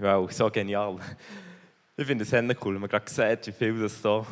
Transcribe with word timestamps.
Wow, 0.00 0.30
so 0.30 0.48
genial. 0.48 0.96
Ich 1.96 2.06
finde 2.06 2.22
es 2.22 2.30
sehr 2.30 2.44
cool, 2.64 2.74
wenn 2.74 2.82
man 2.82 2.88
gerade 2.88 3.10
sieht, 3.10 3.48
wie 3.48 3.52
viel 3.52 3.80
das 3.80 4.00
so 4.00 4.24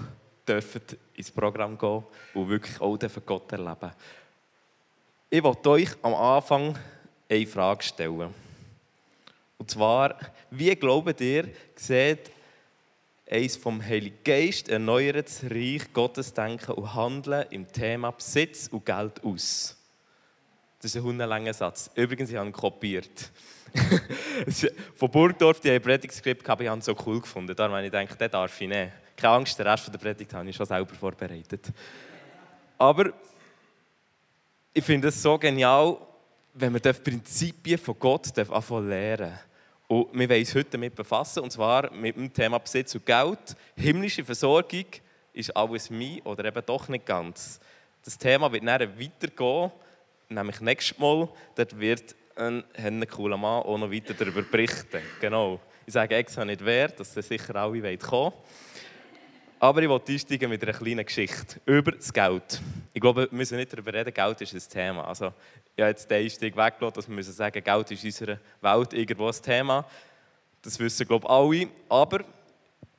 dürfen 0.46 0.80
ins 1.14 1.32
Programm 1.32 1.76
gehen 1.76 2.04
und 2.34 2.48
wirklich 2.48 2.80
auch 2.80 2.96
Gott 3.26 3.50
erleben 3.50 3.90
Ich 5.28 5.42
wollte 5.42 5.70
euch 5.70 5.88
am 6.02 6.14
Anfang 6.14 6.78
eine 7.28 7.46
Frage 7.48 7.82
stellen. 7.82 8.32
Und 9.58 9.68
zwar, 9.68 10.16
wie 10.52 10.76
glaubt 10.76 11.20
ihr, 11.20 11.48
sieht 11.74 12.30
eines 13.28 13.56
vom 13.56 13.82
Heiligen 13.82 14.22
Geist 14.22 14.68
erneuertes 14.68 15.42
Reich 15.50 15.92
Gottes 15.92 16.32
Denken 16.32 16.74
und 16.74 16.94
Handeln 16.94 17.44
im 17.50 17.66
Thema 17.72 18.12
Besitz 18.12 18.68
und 18.68 18.86
Geld 18.86 19.24
aus? 19.24 19.76
Das 20.86 20.94
ist 20.94 21.00
ein 21.00 21.04
hundelanger 21.04 21.52
Satz. 21.52 21.90
Übrigens, 21.96 22.30
ich 22.30 22.36
habe 22.36 22.48
ihn 22.48 22.52
kopiert. 22.52 23.32
Von 24.94 25.10
Burgdorf, 25.10 25.58
die 25.58 25.72
ein 25.72 25.82
Predigtskript 25.82 26.44
gehabt, 26.44 26.62
ich 26.62 26.68
habe 26.68 26.80
so 26.80 26.94
cool 27.04 27.20
gefunden. 27.20 27.56
Darum 27.56 27.74
habe 27.74 27.86
ich 27.86 27.90
gedacht, 27.90 28.20
den 28.20 28.30
darf 28.30 28.60
ich 28.60 28.68
nehmen. 28.68 28.92
Keine 29.16 29.34
Angst, 29.34 29.58
den 29.58 29.66
Rest 29.66 29.92
der 29.92 29.98
Predigt 29.98 30.32
habe 30.32 30.48
ich 30.48 30.54
schon 30.54 30.64
selber 30.64 30.94
vorbereitet. 30.94 31.72
Aber 32.78 33.12
ich 34.72 34.84
finde 34.84 35.08
es 35.08 35.20
so 35.20 35.36
genial, 35.36 35.96
wenn 36.54 36.70
man 36.70 36.80
die 36.80 36.92
Prinzipien 36.92 37.78
von 37.78 37.98
Gott 37.98 38.38
anfangen 38.38 38.88
lernen 38.88 39.40
Und 39.88 40.16
wir 40.16 40.28
wollen 40.28 40.38
uns 40.38 40.54
heute 40.54 40.70
damit 40.70 40.94
befassen, 40.94 41.42
und 41.42 41.50
zwar 41.50 41.92
mit 41.92 42.14
dem 42.14 42.32
Thema 42.32 42.58
Besitz 42.58 42.94
und 42.94 43.04
Geld. 43.04 43.56
Himmlische 43.74 44.24
Versorgung 44.24 44.86
ist 45.32 45.56
alles 45.56 45.90
mein 45.90 46.20
oder 46.20 46.44
eben 46.44 46.64
doch 46.64 46.86
nicht 46.86 47.06
ganz. 47.06 47.58
Das 48.04 48.16
Thema 48.16 48.52
wird 48.52 48.64
dann 48.64 49.00
weitergehen, 49.00 49.72
nämlich 50.28 50.60
nächstes 50.60 50.98
Mal. 50.98 51.28
Dort 51.54 51.78
wird 51.78 52.14
ein 52.36 53.08
cooler 53.08 53.36
Mann 53.36 53.62
auch 53.62 53.78
noch 53.78 53.90
weiter 53.90 54.14
darüber 54.14 54.42
berichten. 54.42 55.00
Genau. 55.20 55.60
Ich 55.86 55.94
sage 55.94 56.16
extra 56.16 56.44
nicht 56.44 56.64
wer, 56.64 56.88
dass 56.88 57.14
sie 57.14 57.22
sicher 57.22 57.56
alle 57.56 57.80
kommen 57.96 58.10
wollen. 58.10 58.32
Aber 59.58 59.82
ich 59.82 59.88
wollte 59.88 60.12
einsteigen 60.12 60.50
mit 60.50 60.62
einer 60.62 60.74
kleinen 60.74 61.06
Geschichte 61.06 61.60
über 61.64 61.92
das 61.92 62.12
Geld. 62.12 62.60
Ich 62.92 63.00
glaube, 63.00 63.22
wir 63.30 63.36
müssen 63.36 63.56
nicht 63.56 63.72
darüber 63.72 63.94
reden, 63.94 64.12
Geld 64.12 64.40
ist 64.42 64.52
ein 64.52 64.70
Thema. 64.70 65.08
Also, 65.08 65.32
ich 65.74 65.82
habe 65.82 65.90
jetzt 65.90 66.10
den 66.10 66.24
Einstieg 66.24 66.54
weggelassen, 66.56 66.94
dass 66.94 67.08
wir 67.08 67.14
müssen 67.14 67.32
sagen, 67.32 67.64
Geld 67.64 67.90
ist 67.90 68.04
in 68.04 68.08
unserer 68.08 68.38
Welt 68.60 68.92
irgendwo 68.92 69.28
ein 69.28 69.42
Thema. 69.42 69.86
Das 70.60 70.78
wissen, 70.78 71.06
glaube 71.06 71.26
ich, 71.26 71.30
alle. 71.30 71.68
Aber 71.88 72.24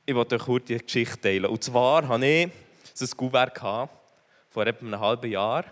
ich 0.04 0.14
wollte 0.14 0.34
euch 0.34 0.42
kurz 0.42 0.64
die 0.64 0.78
Geschichte 0.78 1.20
teilen. 1.20 1.46
Und 1.46 1.62
zwar 1.62 2.08
hatte 2.08 2.26
ich 2.26 2.48
so 2.92 3.04
ein 3.04 3.16
Kuvert 3.16 3.56
vor 3.56 4.66
etwa 4.66 4.86
einem 4.86 4.98
halben 4.98 5.30
Jahr. 5.30 5.64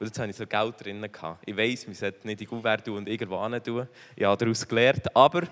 Und 0.00 0.06
jetzt 0.06 0.18
hatte 0.18 0.30
ich 0.30 0.36
so 0.36 0.46
Geld 0.46 0.74
drin. 0.82 1.06
Ich 1.44 1.56
weiss, 1.56 1.86
man 1.86 1.94
sollte 1.94 2.26
nicht 2.26 2.40
in 2.40 2.48
Kuvert 2.48 2.86
tun 2.86 2.96
und 2.96 3.08
irgendwo 3.08 3.46
hin 3.46 3.62
tun. 3.62 3.86
Ich 4.16 4.24
habe 4.24 4.36
daraus 4.36 4.66
gelernt. 4.66 5.14
Aber 5.14 5.42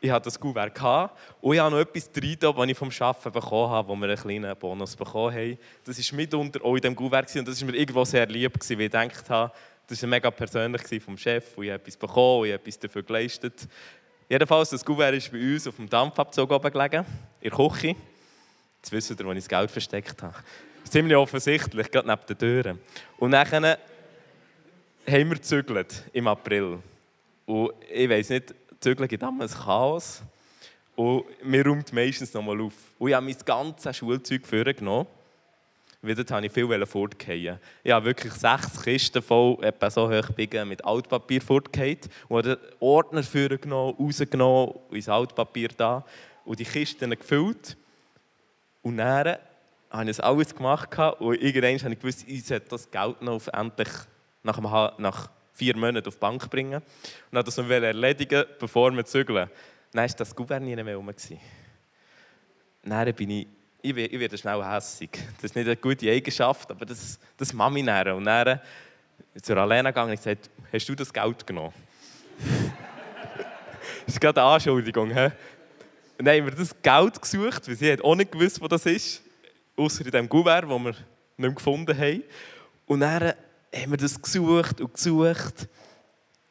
ich 0.00 0.08
hatte 0.08 0.26
das 0.26 0.38
Kuvert 0.38 0.72
gehabt 0.72 1.18
und 1.40 1.54
ich 1.54 1.60
habe 1.60 1.74
noch 1.74 1.80
etwas 1.80 2.12
drin, 2.12 2.36
das 2.38 2.54
ich 2.68 2.78
vom 2.78 2.90
Arbeiten 3.00 3.32
bekommen 3.32 3.70
habe, 3.70 3.88
wo 3.88 3.96
wir 3.96 4.06
einen 4.06 4.16
kleinen 4.16 4.56
Bonus 4.56 4.94
bekommen 4.94 5.34
haben. 5.34 5.58
Das 5.84 5.98
war 5.98 6.16
mitunter 6.16 6.64
auch 6.64 6.76
in 6.76 6.80
diesem 6.80 6.94
Kuvert 6.94 7.34
und 7.34 7.48
das 7.48 7.60
war 7.60 7.70
mir 7.70 7.76
irgendwo 7.76 8.04
sehr 8.04 8.26
lieb, 8.26 8.52
weil 8.54 8.70
ich 8.70 8.78
gedacht 8.78 9.28
habe, 9.30 9.52
das 9.88 10.00
war 10.00 10.08
mega 10.08 10.30
persönlich 10.30 11.02
vom 11.02 11.18
Chef 11.18 11.56
und 11.56 11.64
ich 11.64 11.70
habe 11.72 11.82
etwas 11.82 11.96
bekommen 11.96 12.42
und 12.42 12.46
habe 12.46 12.54
etwas 12.54 12.78
dafür 12.78 13.02
geleistet. 13.02 13.66
Jedenfalls, 14.28 14.70
das 14.70 14.84
Kuvert 14.84 15.14
ist 15.14 15.32
bei 15.32 15.38
uns 15.38 15.66
auf 15.66 15.74
dem 15.74 15.88
Dampfabzug 15.88 16.48
oben 16.52 16.70
gelegen, 16.70 17.04
in 17.40 17.50
der 17.50 17.58
Küche. 17.58 17.96
Jetzt 18.76 18.92
wisst 18.92 19.10
ihr, 19.10 19.26
wo 19.26 19.32
ich 19.32 19.38
das 19.38 19.48
Geld 19.48 19.70
versteckt 19.70 20.22
habe. 20.22 20.36
Ziemlich 20.90 21.16
offensichtlich, 21.16 21.90
gerade 21.90 22.08
neben 22.08 22.26
den 22.26 22.38
Türen. 22.38 22.78
Und 23.18 23.32
dann 23.32 23.46
haben 23.50 23.78
wir 25.06 25.36
gezügelt 25.36 26.04
im 26.12 26.26
April. 26.26 26.78
Und 27.46 27.72
ich 27.92 28.08
weiß 28.08 28.30
nicht, 28.30 28.54
Zügeln 28.80 29.08
gibt 29.08 29.22
immer 29.22 29.44
ein 29.44 29.50
Chaos. 29.50 30.22
Und 30.94 31.24
mir 31.44 31.64
räumt 31.64 31.92
meistens 31.92 32.32
noch 32.34 32.42
mal 32.42 32.60
auf. 32.60 32.74
Und 32.98 33.08
ich 33.08 33.14
habe 33.14 33.26
mein 33.26 33.36
ganzes 33.44 33.96
Schulzeug 33.96 34.46
vorgenommen. 34.46 35.06
Dort 36.00 36.30
wollte 36.30 36.46
ich 36.46 36.52
viel 36.52 36.86
fortgehen. 36.86 37.58
Ich 37.82 37.92
habe 37.92 38.06
wirklich 38.06 38.32
sechs 38.32 38.82
Kisten 38.82 39.20
voll, 39.20 39.58
etwa 39.62 39.90
so 39.90 40.08
hoch 40.08 40.30
biegen, 40.30 40.68
mit 40.68 40.84
Altpapier 40.84 41.40
fortgehen. 41.40 42.00
Und 42.28 42.46
habe 42.46 42.56
den 42.56 42.72
Ordner 42.80 43.22
vorgenommen, 43.22 43.96
rausgenommen, 43.98 44.74
ins 44.90 45.08
Altpapier 45.08 45.68
da. 45.76 46.04
Und 46.44 46.58
die 46.60 46.64
Kisten 46.64 47.10
gefüllt. 47.10 47.76
Und 48.82 48.98
dann 48.98 49.38
habe 49.90 50.10
ich 50.10 50.22
alles 50.22 50.54
gemacht. 50.54 50.96
Und 51.18 51.40
irgendwann 51.40 51.78
habe 51.78 51.92
ich 51.92 52.00
gewusst, 52.00 52.24
ich 52.26 52.44
sollte 52.44 52.68
das 52.68 52.90
Geld 52.90 53.22
noch 53.22 53.46
endlich 53.48 53.88
nach, 54.42 54.98
nach 54.98 55.30
vier 55.52 55.76
Monate 55.76 56.08
auf 56.08 56.14
die 56.14 56.20
Bank 56.20 56.48
bringen 56.50 56.74
und 56.74 57.32
wollte 57.32 57.46
das 57.46 57.56
noch 57.56 57.68
erledigen, 57.68 58.44
bevor 58.58 58.92
wir 58.92 59.04
zügeln. 59.04 59.50
Dann 59.92 60.08
war 60.08 60.16
das 60.16 60.34
Gouverneur 60.34 60.76
nicht 60.76 60.84
mehr 60.84 60.96
rum. 60.96 61.10
Dann 62.84 63.14
bin 63.14 63.30
ich, 63.30 63.46
ich 63.82 63.96
werde 63.96 64.38
schnell 64.38 64.64
hässig. 64.64 65.10
Das 65.36 65.44
ist 65.44 65.56
nicht 65.56 65.66
eine 65.66 65.76
gute 65.76 66.10
Eigenschaft, 66.10 66.70
aber 66.70 66.86
das, 66.86 67.18
das 67.36 67.52
mache 67.52 67.78
ich 67.78 67.84
dann. 67.84 68.12
Und 68.12 68.24
dann 68.24 68.60
zur 69.42 69.56
Alena 69.56 69.90
gegangen 69.90 70.10
und 70.10 70.16
gesagt, 70.16 70.50
hast 70.72 70.88
du 70.88 70.94
das 70.94 71.12
Geld 71.12 71.46
genommen? 71.46 71.74
das 74.06 74.14
ist 74.14 74.20
gerade 74.20 74.40
eine 74.40 74.50
Anschuldigung. 74.52 75.10
He? 75.10 75.30
Dann 76.18 76.28
haben 76.28 76.44
wir 76.46 76.54
das 76.54 76.74
Geld 76.82 77.20
gesucht, 77.20 77.68
weil 77.68 77.76
sie 77.76 77.92
hat 77.92 78.02
auch 78.02 78.14
nicht 78.14 78.32
gewusst, 78.32 78.60
wo 78.60 78.68
das 78.68 78.86
ist, 78.86 79.22
außer 79.78 80.04
in 80.04 80.10
dem 80.10 80.28
Gouverneur, 80.28 80.68
das 80.68 80.84
wir 80.84 80.90
nicht 80.90 81.04
mehr 81.36 81.50
gefunden 81.52 81.96
haben. 81.96 82.22
Und 82.86 83.00
dann 83.00 83.32
haben 83.74 83.90
wir 83.90 83.96
das 83.96 84.20
gesucht 84.20 84.80
und 84.80 84.92
gesucht. 84.92 85.68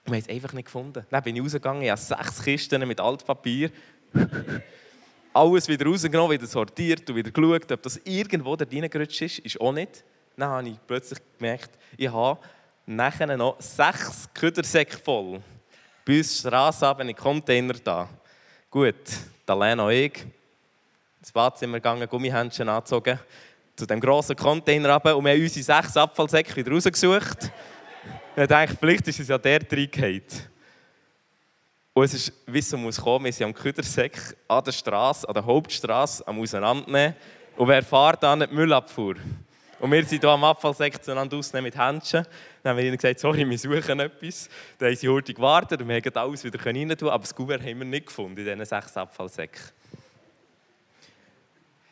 Wir 0.05 0.13
haben 0.13 0.19
es 0.19 0.29
einfach 0.29 0.53
nicht 0.53 0.65
gefunden. 0.65 1.05
Dann 1.09 1.23
bin 1.23 1.35
ich 1.35 1.41
rausgegangen, 1.41 1.81
ich 1.83 1.89
habe 1.89 1.99
sechs 1.99 2.41
Kisten 2.41 2.87
mit 2.87 2.99
Altpapier. 2.99 3.71
Alles 5.33 5.67
wieder 5.67 5.85
rausgenommen, 5.85 6.31
wieder 6.31 6.47
sortiert 6.47 7.07
und 7.09 7.16
wieder 7.16 7.29
geschaut, 7.29 7.71
ob 7.71 7.81
das 7.81 7.99
irgendwo 8.05 8.55
da 8.55 8.66
reingerutscht 8.66 9.21
ist. 9.21 9.39
Ist 9.39 9.59
auch 9.59 9.73
nicht. 9.73 10.03
Dann 10.37 10.49
habe 10.49 10.69
ich 10.69 10.77
plötzlich 10.87 11.19
gemerkt, 11.37 11.71
ich 11.97 12.11
habe 12.11 12.39
nachher 12.85 13.35
noch 13.35 13.59
sechs 13.59 14.29
Küdersäcke 14.33 14.97
voll. 14.97 15.41
Bei 16.05 16.17
uns 16.17 16.39
Straße 16.39 16.97
einen 16.97 17.16
Container 17.16 17.73
da. 17.83 18.09
Gut, 18.69 18.95
da 19.45 19.53
Lena 19.53 19.85
und 19.85 19.91
ich 19.91 20.25
ins 21.27 21.33
Badzimmer 21.33 21.77
gegangen, 21.77 22.07
Gummihändchen 22.07 22.69
angezogen 22.69 23.19
zu 23.75 23.85
dem 23.85 23.99
grossen 23.99 24.33
Container 24.33 24.93
runter 24.93 25.17
und 25.17 25.25
wir 25.25 25.33
haben 25.33 25.41
unsere 25.41 25.61
sechs 25.61 25.97
Abfallsäcke 25.97 26.55
wieder 26.55 26.71
rausgesucht. 26.71 27.51
ich 28.38 28.47
dachte, 28.47 28.77
vielleicht 28.79 29.07
ist 29.09 29.19
es 29.19 29.27
ja 29.27 29.37
der 29.37 29.59
reingehauen. 29.69 30.21
Und 31.93 32.03
es 32.05 32.13
ist, 32.13 32.33
wie 32.45 32.59
es 32.59 32.71
muss 32.71 33.01
kommen, 33.01 33.25
wir 33.25 33.33
sind 33.33 33.45
am 33.45 33.53
Küdersäck 33.53 34.37
an 34.47 34.63
der 34.63 34.71
Straße, 34.71 35.27
an 35.27 35.33
der 35.33 35.45
Hauptstraße, 35.45 36.25
am 36.25 36.39
Auseinandernehmen. 36.39 37.13
Und 37.57 37.67
wer 37.67 37.83
fährt 37.83 38.23
dann 38.23 38.39
die 38.39 38.47
Müllabfuhr? 38.47 39.16
Und 39.79 39.91
wir 39.91 40.05
sind 40.05 40.21
hier 40.21 40.29
am 40.29 40.45
Abfallsäck 40.45 41.03
zueinander 41.03 41.35
ausnehmen 41.35 41.66
mit 41.66 41.77
Händchen. 41.77 42.25
Dann 42.63 42.69
haben 42.69 42.77
wir 42.77 42.85
ihnen 42.85 42.95
gesagt, 42.95 43.19
sorry, 43.19 43.47
wir 43.47 43.59
suchen 43.59 43.99
etwas. 43.99 44.47
Dann 44.77 44.89
haben 44.89 44.95
sie 44.95 45.09
heute 45.09 45.33
gewartet 45.33 45.81
und 45.81 45.89
wir 45.89 46.01
konnten 46.01 46.19
alles 46.19 46.45
wieder 46.45 46.66
rein 46.66 46.97
tun, 46.97 47.09
aber 47.09 47.23
das 47.23 47.35
Gouverneur 47.35 47.69
haben 47.69 47.79
wir 47.79 47.85
nicht 47.85 48.05
gefunden 48.07 48.37
in 48.37 48.45
diesen 48.45 48.66
sechs 48.66 48.95
Abfallsäcken. 48.95 49.61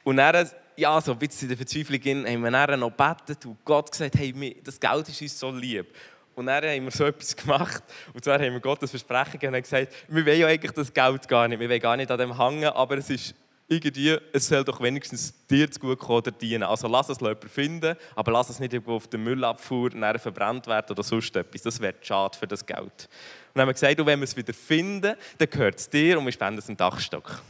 Und 0.06 0.18
dann 0.18 0.50
ja, 0.78 1.02
so 1.02 1.14
ein 1.14 1.18
bisschen 1.18 1.50
in 1.50 1.58
der 1.58 1.58
Verzweiflung 1.58 2.26
haben 2.26 2.42
wir 2.42 2.68
dann 2.68 2.80
noch 2.80 2.96
gebetet 2.96 3.46
und 3.46 3.58
Gott 3.66 3.92
gesagt, 3.92 4.16
hey, 4.16 4.62
das 4.64 4.80
Geld 4.80 5.10
ist 5.10 5.22
uns 5.22 5.40
so 5.40 5.52
lieb. 5.52 5.88
Und 6.36 6.46
dann 6.46 6.64
haben 6.64 6.84
wir 6.84 6.92
so 6.92 7.06
etwas 7.06 7.36
gemacht. 7.36 7.84
Und 8.14 8.24
zwar 8.24 8.40
haben 8.40 8.54
wir 8.54 8.60
Gott 8.60 8.84
das 8.84 8.92
Versprechen 8.92 9.34
gegeben 9.34 9.56
und 9.56 9.62
gesagt, 9.64 9.94
wir 10.08 10.26
wollen 10.26 10.40
ja 10.40 10.48
eigentlich 10.48 10.72
das 10.74 10.94
Geld 10.94 11.28
gar 11.28 11.48
nicht. 11.48 11.60
Wir 11.60 11.70
wollen 11.70 11.80
gar 11.80 11.98
nicht 11.98 12.12
an 12.12 12.20
dem 12.20 12.38
hängen, 12.38 12.70
aber 12.70 12.98
es 12.98 13.10
ist 13.10 13.34
irgendwie, 13.68 14.16
es 14.32 14.48
soll 14.48 14.64
doch 14.64 14.80
wenigstens 14.80 15.34
dir 15.48 15.72
zu 15.72 15.80
gut 15.80 15.98
kommen 15.98 16.20
oder 16.20 16.32
dienen. 16.32 16.64
Also 16.64 16.88
lass 16.88 17.10
es 17.10 17.20
jemand 17.20 17.50
finden, 17.50 17.96
aber 18.14 18.32
lass 18.32 18.50
es 18.50 18.60
nicht 18.60 18.74
irgendwo 18.74 18.98
auf 18.98 19.08
der 19.08 19.20
Müllabfuhr 19.20 19.90
nachher 19.96 20.20
verbrannt 20.20 20.68
werden 20.68 20.92
oder 20.92 21.02
sonst 21.02 21.36
etwas. 21.36 21.64
Das 21.64 21.80
wäre 21.80 21.96
schade 22.02 22.38
für 22.38 22.48
das 22.48 22.64
Geld. 22.64 22.82
Und 22.82 23.56
dann 23.56 23.62
haben 23.62 23.70
wir 23.70 23.74
gesagt, 23.74 23.98
wenn 24.06 24.20
wir 24.20 24.26
es 24.26 24.36
wieder 24.36 24.54
finden, 24.54 25.16
dann 25.38 25.50
gehört 25.50 25.80
es 25.80 25.90
dir 25.90 26.20
und 26.20 26.26
wir 26.26 26.32
spenden 26.32 26.60
es 26.60 26.70
im 26.70 26.78
Dachstock. 26.78 27.42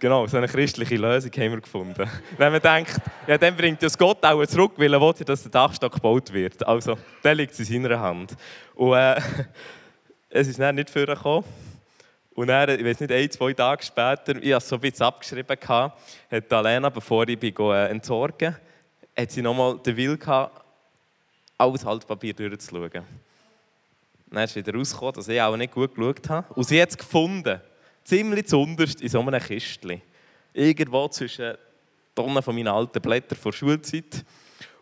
Genau, 0.00 0.26
so 0.26 0.38
eine 0.38 0.48
christliche 0.48 0.96
Lösung 0.96 1.30
haben 1.30 1.52
wir 1.52 1.60
gefunden. 1.60 2.10
Wenn 2.38 2.52
man 2.52 2.62
denkt, 2.62 2.98
ja, 3.26 3.36
dann 3.36 3.54
bringt 3.54 3.82
das 3.82 3.98
Gott 3.98 4.24
auch 4.24 4.46
zurück, 4.46 4.72
weil 4.78 4.94
er 4.94 5.00
will, 5.00 5.12
dass 5.12 5.42
der 5.42 5.50
Dachstock 5.50 5.92
gebaut 5.92 6.32
wird. 6.32 6.66
Also, 6.66 6.96
der 7.22 7.34
liegt 7.34 7.58
in 7.58 7.64
seiner 7.66 8.00
Hand. 8.00 8.34
Und 8.74 8.94
äh, 8.94 9.20
es 10.30 10.48
ist 10.48 10.58
dann 10.58 10.76
nicht 10.76 10.88
vorgekommen. 10.88 11.44
Und 12.34 12.46
dann, 12.46 12.70
ich 12.70 12.82
weiß 12.82 13.00
nicht, 13.00 13.12
ein, 13.12 13.30
zwei 13.30 13.52
Tage 13.52 13.82
später, 13.82 14.42
ich 14.42 14.54
hatte 14.54 14.66
so 14.66 14.78
bisschen 14.78 15.04
abgeschrieben, 15.04 15.58
hat 15.68 16.52
Alena, 16.52 16.88
bevor 16.88 17.28
ich 17.28 17.38
bin, 17.38 17.54
äh, 17.54 17.88
entsorgen 17.88 18.56
hat 19.14 19.30
sie 19.30 19.42
nochmal 19.42 19.78
den 19.78 19.96
Willen 19.98 20.18
gehabt, 20.18 20.64
alles 21.58 21.84
Haltpapier 21.84 22.32
durchzuschauen. 22.32 23.04
Dann 24.30 24.44
ist 24.44 24.56
wieder 24.56 24.74
rausgekommen, 24.74 25.14
dass 25.14 25.28
ich 25.28 25.42
auch 25.42 25.56
nicht 25.58 25.74
gut 25.74 25.94
geschaut 25.94 26.28
habe. 26.30 26.54
Und 26.54 26.64
sie 26.64 26.80
hat 26.80 26.88
es 26.88 26.96
gefunden 26.96 27.60
ziemlich 28.10 28.46
zunderst 28.46 29.00
in 29.00 29.08
so 29.08 29.20
einem 29.20 29.40
Kistchen. 29.40 30.02
Irgendwo 30.52 31.06
zwischen 31.08 31.56
Tonnen 32.12 32.42
von 32.42 32.54
meinen 32.56 32.68
alten 32.68 33.00
Blättern 33.00 33.38
vor 33.38 33.52
Schulzeit. 33.52 34.24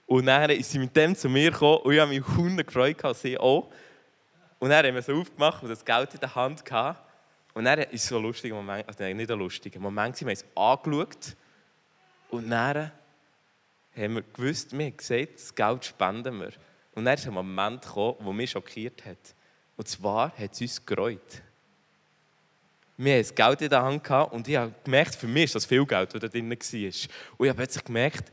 Und 0.06 0.24
dann 0.26 0.48
ist 0.48 0.70
sie 0.70 0.78
mit 0.78 0.96
dem 0.96 1.14
zu 1.14 1.28
mir 1.28 1.50
gekommen 1.50 1.82
und 1.82 1.92
ich 1.92 2.00
habe 2.00 2.10
mich 2.10 2.26
hundert 2.26 2.68
gefreut, 2.68 2.96
sie 3.16 3.36
auch. 3.36 3.70
Und 4.58 4.70
dann 4.70 4.86
haben 4.86 4.94
wir 4.94 5.00
es 5.00 5.10
aufgemacht 5.10 5.62
und 5.62 5.68
das 5.68 5.84
Geld 5.84 6.14
in 6.14 6.20
der 6.20 6.34
Hand 6.34 6.64
gehabt. 6.64 7.04
Und 7.52 7.64
dann 7.64 7.80
ist 7.80 8.06
so 8.06 8.16
ein 8.16 8.22
lustiger 8.22 8.54
Moment, 8.54 8.88
also 8.88 9.02
nein, 9.02 9.16
nicht 9.18 9.30
ein 9.30 9.38
lustiger 9.38 9.78
Moment, 9.78 10.18
wir 10.20 10.26
haben 10.26 10.32
es 10.32 10.44
angeschaut 10.54 11.36
und 12.30 12.48
dann 12.48 12.92
haben 13.94 14.14
wir 14.14 14.22
gewusst, 14.22 14.76
wir 14.76 14.86
haben 14.86 14.96
gesagt, 14.96 15.34
das 15.34 15.54
Geld 15.54 15.84
spenden 15.84 16.40
wir. 16.40 16.52
Und 16.94 17.04
dann 17.04 17.14
ist 17.14 17.26
ein 17.26 17.34
Moment 17.34 17.82
gekommen, 17.82 18.16
der 18.20 18.32
mich 18.32 18.50
schockiert 18.50 19.04
hat. 19.04 19.34
Und 19.76 19.86
zwar 19.86 20.32
hat 20.36 20.52
es 20.52 20.60
uns 20.60 20.86
gereut. 20.86 21.42
Wir 23.00 23.12
haben 23.12 23.20
das 23.20 23.34
Geld 23.34 23.62
in 23.62 23.70
der 23.70 23.82
Hand 23.82 24.02
gehabt 24.02 24.32
und 24.32 24.48
ich 24.48 24.56
habe 24.56 24.74
gemerkt, 24.82 25.14
für 25.14 25.28
mich 25.28 25.44
ist 25.44 25.54
das 25.54 25.64
viel 25.64 25.86
Geld, 25.86 26.12
das 26.12 26.20
da 26.20 26.26
drin 26.26 26.50
war. 26.50 26.56
Und 26.56 26.66
ich 26.72 27.48
habe 27.48 27.54
plötzlich 27.54 27.84
gemerkt, 27.84 28.32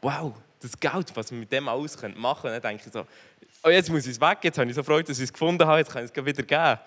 wow, 0.00 0.32
das 0.58 0.80
Geld, 0.80 1.14
was 1.14 1.30
wir 1.30 1.38
mit 1.38 1.52
dem 1.52 1.68
alles 1.68 1.96
machen 2.16 2.40
können. 2.40 2.62
Dann 2.62 2.62
denke 2.62 2.84
ich 2.86 2.92
so, 2.92 3.06
oh, 3.62 3.68
jetzt 3.68 3.90
muss 3.90 4.06
ich 4.06 4.12
es 4.12 4.20
weg, 4.20 4.38
jetzt 4.42 4.56
habe 4.56 4.68
ich 4.70 4.74
so 4.74 4.82
Freude, 4.82 5.08
dass 5.08 5.18
ich 5.18 5.24
es 5.24 5.32
gefunden 5.32 5.66
habe, 5.66 5.80
jetzt 5.80 5.92
kann 5.92 6.02
ich 6.02 6.10
es 6.10 6.16
wieder 6.16 6.42
geben. 6.42 6.80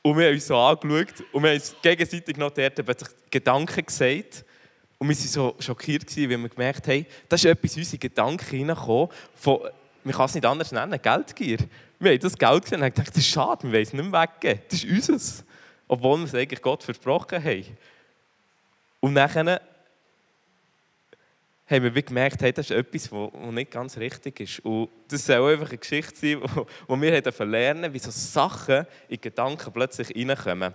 Und 0.00 0.16
wir 0.16 0.26
haben 0.26 0.34
uns 0.34 0.46
so 0.46 0.56
angeschaut 0.56 1.24
und 1.30 1.42
wir 1.42 1.50
haben 1.50 1.56
uns 1.56 1.76
gegenseitig 1.82 2.36
noch 2.38 2.50
dort 2.50 3.30
Gedanken 3.30 3.84
gesagt. 3.84 4.44
Und 4.98 5.08
wir 5.08 5.16
waren 5.16 5.28
so 5.28 5.56
schockiert, 5.58 6.16
weil 6.16 6.38
wir 6.38 6.48
gemerkt 6.48 6.88
haben, 6.88 7.04
da 7.28 7.36
ist 7.36 7.44
etwas 7.44 7.76
in 7.76 7.82
unsere 7.82 7.98
Gedanken 7.98 8.56
hineingekommen, 8.56 9.08
von, 9.34 9.60
man 10.04 10.14
kann 10.14 10.24
es 10.24 10.34
nicht 10.34 10.46
anders 10.46 10.72
nennen, 10.72 11.00
Geldgier. 11.02 11.58
Wir 12.00 12.12
haben 12.12 12.18
das 12.18 12.38
Geld 12.38 12.62
gesehen 12.62 12.78
und 12.78 12.84
haben 12.84 12.94
gedacht, 12.94 13.10
das 13.10 13.18
ist 13.18 13.28
schade, 13.28 13.64
wir 13.64 13.72
wollen 13.72 13.82
es 13.82 13.92
nicht 13.92 14.10
mehr 14.10 14.22
weggeben. 14.22 14.62
Das 14.70 14.82
ist 14.82 14.90
unseres. 14.90 15.44
Obwohl 15.92 16.20
wir 16.20 16.24
es 16.24 16.34
eigentlich 16.34 16.62
Gott 16.62 16.82
versprochen 16.82 17.44
haben. 17.44 17.66
Und 19.00 19.14
dann 19.14 19.58
haben 21.66 21.94
wir 21.94 22.02
gemerkt, 22.02 22.40
hey, 22.40 22.50
das 22.50 22.70
ist 22.70 22.76
etwas, 22.78 23.12
was 23.12 23.30
nicht 23.52 23.70
ganz 23.70 23.98
richtig 23.98 24.40
ist. 24.40 24.60
Und 24.60 24.88
das 25.08 25.26
soll 25.26 25.52
einfach 25.52 25.68
eine 25.68 25.76
Geschichte 25.76 26.16
sein, 26.16 26.40
wo 26.86 26.98
wir 26.98 27.46
lernen 27.46 27.92
wie 27.92 27.98
so 27.98 28.10
Sachen 28.10 28.86
in 29.06 29.20
Gedanken 29.20 29.70
plötzlich 29.70 30.16
reinkommen. 30.16 30.72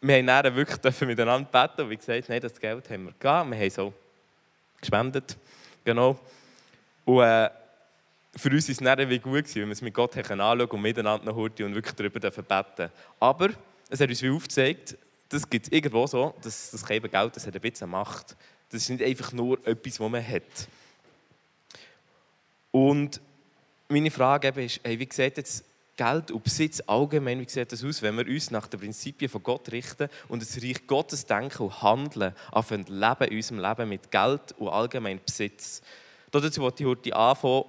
Wir 0.00 0.16
haben 0.16 0.26
dann 0.26 0.56
wirklich 0.56 1.00
miteinander 1.02 1.48
beten 1.48 1.82
und 1.82 1.90
wie 1.90 1.96
gesagt, 1.96 2.28
nein, 2.28 2.40
das 2.40 2.58
Geld 2.58 2.90
haben 2.90 3.04
wir 3.04 3.12
gegeben. 3.12 3.52
Wir 3.52 3.58
haben 3.60 3.70
so 3.70 3.94
gespendet. 4.80 5.36
Genau. 5.84 6.18
Und 7.04 7.22
äh, 7.22 7.48
für 8.34 8.50
uns 8.50 8.82
war 8.82 8.98
es 8.98 9.08
wie 9.08 9.18
gut, 9.20 9.54
wenn 9.54 9.66
wir 9.66 9.72
es 9.72 9.82
mit 9.82 9.94
Gott 9.94 10.16
anschauen 10.16 10.62
und 10.62 10.82
miteinander 10.82 11.26
noch 11.26 11.36
und 11.36 11.58
wirklich 11.60 11.94
darüber 11.94 12.18
beten 12.18 12.90
Aber 13.20 13.50
es 13.92 14.00
hat 14.00 14.08
uns 14.08 14.22
wie 14.22 14.30
aufgezeigt, 14.30 14.96
das 15.28 15.48
gibt 15.48 15.66
es 15.66 15.72
irgendwo 15.72 16.06
so, 16.06 16.34
dass 16.42 16.70
das 16.70 16.84
Geld 16.84 17.04
das 17.12 17.46
hat 17.46 17.54
ein 17.54 17.60
bisschen 17.60 17.90
Macht. 17.90 18.36
Das 18.70 18.82
ist 18.82 18.88
nicht 18.88 19.02
einfach 19.02 19.32
nur 19.32 19.64
etwas, 19.66 20.00
was 20.00 20.10
man 20.10 20.26
hat. 20.26 20.42
Und 22.70 23.20
meine 23.88 24.10
Frage 24.10 24.48
ist, 24.62 24.80
hey, 24.82 24.98
wie 24.98 25.08
sieht 25.10 25.36
jetzt 25.36 25.64
Geld 25.94 26.30
und 26.30 26.42
Besitz 26.42 26.82
allgemein, 26.86 27.38
wie 27.40 27.48
sieht 27.48 27.70
das 27.70 27.84
aus, 27.84 28.00
wenn 28.00 28.16
wir 28.16 28.26
uns 28.26 28.50
nach 28.50 28.66
den 28.66 28.80
Prinzipien 28.80 29.28
von 29.28 29.42
Gott 29.42 29.70
richten 29.70 30.08
und 30.28 30.40
das 30.40 30.56
Reich 30.62 30.86
Gottes 30.86 31.26
denken 31.26 31.64
und 31.64 31.82
handeln, 31.82 32.34
anfangen 32.50 32.86
leben 32.86 33.24
in 33.28 33.36
unserem 33.36 33.60
Leben 33.60 33.88
mit 33.90 34.10
Geld 34.10 34.52
und 34.56 34.68
allgemein 34.68 35.20
Besitz. 35.22 35.82
Dazu 36.30 36.62
wollte 36.62 36.82
ich 36.82 36.88
heute 36.88 37.14
anfangen. 37.14 37.64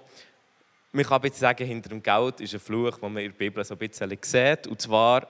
Man 0.94 1.06
kann 1.06 1.22
jetzt 1.24 1.40
sagen, 1.40 1.68
hinter 1.68 1.90
dem 1.90 2.02
Geld 2.02 2.40
ist 2.40 2.54
ein 2.54 2.62
Fluch, 2.62 2.98
den 2.98 3.12
man 3.12 3.24
in 3.24 3.32
der 3.32 3.38
Bibel 3.38 3.66
so 3.66 3.74
ein 3.74 3.78
bisschen 3.78 4.18
sieht. 4.22 4.68
Und 4.68 4.80
zwar 4.80 5.28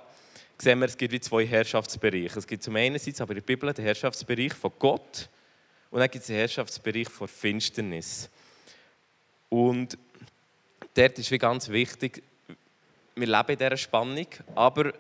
sehen 0.58 0.80
wir, 0.80 0.86
es 0.86 0.98
gibt 0.98 1.12
wie 1.12 1.20
zwei 1.20 1.46
Herrschaftsbereiche. 1.46 2.40
Es 2.40 2.48
gibt 2.48 2.64
zum 2.64 2.76
einen 2.76 3.00
aber 3.20 3.32
in 3.32 3.36
der 3.36 3.42
Bibel 3.42 3.74
den 3.74 3.86
Herrschaftsbereich 3.86 4.54
von 4.54 4.72
Gott 4.80 5.30
und 5.90 6.00
dann 6.00 6.10
gibt 6.10 6.22
es 6.22 6.28
den 6.28 6.38
Herrschaftsbereich 6.38 7.10
von 7.10 7.28
Finsternis. 7.28 8.30
Und 9.50 9.98
dort 10.96 11.20
ist 11.20 11.30
wie 11.30 11.38
ganz 11.38 11.70
wichtig, 11.70 12.24
wir 13.16 13.28
leben 13.28 13.52
in 13.52 13.58
dieser 13.58 13.78
Spannung, 13.78 14.28
aber 14.56 14.94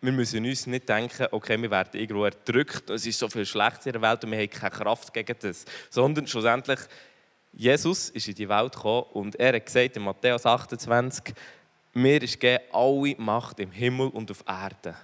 wir 0.00 0.12
müssen 0.12 0.44
uns 0.44 0.66
nicht 0.68 0.88
denken, 0.88 1.26
okay, 1.32 1.60
wir 1.60 1.70
werden 1.70 2.00
irgendwo 2.00 2.24
erdrückt, 2.24 2.88
es 2.90 3.04
ist 3.04 3.18
so 3.18 3.28
viel 3.28 3.44
Schlechtes 3.44 3.86
in 3.86 3.92
der 3.92 4.02
Welt 4.02 4.22
und 4.22 4.30
wir 4.30 4.38
haben 4.38 4.50
keine 4.50 4.70
Kraft 4.70 5.12
gegen 5.12 5.34
das. 5.40 5.64
Sondern 5.90 6.26
schlussendlich, 6.26 6.78
Jesus 7.52 8.10
ist 8.10 8.28
in 8.28 8.36
die 8.36 8.48
Welt 8.48 8.74
gekommen 8.74 9.06
und 9.14 9.34
er 9.36 9.54
hat 9.54 9.66
gesagt 9.66 9.96
in 9.96 10.02
Matthäus 10.04 10.46
28, 10.46 11.34
mir 11.94 12.22
ist 12.22 12.38
gegeben 12.38 12.64
alle 12.72 13.14
Macht 13.18 13.60
im 13.60 13.70
Himmel 13.70 14.08
und 14.08 14.30
auf 14.30 14.44
Erden. 14.46 14.96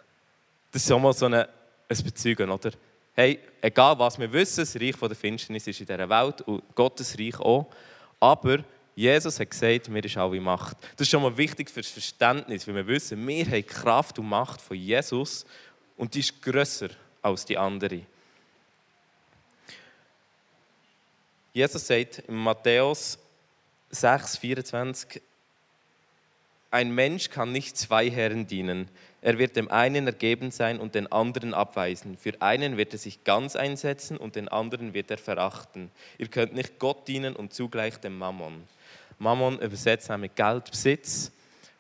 Das 0.70 0.82
ist 0.82 0.88
schon 0.88 1.02
mal 1.02 1.12
so 1.12 1.26
ein 1.26 1.46
Bezeugen, 1.88 2.50
oder? 2.50 2.72
hey, 3.14 3.38
egal 3.62 3.98
was 3.98 4.18
wir 4.18 4.30
wissen, 4.32 4.60
das 4.60 4.76
Reich 4.76 4.96
der 4.96 5.14
Finsternis 5.14 5.66
ist 5.66 5.80
in 5.80 5.86
dieser 5.86 6.08
Welt 6.08 6.40
und 6.42 6.62
Gottes 6.74 7.16
Reich 7.18 7.38
auch. 7.38 7.66
Aber 8.20 8.64
Jesus 8.94 9.38
hat 9.38 9.50
gesagt, 9.50 9.88
mir 9.88 10.04
ist 10.04 10.16
alle 10.16 10.40
Macht. 10.40 10.76
Das 10.96 11.06
ist 11.06 11.10
schon 11.10 11.22
mal 11.22 11.36
wichtig 11.36 11.70
für 11.70 11.80
das 11.80 11.90
Verständnis, 11.90 12.66
weil 12.66 12.74
wir 12.74 12.86
wissen, 12.86 13.26
wir 13.26 13.46
haben 13.46 13.66
Kraft 13.66 14.18
und 14.18 14.28
Macht 14.28 14.60
von 14.60 14.76
Jesus 14.76 15.46
und 15.96 16.14
die 16.14 16.20
ist 16.20 16.42
grösser 16.42 16.90
als 17.22 17.44
die 17.44 17.56
andere. 17.56 18.00
Jesus 21.52 21.86
sagt 21.86 22.18
in 22.18 22.34
Matthäus 22.34 23.16
6, 23.90 24.38
24, 24.38 25.22
ein 26.74 26.92
Mensch 26.92 27.30
kann 27.30 27.52
nicht 27.52 27.76
zwei 27.78 28.10
Herren 28.10 28.48
dienen. 28.48 28.88
Er 29.22 29.38
wird 29.38 29.54
dem 29.54 29.70
einen 29.70 30.08
ergeben 30.08 30.50
sein 30.50 30.80
und 30.80 30.96
den 30.96 31.10
anderen 31.10 31.54
abweisen. 31.54 32.18
Für 32.18 32.32
einen 32.42 32.76
wird 32.76 32.92
er 32.92 32.98
sich 32.98 33.22
ganz 33.22 33.54
einsetzen 33.54 34.16
und 34.16 34.34
den 34.34 34.48
anderen 34.48 34.92
wird 34.92 35.08
er 35.10 35.18
verachten. 35.18 35.90
Ihr 36.18 36.26
könnt 36.26 36.52
nicht 36.52 36.80
Gott 36.80 37.06
dienen 37.06 37.36
und 37.36 37.54
zugleich 37.54 37.96
dem 37.98 38.18
Mammon. 38.18 38.64
Mammon 39.20 39.60
übersetzt 39.60 40.10
mit 40.18 40.34
Geld, 40.34 40.68
Besitz. 40.68 41.30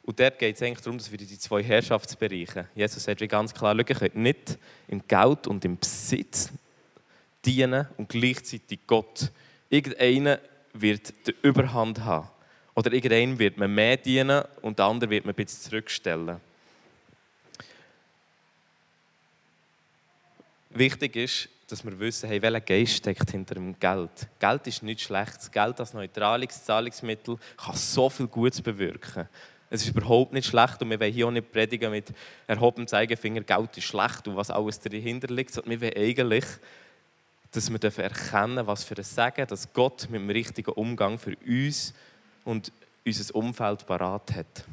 Und 0.04 0.20
dort 0.20 0.38
geht 0.38 0.54
es 0.54 0.62
eigentlich 0.62 0.84
darum, 0.84 0.98
dass 0.98 1.10
wir 1.10 1.18
die 1.18 1.38
zwei 1.38 1.62
Herrschaftsbereiche. 1.62 2.68
Jesus 2.76 3.02
sagt 3.02 3.20
wie 3.20 3.26
ganz 3.26 3.52
klar, 3.52 3.76
ihr 3.76 3.84
könnt 3.84 4.14
nicht 4.14 4.58
im 4.86 5.02
Geld 5.08 5.48
und 5.48 5.64
im 5.64 5.76
Besitz 5.76 6.50
dienen 7.44 7.88
und 7.96 8.10
gleichzeitig 8.10 8.78
Gott. 8.86 9.32
Irgendeiner 9.68 10.38
wird 10.72 11.12
die 11.26 11.34
Überhand 11.42 12.04
haben. 12.04 12.28
Oder 12.74 12.92
irgendeinem 12.92 13.38
wird 13.38 13.56
man 13.56 13.72
mehr 13.72 13.96
dienen 13.96 14.42
und 14.62 14.78
der 14.78 14.86
andere 14.86 15.10
wird 15.10 15.24
man 15.24 15.32
ein 15.32 15.36
bisschen 15.36 15.70
zurückstellen. 15.70 16.40
Wichtig 20.70 21.14
ist, 21.14 21.48
dass 21.68 21.84
wir 21.84 21.98
wissen, 21.98 22.28
hey, 22.28 22.42
welcher 22.42 22.60
Geist 22.60 22.96
steckt 22.96 23.30
hinter 23.30 23.54
dem 23.54 23.78
Geld. 23.78 24.28
Geld 24.40 24.66
ist 24.66 24.82
nicht 24.82 25.00
schlecht. 25.00 25.36
Das 25.36 25.50
Geld 25.50 25.78
als 25.78 25.94
neutrales 25.94 26.64
Zahlungsmittel 26.64 27.38
kann 27.56 27.76
so 27.76 28.10
viel 28.10 28.26
Gutes 28.26 28.60
bewirken. 28.60 29.28
Es 29.70 29.82
ist 29.82 29.96
überhaupt 29.96 30.32
nicht 30.32 30.46
schlecht 30.46 30.82
und 30.82 30.90
wir 30.90 31.00
wollen 31.00 31.12
hier 31.12 31.26
auch 31.26 31.30
nicht 31.30 31.50
predigen 31.50 31.90
mit 31.90 32.12
erhobenem 32.46 32.86
Zeigefinger, 32.86 33.40
Geld 33.40 33.76
ist 33.76 33.84
schlecht 33.84 34.28
und 34.28 34.36
was 34.36 34.50
alles 34.50 34.78
dahinter 34.78 35.28
liegt, 35.28 35.54
sondern 35.54 35.80
wir 35.80 35.80
wollen 35.80 35.96
eigentlich, 35.96 36.44
dass 37.50 37.70
wir 37.70 38.04
erkennen 38.04 38.66
was 38.66 38.84
für 38.84 38.96
ein 38.96 39.04
Sagen, 39.04 39.46
dass 39.46 39.72
Gott 39.72 40.08
mit 40.10 40.20
dem 40.20 40.30
richtigen 40.30 40.72
Umgang 40.72 41.18
für 41.18 41.36
uns 41.46 41.94
und 42.44 42.72
unser 43.04 43.34
Umfeld 43.34 43.86
parat 43.86 44.34
hat. 44.34 44.64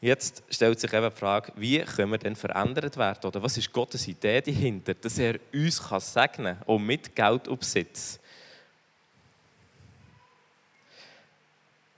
Jetzt 0.00 0.42
stellt 0.50 0.80
sich 0.80 0.92
eben 0.92 1.10
die 1.10 1.16
Frage, 1.16 1.52
wie 1.54 1.78
können 1.78 2.10
wir 2.10 2.18
denn 2.18 2.34
verändert 2.34 2.96
werden? 2.96 3.24
Oder 3.24 3.40
was 3.40 3.56
ist 3.56 3.72
Gottes 3.72 4.08
Idee 4.08 4.40
dahinter, 4.40 4.94
dass 4.94 5.16
er 5.16 5.38
uns 5.52 5.80
kann 5.80 6.00
segnen 6.00 6.58
kann, 6.58 6.68
auch 6.68 6.78
mit 6.78 7.14
Geld 7.14 7.46
und 7.46 7.60
Besitz? 7.60 8.18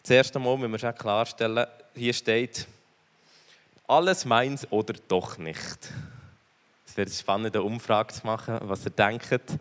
Zuerst 0.03 0.37
einmal 0.37 0.59
müssen 0.59 0.73
wir 0.73 0.79
schon 0.79 0.95
klarstellen, 0.95 1.67
hier 1.95 2.13
steht, 2.13 2.67
alles 3.87 4.27
meins 4.27 4.71
oder 4.71 4.93
doch 5.09 5.39
nicht. 5.39 5.79
Es 6.87 6.95
wird 6.99 7.11
spannend, 7.11 7.57
eine 7.57 7.65
Umfrage 7.65 8.13
zu 8.13 8.27
machen, 8.27 8.59
was 8.63 8.85
ihr 8.85 8.91
denkt. 8.91 9.59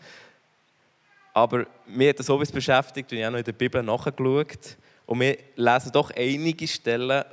Aber 1.34 1.66
mir 1.88 2.10
hat 2.10 2.20
das 2.20 2.28
sowieso 2.28 2.54
beschäftigt 2.54 3.12
und 3.12 3.18
ich 3.18 3.24
habe 3.24 3.34
noch 3.34 3.40
in 3.40 3.46
der 3.46 3.54
Bibel 3.54 3.82
nachgeschaut. 3.82 4.78
Und 5.06 5.20
wir 5.20 5.38
lesen 5.56 5.92
doch 5.92 6.12
einige 6.16 6.68
Stellen, 6.68 7.24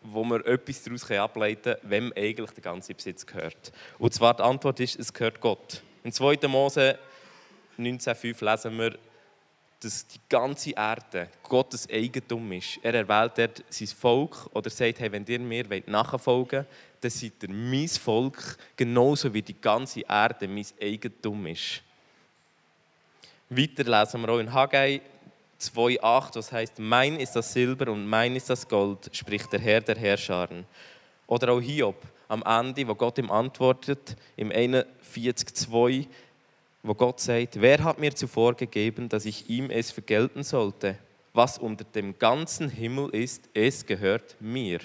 wo 0.00 0.24
wir 0.24 0.46
etwas 0.46 0.82
daraus 0.82 1.10
ableiten 1.10 1.74
können, 1.74 1.90
wem 1.90 2.12
eigentlich 2.16 2.50
der 2.52 2.62
ganze 2.62 2.94
Besitz 2.94 3.26
gehört. 3.26 3.72
Und 3.98 4.14
zwar 4.14 4.34
die 4.34 4.42
Antwort 4.42 4.80
ist, 4.80 4.98
es 4.98 5.12
gehört 5.12 5.40
Gott. 5.40 5.82
In 6.04 6.12
2. 6.12 6.38
Mose 6.48 6.98
19,5 7.78 8.44
lesen 8.44 8.78
wir, 8.78 8.98
dass 9.80 10.06
die 10.06 10.20
ganze 10.28 10.70
Erde 10.70 11.28
Gottes 11.42 11.88
Eigentum 11.90 12.52
ist. 12.52 12.78
Er 12.82 12.94
erwählt 12.94 13.32
dort 13.36 13.64
sein 13.68 13.88
Volk 13.88 14.48
oder 14.54 14.70
sagt, 14.70 15.00
hey, 15.00 15.10
wenn 15.10 15.26
ihr 15.26 15.40
mir 15.40 15.64
nachfolgen 15.86 16.60
wollt, 16.60 16.66
dann 17.00 17.10
seid 17.10 17.42
ihr 17.42 17.50
mein 17.50 17.88
Volk, 17.88 18.56
genauso 18.76 19.34
wie 19.34 19.42
die 19.42 19.60
ganze 19.60 20.02
Erde 20.02 20.46
mein 20.46 20.66
Eigentum 20.80 21.46
ist. 21.48 21.82
Weiter 23.56 23.84
lesen 23.84 24.20
wir 24.22 24.28
auch 24.30 24.38
in 24.38 24.52
Haggai 24.52 25.00
2,8, 25.60 26.34
das 26.34 26.52
heißt, 26.52 26.78
mein 26.78 27.20
ist 27.20 27.34
das 27.36 27.52
Silber 27.52 27.92
und 27.92 28.06
mein 28.06 28.34
ist 28.36 28.50
das 28.50 28.66
Gold, 28.66 29.10
spricht 29.12 29.52
der 29.52 29.60
Herr 29.60 29.80
der 29.80 29.96
Herrscharen. 29.96 30.64
Oder 31.26 31.52
auch 31.52 31.60
Hiob 31.60 32.02
am 32.28 32.42
Ende, 32.42 32.86
wo 32.88 32.94
Gott 32.94 33.18
ihm 33.18 33.30
antwortet, 33.30 34.16
im 34.36 34.50
41,2, 34.50 36.06
wo 36.82 36.94
Gott 36.94 37.20
sagt, 37.20 37.60
wer 37.60 37.84
hat 37.84 37.98
mir 37.98 38.14
zuvor 38.14 38.54
gegeben, 38.54 39.08
dass 39.08 39.24
ich 39.24 39.48
ihm 39.48 39.70
es 39.70 39.90
vergelten 39.92 40.42
sollte? 40.42 40.98
was 41.32 41.58
unter 41.58 41.84
dem 41.84 42.18
ganzen 42.18 42.68
Himmel 42.68 43.10
ist, 43.10 43.48
es 43.54 43.84
gehört 43.84 44.36
mir. 44.40 44.80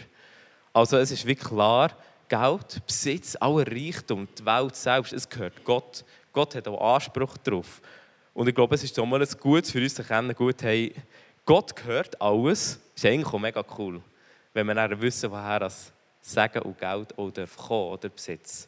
Also 0.74 0.98
es 0.98 1.12
ist 1.12 1.26
wie 1.26 1.36
klar, 1.36 1.92
Geld, 2.30 2.86
Besitz, 2.86 3.36
aller 3.40 3.68
Reichtum, 3.68 4.28
die 4.38 4.46
Welt 4.46 4.76
selbst, 4.76 5.14
es 5.14 5.30
gehört 5.30 5.64
Gott. 5.64 6.04
Gott 6.34 6.56
hat 6.56 6.68
auch 6.68 6.96
Anspruch 6.96 7.38
darauf. 7.38 7.82
Und 8.38 8.48
ich 8.48 8.54
glaube, 8.54 8.76
es 8.76 8.84
ist 8.84 9.00
auch 9.00 9.06
mal 9.08 9.20
ein 9.20 9.28
Gutes 9.40 9.72
für 9.72 9.82
uns 9.82 9.96
zu 9.96 10.04
erkennen, 10.04 10.36
gut, 10.36 10.62
hey, 10.62 10.94
Gott 11.44 11.76
gehört 11.76 12.22
alles. 12.22 12.80
Das 12.94 13.04
ist 13.04 13.10
eigentlich 13.10 13.34
auch 13.34 13.40
mega 13.40 13.66
cool, 13.80 14.00
wenn 14.54 14.68
wir 14.68 14.76
dann 14.76 15.02
wissen, 15.02 15.32
woher 15.32 15.60
das 15.60 15.92
Sagen 16.22 16.62
und 16.62 16.78
Geld 16.78 17.18
auch 17.18 17.32
kommen 17.34 17.94
oder 17.94 18.10
Besitz. 18.10 18.68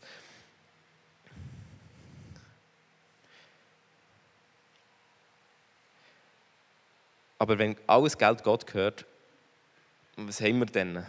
Aber 7.38 7.60
wenn 7.60 7.76
alles 7.86 8.18
Geld 8.18 8.44
Gott 8.44 8.66
gehört, 8.66 9.06
was 10.18 10.42
haben 10.42 10.58
wir 10.58 10.66
denn? 10.66 11.06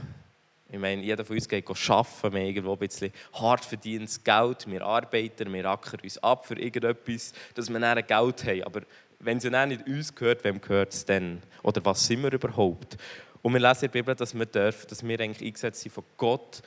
Ich 0.73 0.79
meine, 0.79 1.03
jeder 1.03 1.25
von 1.25 1.37
uns 1.37 1.49
geht 1.49 1.69
arbeiten, 1.69 2.33
wir 2.33 2.43
irgendwo 2.43 2.73
ein 2.73 2.79
bisschen 2.79 3.13
hart 3.33 3.65
verdientes 3.65 4.23
Geld, 4.23 4.71
wir 4.71 4.83
arbeiten, 4.83 5.53
wir 5.53 5.67
ackern 5.67 6.01
uns 6.01 6.19
ab 6.19 6.47
für 6.47 6.59
irgendetwas, 6.59 7.33
dass 7.55 7.69
wir 7.69 7.81
dann 7.81 8.07
Geld 8.07 8.45
haben. 8.45 8.63
Aber 8.63 8.83
wenn 9.19 9.39
es 9.39 9.43
dann 9.43 9.69
nicht 9.71 9.87
uns 9.87 10.15
gehört, 10.15 10.45
wem 10.45 10.61
gehört 10.61 10.93
es 10.93 11.05
dann? 11.05 11.43
Oder 11.63 11.85
was 11.85 12.07
sind 12.07 12.23
wir 12.23 12.33
überhaupt? 12.33 12.97
Und 13.43 13.53
wir 13.53 13.61
lesen 13.61 13.87
in 13.87 13.91
der 13.91 13.99
Bibel, 13.99 14.15
dass 14.15 14.35
wir 14.35 14.47
dürfen, 14.47 14.89
dass 14.89 15.07
wir 15.07 15.21
eigentlich 15.21 15.47
eingesetzt 15.47 15.81
sind 15.81 15.93
von 15.93 16.05
Gott, 16.17 16.63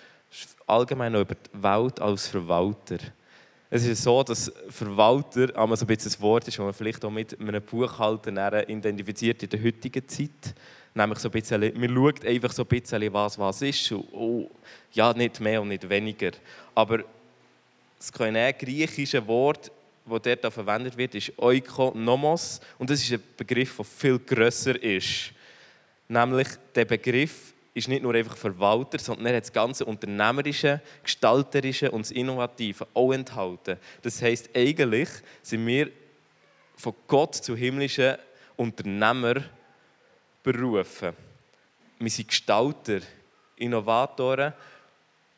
allgemein 0.68 1.16
über 1.16 1.36
die 1.36 1.64
Welt 1.64 2.00
als 2.02 2.28
Verwalter. 2.28 2.98
Es 3.76 3.88
ist 3.88 4.04
so, 4.04 4.22
dass 4.22 4.52
Verwalter 4.70 5.48
einmal 5.58 5.76
so 5.76 5.86
ein 5.86 5.88
bisschen 5.88 6.12
ein 6.12 6.22
Wort 6.22 6.48
ist, 6.48 6.60
das 6.60 6.64
man 6.64 6.76
vielleicht 6.76 7.04
auch 7.04 7.10
mit 7.10 7.40
einem 7.40 7.60
Buchhalter 7.60 8.70
identifiziert 8.70 9.42
in 9.42 9.50
der 9.50 9.64
heutigen 9.64 10.08
Zeit. 10.08 10.54
Nämlich 10.94 11.18
so 11.18 11.28
ein 11.28 11.32
bisschen, 11.32 11.74
man 11.80 11.96
schaut 11.96 12.24
einfach 12.24 12.52
so 12.52 12.62
ein 12.62 12.68
bisschen, 12.68 13.12
was 13.12 13.40
was 13.40 13.64
ist. 13.64 13.92
Und, 13.92 14.14
oh, 14.14 14.52
ja, 14.92 15.12
nicht 15.14 15.40
mehr 15.40 15.60
und 15.60 15.70
nicht 15.70 15.90
weniger. 15.90 16.30
Aber 16.76 17.00
das 17.98 18.12
griechische 18.12 19.26
Wort, 19.26 19.72
das 20.06 20.22
dort 20.22 20.54
verwendet 20.54 20.96
wird, 20.96 21.16
ist 21.16 21.34
Oikonomos. 21.40 22.62
Und 22.78 22.92
das 22.92 23.02
ist 23.02 23.12
ein 23.14 23.24
Begriff, 23.36 23.78
der 23.78 23.86
viel 23.86 24.20
grösser 24.20 24.80
ist. 24.84 25.32
Nämlich 26.08 26.50
der 26.76 26.86
Begriff 26.86 27.53
ist 27.74 27.88
nicht 27.88 28.04
nur 28.04 28.14
einfach 28.14 28.38
Verwalter, 28.38 29.00
sondern 29.00 29.28
er 29.28 29.38
hat 29.38 29.44
das 29.44 29.54
ganze 29.54 29.86
Unternehmerische, 29.86 30.82
Gestalterische 31.02 31.90
und 31.92 32.06
das 32.06 32.12
Innovative 32.12 32.88
auch 32.94 33.12
enthalten. 33.12 33.78
Das 34.02 34.22
heisst, 34.22 34.50
eigentlich 34.56 35.10
sind 35.42 35.66
wir 35.66 35.90
von 36.76 36.94
Gott 37.08 37.36
zu 37.36 37.56
himmlischen 37.56 38.16
Unternehmer 38.56 39.44
berufen. 40.44 41.14
Wir 41.98 42.10
sind 42.10 42.28
Gestalter, 42.28 43.00
Innovatoren 43.56 44.54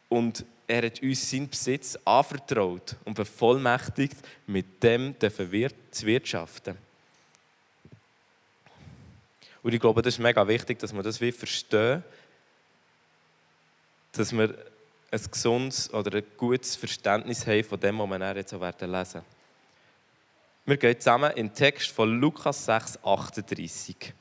und 0.09 0.45
er 0.67 0.85
hat 0.87 1.01
uns 1.01 1.29
seinen 1.29 1.47
Besitz 1.47 1.97
anvertraut 2.03 2.95
und 3.05 3.13
bevollmächtigt, 3.13 4.17
mit 4.47 4.81
dem 4.81 5.15
zu 5.19 6.05
wirtschaften. 6.05 6.77
Und 9.61 9.73
ich 9.73 9.79
glaube, 9.79 10.01
das 10.01 10.15
ist 10.15 10.19
mega 10.19 10.47
wichtig, 10.47 10.79
dass 10.79 10.93
wir 10.93 11.03
das 11.03 11.21
wie 11.21 11.31
verstehen, 11.31 12.03
dass 14.17 14.31
wir 14.31 14.55
ein 15.11 15.21
gesundes 15.31 15.93
oder 15.93 16.17
ein 16.17 16.23
gutes 16.37 16.75
Verständnis 16.75 17.45
haben 17.45 17.63
von 17.63 17.79
dem, 17.79 17.99
was 17.99 18.09
wir 18.09 18.35
jetzt 18.35 18.53
auch 18.53 18.61
lesen 18.61 18.91
werden. 18.91 19.21
Wir 20.65 20.77
gehen 20.77 20.99
zusammen 20.99 21.31
in 21.31 21.47
den 21.47 21.53
Text 21.53 21.91
von 21.91 22.19
Lukas 22.19 22.65
6, 22.65 22.99
38. 23.03 24.13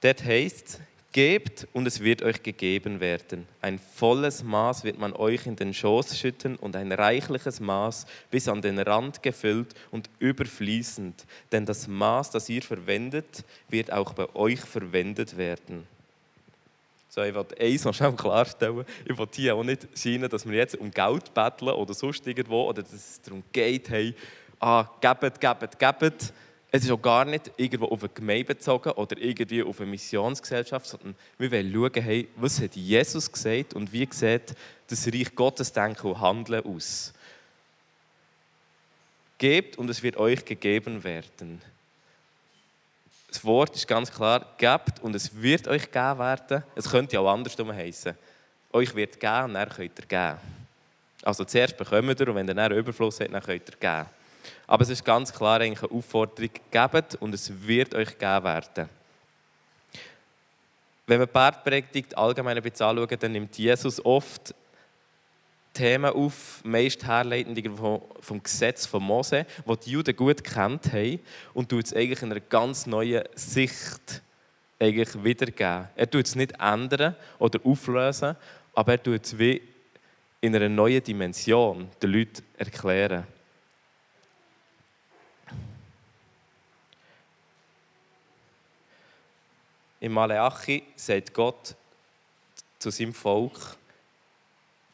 Dort 0.00 0.24
heißt 0.24 0.80
Gebt 1.12 1.68
und 1.74 1.86
es 1.86 2.00
wird 2.00 2.22
euch 2.22 2.42
gegeben 2.42 3.00
werden. 3.00 3.46
Ein 3.60 3.78
volles 3.78 4.42
Maß 4.42 4.82
wird 4.82 4.98
man 4.98 5.12
euch 5.12 5.46
in 5.46 5.56
den 5.56 5.74
Schoß 5.74 6.18
schütten 6.18 6.56
und 6.56 6.74
ein 6.74 6.90
reichliches 6.90 7.60
Maß 7.60 8.06
bis 8.30 8.48
an 8.48 8.62
den 8.62 8.78
Rand 8.78 9.22
gefüllt 9.22 9.74
und 9.90 10.08
überfließend. 10.20 11.26
Denn 11.52 11.66
das 11.66 11.86
Maß, 11.86 12.30
das 12.30 12.48
ihr 12.48 12.62
verwendet, 12.62 13.44
wird 13.68 13.92
auch 13.92 14.14
bei 14.14 14.34
euch 14.34 14.60
verwendet 14.60 15.36
werden. 15.36 15.86
So, 17.14 17.22
ich 17.22 17.34
wollte 17.34 17.60
eins 17.60 17.84
noch 17.84 17.92
schnell 17.92 18.12
klarstellen. 18.12 18.86
Ich 19.04 19.18
wollte 19.18 19.42
hier 19.42 19.54
auch 19.54 19.62
nicht 19.62 19.86
scheinen, 19.94 20.30
dass 20.30 20.48
wir 20.48 20.56
jetzt 20.56 20.76
um 20.76 20.90
Geld 20.90 21.34
betteln 21.34 21.74
oder 21.74 21.92
sonst 21.92 22.26
irgendwo, 22.26 22.70
oder 22.70 22.82
dass 22.82 22.94
es 22.94 23.20
darum 23.20 23.42
geht, 23.52 23.90
hey, 23.90 24.14
ah, 24.58 24.88
gebet, 24.98 25.38
gebet, 25.38 25.78
gebet 25.78 26.32
es 26.70 26.84
ist 26.84 26.90
auch 26.90 27.02
gar 27.02 27.26
nicht 27.26 27.50
irgendwo 27.58 27.84
auf 27.88 28.02
eine 28.02 28.08
Gemeinde 28.14 28.46
bezogen 28.46 28.92
oder 28.92 29.18
irgendwie 29.18 29.62
auf 29.62 29.78
eine 29.78 29.90
Missionsgesellschaft, 29.90 30.86
sondern 30.86 31.14
wir 31.36 31.52
wollen 31.52 31.70
schauen, 31.70 32.02
hey, 32.02 32.28
was 32.36 32.58
hat 32.62 32.74
Jesus 32.76 33.30
gesagt 33.30 33.74
und 33.74 33.92
wie 33.92 34.08
sieht 34.10 34.54
das 34.86 35.06
Reich 35.06 35.34
Gottes 35.34 35.70
Denken 35.70 36.06
und 36.06 36.18
Handeln 36.18 36.64
aus. 36.64 37.12
Gebt 39.36 39.76
und 39.76 39.90
es 39.90 40.02
wird 40.02 40.16
euch 40.16 40.46
gegeben 40.46 41.04
werden. 41.04 41.60
Das 43.32 43.42
Wort 43.44 43.74
ist 43.74 43.88
ganz 43.88 44.12
klar, 44.12 44.44
gebt 44.58 45.00
und 45.00 45.16
es 45.16 45.34
wird 45.40 45.66
euch 45.66 45.90
gegeben 45.90 46.18
werden. 46.18 46.62
Es 46.74 46.90
könnte 46.90 47.18
auch 47.18 47.32
andersrum 47.32 47.72
heißen. 47.72 48.14
Euch 48.74 48.94
wird 48.94 49.18
gegeben 49.18 49.44
und 49.44 49.54
dann 49.54 49.70
könnt 49.70 49.98
ihr 49.98 50.06
geben. 50.06 50.38
Also 51.22 51.44
zuerst 51.46 51.78
bekommt 51.78 52.20
ihr 52.20 52.28
und 52.28 52.34
wenn 52.34 52.46
ihr 52.46 52.54
dann 52.54 52.72
Überfluss 52.72 53.20
habt, 53.20 53.32
dann 53.32 53.42
könnt 53.42 53.70
ihr 53.70 53.76
geben. 53.80 54.06
Aber 54.66 54.82
es 54.82 54.90
ist 54.90 55.02
ganz 55.02 55.32
klar 55.32 55.62
eigentlich 55.62 55.82
eine 55.82 55.92
Aufforderung, 55.92 56.50
gebt 56.70 57.14
und 57.20 57.32
es 57.32 57.50
wird 57.66 57.94
euch 57.94 58.18
gegeben 58.18 58.44
werden. 58.44 58.88
Wenn 61.06 61.20
wir 61.20 61.26
die 61.26 61.32
Bergpredigt 61.32 62.18
allgemein 62.18 62.58
anschauen, 62.62 63.08
dann 63.18 63.32
nimmt 63.32 63.56
Jesus 63.56 64.04
oft 64.04 64.54
Themen 65.72 66.12
auf, 66.12 66.60
meist 66.64 67.04
herleitend 67.04 67.60
vom 68.20 68.42
Gesetz 68.42 68.86
von 68.86 69.02
Mose, 69.02 69.46
das 69.66 69.80
die 69.80 69.92
Juden 69.92 70.14
gut 70.14 70.44
kennt 70.44 70.92
haben 70.92 71.20
und 71.54 71.68
tut 71.68 71.86
es 71.86 71.94
eigentlich 71.94 72.22
in 72.22 72.30
einer 72.30 72.40
ganz 72.40 72.86
neuen 72.86 73.22
Sicht 73.34 74.22
eigentlich 74.78 75.24
wiedergeben. 75.24 75.88
Er 75.96 76.10
tut 76.10 76.26
es 76.26 76.34
nicht 76.34 76.52
ändern 76.60 77.16
oder 77.38 77.60
auflösen, 77.64 78.36
aber 78.74 78.92
er 78.92 79.02
tut 79.02 79.24
es 79.24 79.38
wie 79.38 79.62
in 80.40 80.54
einer 80.56 80.68
neuen 80.68 81.02
Dimension 81.02 81.88
den 82.02 82.12
Leuten 82.12 82.42
erklären. 82.58 83.26
Im 90.00 90.12
Maleachi 90.12 90.82
sagt 90.96 91.32
Gott 91.32 91.76
zu 92.80 92.90
seinem 92.90 93.14
Volk, 93.14 93.76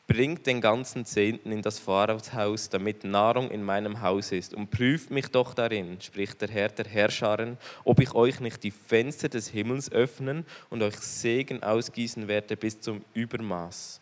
bringt 0.08 0.46
den 0.46 0.62
ganzen 0.62 1.04
Zehnten 1.04 1.52
in 1.52 1.60
das 1.60 1.78
Pharaoshaus, 1.78 2.70
damit 2.70 3.04
Nahrung 3.04 3.50
in 3.50 3.62
meinem 3.62 4.00
Haus 4.00 4.32
ist, 4.32 4.54
und 4.54 4.70
prüft 4.70 5.10
mich 5.10 5.28
doch 5.28 5.52
darin, 5.52 6.00
spricht 6.00 6.40
der 6.40 6.48
Herr 6.48 6.70
der 6.70 6.86
Herrscharen, 6.86 7.58
ob 7.84 8.00
ich 8.00 8.14
euch 8.14 8.40
nicht 8.40 8.62
die 8.64 8.70
Fenster 8.70 9.28
des 9.28 9.48
Himmels 9.48 9.92
öffnen 9.92 10.46
und 10.70 10.82
euch 10.82 10.96
Segen 10.96 11.62
ausgießen 11.62 12.26
werde 12.26 12.56
bis 12.56 12.80
zum 12.80 13.04
Übermaß. 13.12 14.00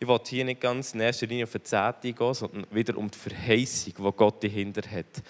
Ich 0.00 0.08
will 0.08 0.20
hier 0.26 0.44
nicht 0.46 0.62
ganz 0.62 0.94
in 0.94 1.00
erster 1.00 1.26
Linie 1.26 1.44
auf 1.44 1.52
die 1.52 1.62
Zehnte 1.62 2.12
gehen, 2.12 2.34
sondern 2.34 2.66
wieder 2.70 2.96
um 2.96 3.10
die 3.10 3.18
Verheißung, 3.18 3.92
die 3.98 4.12
Gott 4.16 4.42
dahinter 4.42 4.90
hat. 4.90 5.22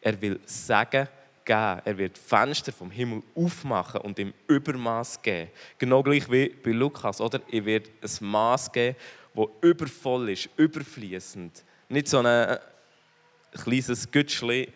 Er 0.00 0.20
will 0.20 0.38
sagen, 0.46 1.08
geben. 1.44 1.80
Er 1.84 1.98
wird 1.98 2.18
Fenster 2.18 2.72
vom 2.72 2.90
Himmel 2.90 3.22
aufmachen 3.34 4.00
und 4.00 4.18
im 4.18 4.32
Übermaß 4.48 5.22
geben. 5.22 5.50
Genau 5.78 6.02
gleich 6.02 6.30
wie 6.30 6.48
bei 6.48 6.70
Lukas, 6.70 7.20
oder? 7.20 7.40
Er 7.50 7.64
wird 7.64 7.90
ein 8.02 8.26
Maß 8.26 8.72
geben, 8.72 8.96
das 9.34 9.46
übervoll 9.60 10.30
ist, 10.30 10.48
überfließend. 10.56 11.64
Nicht 11.88 12.08
so 12.08 12.18
ein 12.18 12.58
kleines 13.52 14.10
Gütschli 14.10 14.68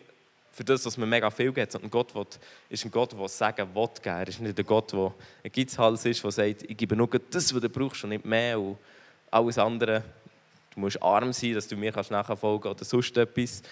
für 0.51 0.63
das, 0.63 0.85
was 0.85 0.97
mir 0.97 1.05
mega 1.05 1.29
viel 1.29 1.51
gibt, 1.51 1.71
sondern 1.71 1.91
Gott 1.91 2.15
will, 2.15 2.25
ist 2.69 2.85
ein 2.85 2.91
Gott, 2.91 3.11
der 3.11 3.27
sagen 3.27 3.75
will 3.75 3.89
geben. 4.01 4.15
Er 4.15 4.27
ist 4.27 4.39
nicht 4.39 4.57
ein 4.57 4.65
Gott, 4.65 4.93
der 4.93 5.13
ein 5.43 5.51
Gitzhals 5.51 6.05
ist, 6.05 6.23
der 6.23 6.31
sagt, 6.31 6.63
ich 6.63 6.77
gebe 6.77 6.95
nur 6.95 7.09
das, 7.09 7.53
was 7.53 7.61
du 7.61 7.69
brauchst 7.69 8.03
und 8.05 8.11
nicht 8.11 8.23
mehr. 8.23 8.57
Und 8.57 8.77
alles 9.29 9.57
andere, 9.57 10.01
du 10.73 10.79
musst 10.79 11.01
arm 11.03 11.33
sein, 11.33 11.55
dass 11.55 11.67
du 11.67 11.75
mir 11.75 11.91
nachfolgen 11.91 12.61
kannst 12.61 12.81
oder 12.81 12.85
sonst 12.85 13.17
etwas 13.17 13.63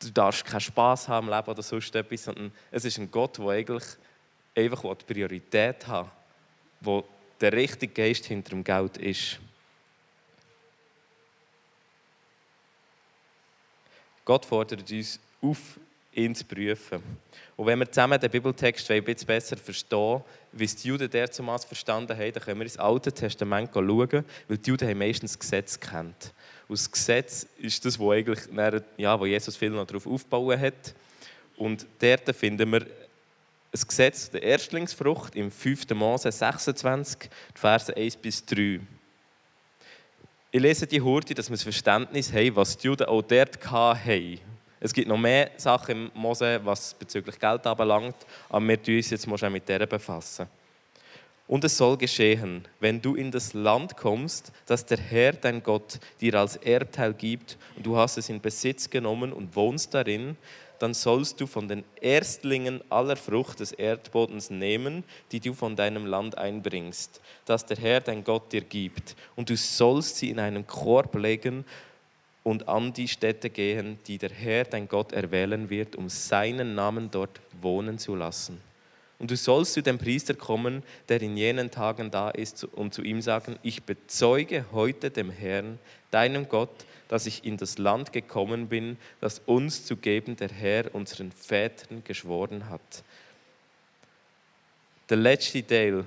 du 0.00 0.10
darfst 0.10 0.44
keinen 0.44 0.60
Spass 0.60 1.08
haben 1.08 1.28
im 1.28 1.34
Leben 1.34 1.48
oder 1.48 1.62
sonst 1.62 1.94
etwas, 1.94 2.24
sondern 2.24 2.52
es 2.70 2.84
ist 2.84 2.98
ein 2.98 3.10
Gott, 3.10 3.38
der 3.38 3.48
eigentlich 3.48 3.84
einfach 4.54 4.94
die 4.94 5.12
Priorität 5.12 5.86
hat, 5.86 6.10
wo 6.80 7.04
der 7.40 7.52
richtige 7.52 7.92
Geist 7.92 8.26
hinter 8.26 8.50
dem 8.50 8.64
Geld 8.64 8.96
ist. 8.96 9.38
Gott 14.24 14.44
fordert 14.44 14.90
uns 14.90 15.20
auf, 15.40 15.78
ihn 16.12 16.34
zu 16.34 16.44
prüfen. 16.44 17.02
Und 17.56 17.66
wenn 17.66 17.78
wir 17.78 17.90
zusammen 17.90 18.18
den 18.18 18.30
Bibeltext 18.30 18.90
ein 18.90 19.04
bisschen 19.04 19.26
besser 19.26 19.56
verstehen, 19.56 20.22
wie 20.58 20.64
es 20.64 20.76
die 20.76 20.88
Juden 20.88 21.10
damals 21.10 21.64
verstanden 21.64 22.16
haben, 22.16 22.32
dann 22.32 22.42
können 22.42 22.60
wir 22.60 22.64
ins 22.64 22.78
Alte 22.78 23.12
Testament 23.12 23.70
schauen, 23.72 24.24
weil 24.48 24.58
die 24.58 24.70
Juden 24.70 24.88
haben 24.88 24.98
meistens 24.98 25.32
das 25.32 25.38
Gesetz 25.38 25.80
kennt. 25.80 26.32
Und 26.68 26.78
das 26.78 26.90
Gesetz 26.90 27.46
ist 27.58 27.84
das, 27.84 27.98
wo, 27.98 28.12
eigentlich, 28.12 28.40
ja, 28.96 29.18
wo 29.18 29.26
Jesus 29.26 29.56
viel 29.56 29.70
noch 29.70 29.86
darauf 29.86 30.06
aufgebaut 30.06 30.58
hat. 30.58 30.94
Und 31.56 31.86
dort 32.00 32.34
finden 32.34 32.72
wir 32.72 32.82
ein 32.82 33.88
Gesetz 33.88 34.30
der 34.30 34.42
Erstlingsfrucht 34.42 35.36
im 35.36 35.50
5. 35.50 35.90
Mose 35.90 36.32
26, 36.32 37.30
Verse 37.54 37.96
1 37.96 38.16
bis 38.16 38.44
3. 38.46 38.80
Ich 40.50 40.60
lese 40.60 40.86
die 40.86 41.00
Hurti, 41.00 41.34
dass 41.34 41.50
wir 41.50 41.56
das 41.56 41.62
Verständnis 41.62 42.32
haben, 42.32 42.56
was 42.56 42.78
die 42.78 42.86
Juden 42.86 43.06
auch 43.06 43.22
dort 43.22 43.70
hatten. 43.70 44.40
Es 44.78 44.92
gibt 44.92 45.08
noch 45.08 45.18
mehr 45.18 45.50
Sachen 45.56 46.10
im 46.14 46.20
Mose, 46.20 46.60
was 46.64 46.94
bezüglich 46.94 47.38
Geld 47.38 47.66
anbelangt, 47.66 48.16
aber 48.48 48.66
wir 48.66 48.82
befassen 48.82 48.96
uns 48.96 49.10
jetzt 49.10 49.26
mal 49.26 49.50
mit 49.50 49.68
der 49.68 49.86
befassen. 49.86 50.46
Und 51.48 51.64
es 51.64 51.76
soll 51.76 51.96
geschehen, 51.96 52.64
wenn 52.80 53.00
du 53.00 53.14
in 53.14 53.30
das 53.30 53.54
Land 53.54 53.96
kommst, 53.96 54.52
das 54.66 54.84
der 54.84 54.98
Herr, 54.98 55.32
dein 55.32 55.62
Gott, 55.62 56.00
dir 56.20 56.34
als 56.34 56.56
Erbteil 56.56 57.14
gibt, 57.14 57.56
und 57.76 57.86
du 57.86 57.96
hast 57.96 58.18
es 58.18 58.28
in 58.28 58.40
Besitz 58.40 58.90
genommen 58.90 59.32
und 59.32 59.54
wohnst 59.54 59.94
darin, 59.94 60.36
dann 60.78 60.92
sollst 60.92 61.40
du 61.40 61.46
von 61.46 61.68
den 61.68 61.84
Erstlingen 62.00 62.82
aller 62.90 63.16
Frucht 63.16 63.60
des 63.60 63.72
Erdbodens 63.72 64.50
nehmen, 64.50 65.04
die 65.32 65.40
du 65.40 65.54
von 65.54 65.76
deinem 65.76 66.04
Land 66.04 66.36
einbringst, 66.36 67.20
das 67.44 67.64
der 67.64 67.78
Herr, 67.78 68.00
dein 68.00 68.24
Gott, 68.24 68.52
dir 68.52 68.60
gibt. 68.60 69.16
Und 69.36 69.48
du 69.48 69.56
sollst 69.56 70.16
sie 70.16 70.30
in 70.30 70.38
einen 70.38 70.66
Korb 70.66 71.14
legen 71.14 71.64
und 72.46 72.68
an 72.68 72.92
die 72.92 73.08
Städte 73.08 73.50
gehen, 73.50 73.98
die 74.06 74.18
der 74.18 74.30
Herr, 74.30 74.62
dein 74.62 74.86
Gott, 74.86 75.10
erwählen 75.10 75.68
wird, 75.68 75.96
um 75.96 76.08
seinen 76.08 76.76
Namen 76.76 77.10
dort 77.10 77.40
wohnen 77.60 77.98
zu 77.98 78.14
lassen. 78.14 78.60
Und 79.18 79.32
du 79.32 79.36
sollst 79.36 79.72
zu 79.72 79.82
dem 79.82 79.98
Priester 79.98 80.32
kommen, 80.32 80.84
der 81.08 81.20
in 81.22 81.36
jenen 81.36 81.72
Tagen 81.72 82.12
da 82.12 82.30
ist, 82.30 82.62
und 82.62 82.94
zu 82.94 83.02
ihm 83.02 83.20
sagen, 83.20 83.58
ich 83.64 83.82
bezeuge 83.82 84.64
heute 84.70 85.10
dem 85.10 85.30
Herrn, 85.30 85.80
deinem 86.12 86.48
Gott, 86.48 86.70
dass 87.08 87.26
ich 87.26 87.44
in 87.44 87.56
das 87.56 87.78
Land 87.78 88.12
gekommen 88.12 88.68
bin, 88.68 88.96
das 89.20 89.40
uns 89.46 89.84
zu 89.84 89.96
geben 89.96 90.36
der 90.36 90.50
Herr 90.50 90.94
unseren 90.94 91.32
Vätern 91.32 92.04
geschworen 92.04 92.70
hat. 92.70 93.02
Der 95.10 95.16
letzte 95.16 95.66
Teil, 95.66 96.04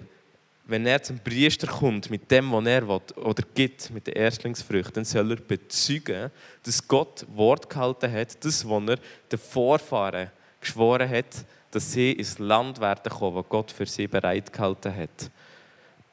wenn 0.70 0.86
er 0.86 1.02
zum 1.02 1.20
Priester 1.20 1.68
kommt 1.68 2.10
mit 2.10 2.30
dem, 2.30 2.52
was 2.52 2.66
er 2.66 2.88
will, 2.88 3.02
oder 3.16 3.44
gibt, 3.56 3.90
mit 3.90 4.06
der 4.08 4.16
Erstlingsfrucht, 4.16 4.96
dann 4.96 5.06
soll 5.06 5.32
er 5.32 5.38
bezeugen, 5.38 6.30
dass 6.64 6.88
Gott 6.88 7.26
Wort 7.34 7.70
gehalten 7.70 8.12
hat, 8.12 8.44
das, 8.46 8.68
was 8.70 8.84
er 8.88 8.98
den 9.32 9.40
Vorfahren 9.40 10.30
geschworen 10.62 11.10
hat, 11.10 11.46
dass 11.72 11.92
sie 11.92 12.12
ins 12.12 12.38
Land 12.40 12.80
werden 12.80 13.12
kommen, 13.12 13.38
das 13.38 13.50
Gott 13.50 13.72
für 13.72 13.86
sie 13.86 14.08
bereitgehalten 14.08 14.96
hat. 14.96 15.32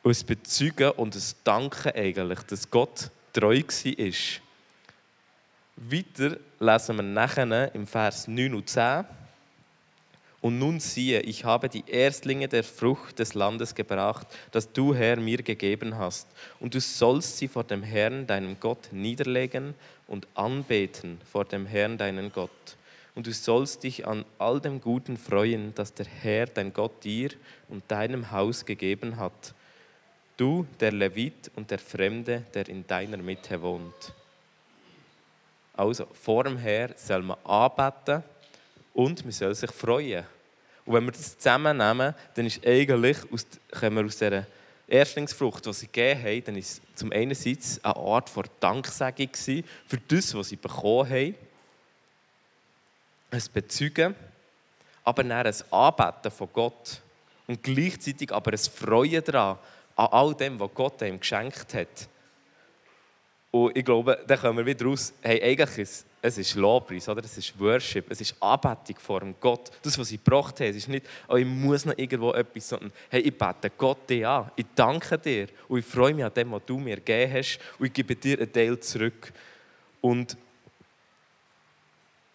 Und 0.03 0.11
es 0.11 0.25
bezeugen 0.25 0.91
und 0.93 1.15
es 1.15 1.37
danken 1.43 1.93
eigentlich, 1.95 2.41
dass 2.45 2.71
Gott 2.71 3.11
treu 3.33 3.61
war. 3.61 4.13
Weiter 5.77 6.37
lesen 6.59 6.97
wir 6.97 7.03
nachher 7.03 7.75
im 7.75 7.87
Vers 7.87 8.29
9 8.29 8.55
und 8.55 8.69
10. 8.69 9.05
Und 10.41 10.59
nun 10.59 10.81
siehe, 10.81 11.21
ich 11.21 11.45
habe 11.45 11.69
die 11.69 11.85
Erstlinge 11.87 12.49
der 12.49 12.63
Frucht 12.63 13.19
des 13.19 13.35
Landes 13.35 13.75
gebracht, 13.75 14.27
das 14.53 14.73
du, 14.73 14.95
Herr, 14.95 15.17
mir 15.17 15.39
gegeben 15.39 15.97
hast. 15.97 16.29
Und 16.61 16.75
du 16.75 16.81
sollst 16.81 17.39
sie 17.39 17.49
vor 17.49 17.65
dem 17.65 17.83
Herrn, 17.83 18.27
deinem 18.27 18.61
Gott, 18.61 18.89
niederlegen 18.93 19.75
und 20.07 20.29
anbeten 20.35 21.21
vor 21.31 21.45
dem 21.45 21.67
Herrn, 21.67 21.99
deinen 21.99 22.33
Gott 22.33 22.77
und 23.17 23.27
du 23.27 23.33
sollst 23.33 23.83
dich 23.83 24.07
an 24.07 24.27
all 24.39 24.61
dem 24.61 24.81
Guten 24.81 25.17
freuen, 25.17 25.75
das 25.75 25.95
der 25.95 26.07
Herr, 26.07 26.47
dein 26.47 26.73
Gott, 26.73 27.03
dir 27.03 27.31
und 27.69 27.83
deinem 27.91 28.31
Haus 28.31 28.67
gegeben 28.67 29.17
hat. 29.17 29.55
Du, 30.37 30.67
der 30.81 30.93
Levit 30.93 31.51
und 31.57 31.71
der 31.71 31.79
Fremde, 31.79 32.45
der 32.53 32.69
in 32.69 32.87
deiner 32.87 33.17
Mitte 33.17 33.63
wohnt. 33.63 34.13
Also, 35.73 36.07
vor 36.13 36.45
dem 36.45 36.59
Herr 36.59 36.91
soll 36.97 37.23
man 37.23 37.39
anbeten 37.43 38.23
und 38.97 39.23
man 39.25 39.33
soll 39.33 39.55
sich 39.55 39.71
freuen. 39.71 40.25
Und 40.87 40.95
wenn 40.95 41.05
wir 41.05 41.13
das 41.13 41.37
zusammennehmen, 41.37 42.15
dann 42.35 42.47
ist 42.47 42.67
eigentlich 42.67 43.19
aus, 43.31 43.47
können 43.71 43.97
wir 43.97 44.05
aus 44.07 44.17
dieser 44.17 44.47
Erstlingsfrucht, 44.89 45.67
die 45.67 45.73
sie 45.73 45.87
gegeben 45.87 46.23
haben, 46.23 46.45
dann 46.45 46.57
ist 46.57 46.81
zum 46.95 47.13
einen 47.13 47.37
eine 47.37 47.97
Art 47.97 48.31
von 48.31 48.45
Danksagung 48.59 49.29
für 49.35 49.99
das, 50.09 50.35
was 50.35 50.49
sie 50.49 50.57
bekommen 50.57 51.11
haben 51.11 51.35
ein 53.31 53.43
Bezeugen, 53.53 54.15
aber 55.05 55.23
dann 55.23 55.47
ein 55.47 55.55
Anbeten 55.71 56.31
von 56.31 56.49
Gott 56.53 57.01
und 57.47 57.63
gleichzeitig 57.63 58.33
aber 58.33 58.53
ein 58.53 58.59
Freuen 58.59 59.23
daran, 59.23 59.59
an 59.95 60.09
all 60.11 60.35
dem, 60.35 60.59
was 60.59 60.71
Gott 60.75 61.03
ihm 61.03 61.21
geschenkt 61.21 61.75
hat. 61.75 62.09
Und 63.51 63.77
ich 63.77 63.85
glaube, 63.85 64.23
da 64.27 64.37
kommen 64.37 64.59
wir 64.59 64.67
wieder 64.67 64.87
raus, 64.87 65.13
hey, 65.23 65.43
eigentlich 65.43 65.79
ist 65.79 66.06
es 66.27 66.39
ist 66.39 66.55
Lobpreis, 66.55 67.09
oder? 67.09 67.25
es 67.25 67.39
ist 67.39 67.59
Worship, 67.59 68.11
es 68.11 68.21
ist 68.21 68.43
Anbetung 68.43 68.97
vor 68.99 69.21
dem 69.21 69.35
Gott. 69.39 69.71
Das, 69.83 69.99
was 69.99 70.11
ich 70.11 70.23
gebracht 70.23 70.59
habe, 70.61 70.71
es 70.71 70.77
ist 70.77 70.89
nicht, 70.89 71.07
oh, 71.29 71.37
ich 71.37 71.47
muss 71.47 71.85
noch 71.85 71.97
irgendwo 71.97 72.33
etwas, 72.33 72.69
sondern 72.69 72.93
hey, 73.11 73.21
ich 73.21 73.37
bete 73.37 73.71
Gott 73.77 74.09
dir 74.09 74.29
an, 74.29 74.51
ich 74.57 74.67
danke 74.75 75.19
dir 75.19 75.49
und 75.69 75.79
ich 75.79 75.85
freue 75.85 76.15
mich 76.15 76.25
an 76.25 76.35
dem, 76.35 76.51
was 76.53 76.63
du 76.67 76.79
mir 76.79 76.97
gegeben 76.97 77.33
hast 77.33 77.59
und 77.79 77.87
ich 77.87 77.93
gebe 77.93 78.17
dir 78.17 78.39
einen 78.39 78.53
Teil 78.53 78.79
zurück. 78.81 79.33
Und 80.01 80.37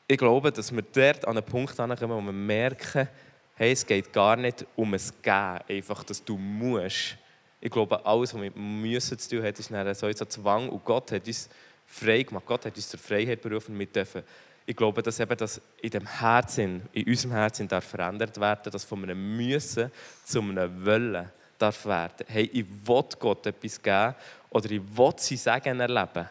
ich 0.08 0.18
glaube, 0.18 0.52
dass 0.52 0.74
wir 0.74 0.82
dort 0.82 1.26
an 1.28 1.38
einen 1.38 1.46
Punkt 1.46 1.80
ankommen, 1.80 2.18
wo 2.18 2.22
wir 2.22 2.32
merken, 2.32 3.08
hey, 3.56 3.72
es 3.72 3.86
geht 3.86 4.12
gar 4.12 4.36
nicht 4.36 4.66
um 4.76 4.94
es 4.94 5.14
Geben, 5.22 5.60
einfach, 5.70 6.04
dass 6.04 6.24
du 6.24 6.38
musst. 6.38 7.18
Ich 7.60 7.70
glaube, 7.70 8.04
alles, 8.06 8.34
was 8.34 8.40
mit 8.42 8.56
Müssen 8.56 9.20
zu 9.20 9.38
tun 9.38 9.46
hat, 9.46 9.60
ist 9.60 9.70
so 10.00 10.08
ein 10.08 10.16
Zwang. 10.16 10.70
Und 10.70 10.84
Gott 10.84 11.12
hat 11.12 11.28
uns 11.28 11.48
frei 11.92 12.24
gemacht. 12.24 12.46
Gott 12.46 12.66
hat 12.66 12.76
uns 12.76 12.90
zur 12.90 13.00
Freiheit 13.00 13.42
berufen. 13.42 13.78
Wir 13.78 13.86
dürfen 13.86 14.24
ich 14.66 14.76
glaube, 14.76 15.02
dass 15.02 15.20
eben 15.20 15.36
das 15.38 15.60
in 15.82 15.90
dem 15.90 16.06
Herzen, 16.06 16.84
in 16.94 17.08
unserem 17.08 17.32
Herzen 17.34 17.68
darf 17.68 17.86
verändert 17.86 18.40
werden, 18.40 18.72
dass 18.72 18.84
von 18.84 19.04
einem 19.04 19.36
Müssen 19.36 19.92
zu 20.24 20.40
einem 20.40 20.86
Wollen 20.86 21.30
darf 21.58 21.86
werden. 21.86 22.26
Hey, 22.28 22.50
ich 22.54 22.66
will 22.86 23.04
Gott 23.20 23.46
etwas 23.48 23.82
geben 23.82 24.16
oder 24.50 24.72
ich 24.72 24.82
will 24.96 25.14
sein 25.18 25.38
Segen 25.38 25.80
erleben. 25.80 26.30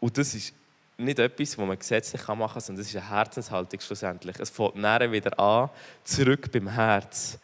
Und 0.00 0.16
das 0.16 0.34
ist 0.34 0.54
nicht 0.96 1.18
etwas, 1.18 1.58
was 1.58 1.66
man 1.66 1.78
gesetzlich 1.78 2.28
machen 2.28 2.52
kann, 2.52 2.60
sondern 2.60 2.82
es 2.82 2.88
ist 2.88 2.96
eine 2.96 3.10
Herzenshaltung 3.10 3.80
schlussendlich. 3.80 4.38
Es 4.38 4.50
fängt 4.50 4.76
näher 4.76 5.10
wieder 5.10 5.38
an, 5.38 5.70
zurück 6.04 6.52
beim 6.52 6.68
Herz. 6.68 7.38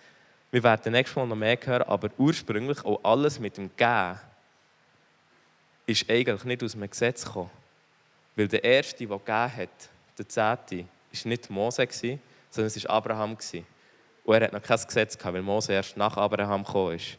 Wir 0.51 0.63
werden 0.63 0.93
nächstes 0.93 1.17
Mal 1.17 1.27
noch 1.27 1.37
mehr 1.37 1.59
hören, 1.63 1.83
aber 1.83 2.11
ursprünglich 2.19 2.85
auch 2.85 3.03
alles 3.03 3.41
mit 3.41 3.57
dem 3.57 3.71
Gehen 3.77 4.19
ist 5.87 6.11
eigentlich 6.11 6.44
nicht 6.44 6.62
aus 6.62 6.72
dem 6.72 6.88
Gesetz 6.88 7.25
gekommen. 7.25 7.51
Weil 8.35 8.49
der 8.49 8.62
Erste, 8.62 9.07
der 9.07 9.18
gegeben 9.18 9.57
hat, 9.57 9.88
der 10.18 10.29
Zehnte, 10.29 10.79
war 10.79 11.31
nicht 11.31 11.51
Mose, 11.51 11.88
sondern 12.51 12.66
es 12.66 12.85
war 12.85 12.96
Abraham. 12.96 13.37
Und 14.25 14.35
er 14.35 14.44
hat 14.44 14.53
noch 14.53 14.62
kein 14.62 14.81
Gesetz 14.85 15.16
gehabt, 15.16 15.35
weil 15.35 15.42
Mose 15.42 15.72
erst 15.72 15.96
nach 15.96 16.16
Abraham 16.16 16.64
gekommen 16.64 16.96
ist. 16.96 17.16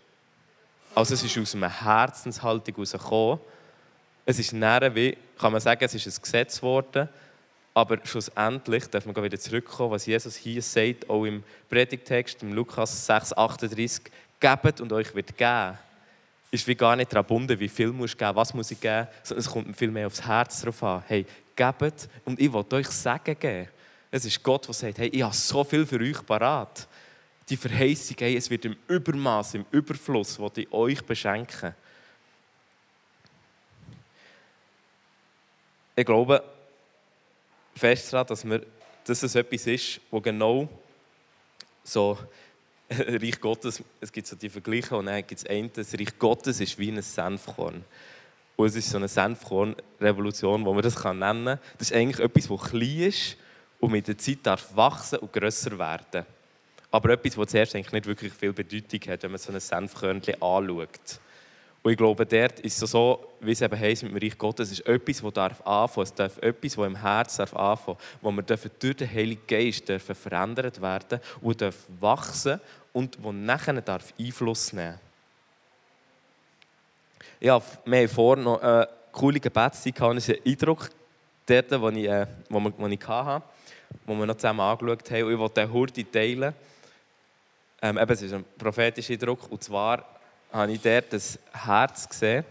Also 0.93 1.13
es 1.13 1.23
ist 1.23 1.37
aus 1.37 1.55
einer 1.55 1.69
Herzenshaltung 1.69 2.75
herausgekommen, 2.75 3.39
es 4.25 4.39
ist 4.39 4.51
näher 4.51 4.93
wie, 4.93 5.15
kann 5.39 5.53
man 5.53 5.61
sagen, 5.61 5.85
es 5.85 5.95
ist 5.95 6.05
ein 6.05 6.21
Gesetz 6.21 6.57
geworden, 6.57 7.07
aber 7.73 7.99
schlussendlich 8.03 8.87
darf 8.87 9.05
man 9.05 9.15
wieder 9.23 9.39
zurückkommen, 9.39 9.91
was 9.91 10.05
Jesus 10.05 10.35
hier 10.35 10.61
sagt, 10.61 11.09
auch 11.09 11.23
im 11.23 11.43
Predigtext, 11.69 12.41
im 12.41 12.51
Lukas 12.51 13.05
6, 13.05 13.37
38, 13.37 14.01
gebt 14.39 14.81
und 14.81 14.91
euch 14.91 15.13
wird 15.15 15.37
geben. 15.37 15.77
Ist 16.49 16.67
wie 16.67 16.75
gar 16.75 16.95
nicht 16.95 17.11
daran 17.11 17.23
gebunden, 17.23 17.59
wie 17.59 17.67
viel 17.67 17.91
muss 17.91 18.11
ich 18.11 18.17
geben, 18.17 18.35
was 18.35 18.53
muss 18.53 18.71
ich 18.71 18.79
geben, 18.79 19.07
sondern 19.23 19.39
es 19.39 19.51
kommt 19.51 19.77
viel 19.77 19.91
mehr 19.91 20.07
aufs 20.07 20.21
Herz 20.21 20.61
drauf 20.61 20.81
an. 20.83 21.03
Hey, 21.07 21.25
gebt 21.55 22.09
und 22.25 22.39
ich 22.39 22.51
will 22.51 22.65
euch 22.71 22.87
Segen 22.87 23.37
geben. 23.37 23.67
Es 24.09 24.23
ist 24.23 24.41
Gott, 24.41 24.67
der 24.67 24.73
sagt, 24.73 24.97
hey, 24.99 25.09
ich 25.09 25.21
habe 25.21 25.35
so 25.35 25.63
viel 25.63 25.85
für 25.85 25.99
euch 25.99 26.25
parat. 26.25 26.87
Die 27.49 27.57
Verheißung, 27.57 28.15
hey, 28.19 28.37
es 28.37 28.49
wird 28.49 28.65
im 28.65 28.77
Übermaß, 28.87 29.55
im 29.55 29.65
Überfluss, 29.71 30.39
was 30.39 30.51
ich 30.55 30.71
euch 30.71 31.03
beschenken. 31.03 31.73
ich 35.97 36.05
glaube 36.05 36.43
fest 37.75 38.13
daran, 38.13 38.27
dass, 38.27 38.45
wir, 38.45 38.61
dass 39.03 39.23
es 39.23 39.35
etwas 39.35 39.65
ist, 39.65 39.99
wo 40.11 40.21
genau 40.21 40.69
so 41.83 42.17
Reich 42.89 43.39
Gottes, 43.41 43.83
es 43.99 44.11
gibt 44.11 44.27
so 44.27 44.35
die 44.35 44.49
Vergleiche 44.49 44.95
und 44.95 45.07
dann 45.07 45.25
gibt 45.25 45.41
es 45.41 45.45
einen, 45.45 45.71
das 45.73 45.93
Reich 45.93 46.17
Gottes 46.17 46.61
ist 46.61 46.77
wie 46.79 46.89
ein 46.89 47.01
Senfkorn. 47.01 47.83
Und 48.55 48.65
es 48.65 48.75
ist 48.75 48.89
so 48.89 48.97
eine 48.97 49.07
Senfkorn-Revolution, 49.07 50.65
wo 50.65 50.73
man 50.73 50.81
das 50.81 50.95
nennen 51.03 51.45
kann. 51.45 51.59
Das 51.77 51.91
ist 51.91 51.93
eigentlich 51.93 52.19
etwas, 52.19 52.47
das 52.47 52.69
klein 52.69 52.99
ist 53.01 53.37
und 53.79 53.91
mit 53.91 54.07
der 54.07 54.17
Zeit 54.17 54.39
darf 54.43 54.75
wachsen 54.75 55.19
und 55.19 55.31
grösser 55.31 55.77
werden. 55.77 56.25
Aber 56.89 57.09
etwas, 57.09 57.35
das 57.35 57.51
zuerst 57.51 57.75
eigentlich 57.75 57.91
nicht 57.91 58.05
wirklich 58.05 58.33
viel 58.33 58.53
Bedeutung 58.53 59.11
hat, 59.11 59.21
wenn 59.23 59.31
man 59.31 59.39
so 59.39 59.51
ein 59.51 59.59
Senfkörnchen 59.59 60.41
anschaut. 60.41 61.19
Und 61.83 61.91
ich 61.91 61.97
glaube, 61.97 62.25
dort 62.25 62.59
ist 62.59 62.81
es 62.81 62.91
so, 62.91 63.33
wie 63.39 63.51
es 63.51 63.61
eben 63.61 63.79
heisst 63.79 64.03
mit 64.03 64.11
dem 64.11 64.17
Reich 64.21 64.37
Gottes, 64.37 64.71
es 64.71 64.79
ist 64.79 64.87
etwas, 64.87 65.21
das 65.21 65.33
darf 65.33 65.61
anfangen. 65.65 66.03
Es 66.03 66.13
darf 66.13 66.37
etwas, 66.39 66.75
das 66.75 66.85
im 66.85 66.95
Herzen 66.95 67.37
darf 67.37 67.55
anfangen. 67.55 67.97
Wo 68.21 68.31
wir 68.31 68.41
dürfen 68.41 68.71
durch 68.79 68.95
den 68.97 69.09
Heiligen 69.09 69.47
Geist 69.47 69.87
dürfen 69.87 70.15
verändert 70.15 70.81
werden 70.81 71.19
und 71.41 71.61
dürfen 71.61 72.01
wachsen 72.01 72.59
und 72.93 73.21
wo 73.21 73.31
nachher 73.31 73.79
darf 73.81 74.13
Einfluss 74.19 74.73
nehmen 74.73 74.99
Ja, 77.39 77.61
wir 77.85 77.99
haben 77.99 78.09
vorhin 78.09 78.43
noch 78.43 78.61
eine 78.61 78.89
coole 79.11 79.39
Gebetszeit 79.39 79.95
gehabt. 79.95 80.17
Das 80.17 80.27
ist 80.27 80.35
ein 80.35 80.51
Eindruck 80.51 80.89
wo 81.49 81.89
ich, 81.89 82.09
äh, 82.09 82.27
wo, 82.49 82.61
wo 82.77 82.87
ich 82.87 83.07
hatte. 83.07 83.45
die 84.05 84.17
wir 84.17 84.25
noch 84.25 84.35
zusammen 84.35 84.59
angeschaut 84.59 85.09
haben. 85.11 85.23
Und 85.23 85.31
ich 85.31 85.39
wollte 85.39 85.61
den 85.61 85.71
Hurti 85.71 86.03
teilen. 86.03 86.53
Ähm, 87.81 87.97
eben, 87.97 88.11
es 88.11 88.21
ist 88.21 88.33
ein 88.33 88.43
prophetischer 88.57 89.13
Eindruck. 89.13 89.49
Und 89.51 89.63
zwar 89.63 90.16
habe 90.51 90.71
ich 90.71 90.81
dort 90.81 91.13
das 91.13 91.39
Herz 91.53 92.07
gesehen. 92.07 92.45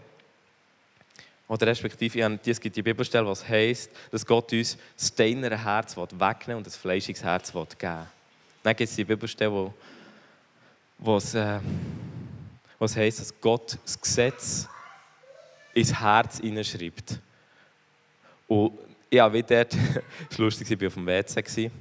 Oder 1.47 1.67
respektive, 1.67 2.39
es 2.45 2.59
gibt 2.59 2.75
die 2.75 2.81
Bibelstelle, 2.81 3.25
was 3.25 3.47
heisst, 3.47 3.89
dass 4.11 4.25
Gott 4.25 4.51
uns 4.51 4.77
das 4.97 5.07
steinere 5.07 5.63
Herz 5.63 5.95
wegnehmen 5.95 6.57
und 6.57 6.67
das 6.67 6.75
fleischiges 6.75 7.23
Herz 7.23 7.51
geben 7.51 7.67
will. 7.79 8.07
Dann 8.63 8.75
gibt 8.75 8.89
es 8.89 8.95
die 8.95 9.05
Bibelstelle, 9.05 9.51
wo, 9.51 9.73
wo 10.97 11.17
es, 11.17 11.33
äh, 11.33 11.59
was 12.77 12.95
heisst, 12.97 13.21
dass 13.21 13.33
Gott 13.39 13.77
das 13.83 13.99
Gesetz 13.99 14.67
ins 15.73 15.97
Herz 15.97 16.39
hineinschreibt. 16.39 17.19
Und 18.47 18.77
ja, 19.09 19.31
wie 19.31 19.43
dort, 19.43 19.73
es 20.29 20.37
war 20.37 20.45
lustig, 20.45 20.69
ich 20.69 20.81
war 20.81 20.87
auf 20.87 20.93
dem 20.95 21.05
WC. 21.05 21.71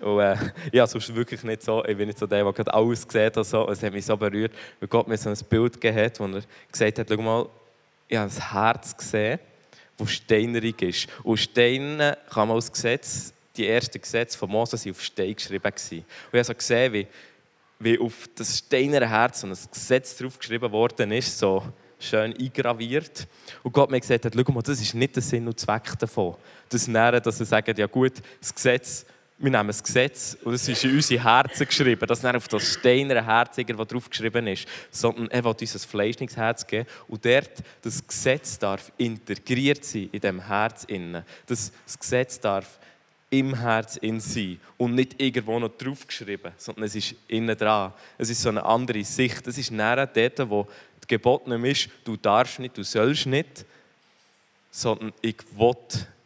Und 0.00 0.20
äh, 0.20 0.36
ja, 0.72 0.86
sonst 0.86 1.14
wirklich 1.14 1.42
nicht 1.42 1.62
so, 1.62 1.84
ich 1.84 1.96
bin 1.96 2.06
nicht 2.06 2.18
so 2.18 2.26
der, 2.26 2.44
der 2.44 2.52
gerade 2.52 2.74
alles 2.74 3.06
sieht. 3.08 3.34
So. 3.44 3.68
Es 3.68 3.82
hat 3.82 3.92
mich 3.92 4.04
so 4.04 4.16
berührt, 4.16 4.52
weil 4.80 4.88
Gott 4.88 5.08
mir 5.08 5.16
so 5.16 5.30
ein 5.30 5.38
Bild 5.48 5.74
gegeben 5.74 5.98
hat, 5.98 6.20
wo 6.20 6.26
er 6.26 6.42
gesagt 6.70 6.98
hat, 6.98 7.08
schau 7.08 7.16
mal, 7.16 7.46
ich 8.08 8.16
habe 8.16 8.30
ein 8.30 8.52
Herz 8.52 8.96
gesehen, 8.96 9.38
das 9.96 10.10
steinerig 10.12 10.82
ist. 10.82 11.08
Und 11.22 11.38
Steine 11.38 12.18
kann 12.30 12.48
man 12.48 12.56
als 12.56 12.70
Gesetz, 12.70 13.32
die 13.56 13.68
ersten 13.68 14.00
Gesetze 14.00 14.36
von 14.36 14.50
Moses 14.50 14.82
sind 14.82 14.92
auf 14.92 15.02
Stein 15.02 15.34
geschrieben. 15.34 15.70
Gewesen. 15.70 15.98
Und 15.98 16.04
ich 16.32 16.38
habe 16.38 16.44
so 16.44 16.54
gesehen, 16.54 16.92
wie, 16.92 17.06
wie 17.78 17.98
auf 17.98 18.28
das 18.34 18.58
steinere 18.58 19.08
Herz 19.08 19.40
so 19.40 19.46
ein 19.46 19.56
Gesetz 19.72 20.16
drauf 20.16 20.38
geschrieben 20.38 20.70
worden 20.72 21.12
ist, 21.12 21.38
so 21.38 21.62
schön 21.98 22.36
eingraviert. 22.36 23.26
Und 23.62 23.72
Gott 23.72 23.90
mir 23.90 24.00
gesagt 24.00 24.24
hat, 24.24 24.34
schau 24.34 24.52
mal, 24.52 24.62
das 24.62 24.80
ist 24.80 24.94
nicht 24.94 25.14
der 25.14 25.22
Sinn 25.22 25.46
und 25.46 25.58
Zweck 25.58 25.98
davon. 25.98 26.34
Das 26.68 26.88
Nähren, 26.88 27.22
dass 27.22 27.40
er 27.40 27.46
sagt, 27.46 27.78
ja 27.78 27.86
gut, 27.86 28.14
das 28.40 28.54
Gesetz 28.54 29.06
wir 29.36 29.50
nehmen 29.50 29.66
das 29.66 29.82
Gesetz 29.82 30.36
und 30.44 30.54
es 30.54 30.68
ist 30.68 30.84
in 30.84 30.94
unsere 30.94 31.24
Herzen 31.24 31.66
geschrieben. 31.66 32.06
Das 32.06 32.22
nicht 32.22 32.36
auf 32.36 32.46
das 32.46 32.74
steinere 32.74 33.24
Herz, 33.26 33.56
das 33.56 33.88
drauf 33.88 34.08
geschrieben 34.08 34.46
ist, 34.46 34.66
sondern 34.90 35.28
er 35.28 35.44
will 35.44 35.54
uns 35.60 35.74
ein 35.74 35.88
fleischliches 35.88 36.36
Herz 36.36 36.66
geben 36.66 36.88
und 37.08 37.24
dort 37.24 37.50
das 37.82 38.06
Gesetz 38.06 38.58
darf 38.58 38.92
integriert 38.96 39.84
sein 39.84 40.08
in 40.12 40.20
dem 40.20 40.46
Herz. 40.46 40.86
Das, 41.46 41.72
Gesetz 41.98 42.38
darf 42.38 42.78
im 43.28 43.58
Herz 43.58 43.96
in 43.96 44.20
sein 44.20 44.60
und 44.76 44.94
nicht 44.94 45.20
irgendwo 45.20 45.58
noch 45.58 45.76
drauf 45.76 46.06
geschrieben, 46.06 46.52
sondern 46.56 46.84
es 46.84 46.94
ist 46.94 47.16
innen 47.26 47.56
dran. 47.56 47.92
Es 48.16 48.30
ist 48.30 48.40
so 48.40 48.50
eine 48.50 48.64
andere 48.64 49.02
Sicht. 49.02 49.44
Es 49.48 49.58
ist 49.58 49.72
näher 49.72 50.06
dort, 50.06 50.48
wo 50.48 50.68
das 51.00 51.08
Gebot 51.08 51.48
nicht 51.48 51.86
ist, 51.86 51.90
du 52.04 52.16
darfst 52.16 52.60
nicht, 52.60 52.78
du 52.78 52.84
sollst 52.84 53.26
nicht, 53.26 53.64
sondern 54.70 55.12
ich 55.20 55.36
will 55.56 55.76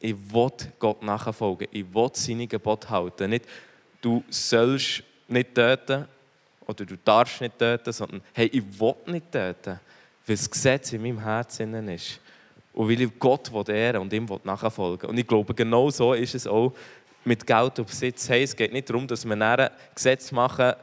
ich 0.01 0.15
will 0.33 0.51
Gott 0.79 1.03
nachfolgen. 1.03 1.69
Ich 1.71 1.93
will 1.93 2.11
seine 2.13 2.47
Gebote 2.47 2.89
halten. 2.89 3.31
Nicht, 3.31 3.47
du 4.01 4.23
sollst 4.29 5.03
nicht 5.27 5.55
töten 5.55 6.07
oder 6.67 6.85
du 6.85 6.97
darfst 6.97 7.41
nicht 7.41 7.59
töten, 7.59 7.93
sondern 7.93 8.23
hey, 8.33 8.47
ich 8.47 8.81
will 8.81 8.95
nicht 9.07 9.33
töten, 9.33 9.81
weil 10.27 10.37
das 10.37 10.51
Gesetz 10.51 10.93
in 10.93 11.03
meinem 11.03 11.23
Herzen 11.23 11.89
ist. 11.89 12.21
Und 12.73 12.89
weil 12.89 13.01
ich 13.01 13.19
Gott 13.19 13.51
ehren 13.69 14.03
und 14.03 14.13
ihm 14.13 14.29
nachfolgen 14.45 15.11
Und 15.11 15.19
ich 15.19 15.27
glaube, 15.27 15.53
genau 15.53 15.91
so 15.91 16.13
ist 16.13 16.35
es 16.35 16.47
auch 16.47 16.73
mit 17.25 17.47
Geld 17.47 17.79
und 17.79 17.87
Besitz. 17.87 18.29
Hey, 18.29 18.45
es 18.45 18.55
geht 18.55 18.73
nicht 18.73 18.89
darum, 18.89 19.07
dass 19.07 19.25
wir 19.25 19.35
ein 19.41 19.71
Gesetz 19.95 20.31
machen, 20.31 20.75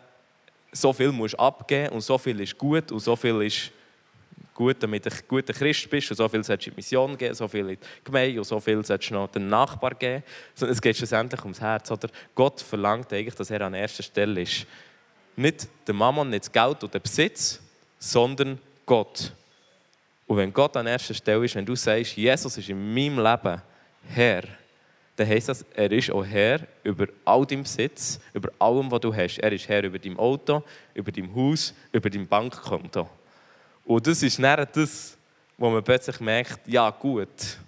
so 0.74 0.92
viel 0.92 1.12
musst 1.12 1.36
du 1.36 1.40
abgeben 1.40 1.94
und 1.94 2.02
so 2.02 2.18
viel 2.18 2.40
ist 2.42 2.58
gut 2.58 2.92
und 2.92 3.00
so 3.00 3.16
viel 3.16 3.42
ist 3.44 3.72
gut, 4.56 4.82
damit 4.82 5.06
du 5.06 5.12
ein 5.12 5.20
guter 5.28 5.54
Christ 5.54 5.88
bist 5.90 6.10
und 6.10 6.18
so 6.18 6.28
viel 6.28 6.44
sollst 6.44 6.66
du 6.66 6.70
in 6.70 6.74
die 6.74 6.78
Mission 6.78 7.18
geben, 7.18 7.36
so 7.36 7.48
viel 7.48 7.70
in 7.70 7.76
die 7.76 8.04
Gemeinde 8.04 8.40
und 8.40 8.46
so 8.46 8.60
viel 8.60 8.84
sollst 8.84 9.10
du 9.10 9.14
noch 9.14 9.30
den 9.30 9.48
Nachbar 9.48 9.94
geben. 9.94 10.24
Sondern 10.56 10.74
es 10.74 10.82
geht 10.82 10.98
schlussendlich 10.98 11.42
ums 11.44 11.62
Herz. 11.62 11.92
Oder? 11.92 12.10
Gott 12.34 12.62
verlangt 12.62 13.14
eigentlich, 13.14 13.36
dass 13.36 13.52
er 13.52 13.62
an 13.62 13.76
erster 13.76 14.02
Stelle 14.02 14.42
ist. 14.42 14.66
Nicht 15.36 15.68
der 15.86 15.94
Mammon, 15.94 16.30
nicht 16.30 16.46
das 16.46 16.52
Geld 16.52 16.84
oder 16.84 16.94
der 16.94 17.00
Besitz, 17.00 17.62
sondern 18.00 18.58
Gott. 18.86 19.34
Und 20.26 20.38
wenn 20.38 20.54
Gott 20.54 20.76
an 20.78 20.88
erster 20.88 21.14
Stelle 21.14 21.46
ist, 21.46 21.56
wenn 21.56 21.66
du 21.66 21.76
sagst, 21.76 22.16
Jesus 22.16 22.58
ist 22.58 22.70
in 22.70 22.94
meinem 22.94 23.20
Leben 23.20 23.62
Herr, 24.08 24.44
dann 25.18 25.28
heisst 25.28 25.50
das, 25.50 25.66
er 25.74 25.92
ist 25.92 26.12
auch 26.12 26.26
Herr 26.26 26.62
über 26.84 27.08
all 27.24 27.46
deinem 27.46 27.64
Besitz, 27.64 28.20
über 28.34 28.50
allem, 28.60 28.90
was 28.92 29.00
du 29.02 29.14
hast. 29.14 29.38
Er 29.40 29.52
ist 29.52 29.68
Herr 29.68 29.84
über 29.84 30.00
dein 30.00 30.18
Auto, 30.18 30.64
über 30.94 31.12
dein 31.12 31.34
Haus, 31.34 31.74
über 31.92 32.10
dein 32.10 32.28
Bankkonto. 32.28 33.10
Und 33.86 34.08
das 34.08 34.24
ist 34.24 34.40
dann 34.40 34.68
das, 34.74 35.18
wo 35.58 35.70
man 35.70 35.84
plötzlich 35.84 36.20
merkt, 36.20 36.68
ja 36.68 36.90
gut, 36.90 37.60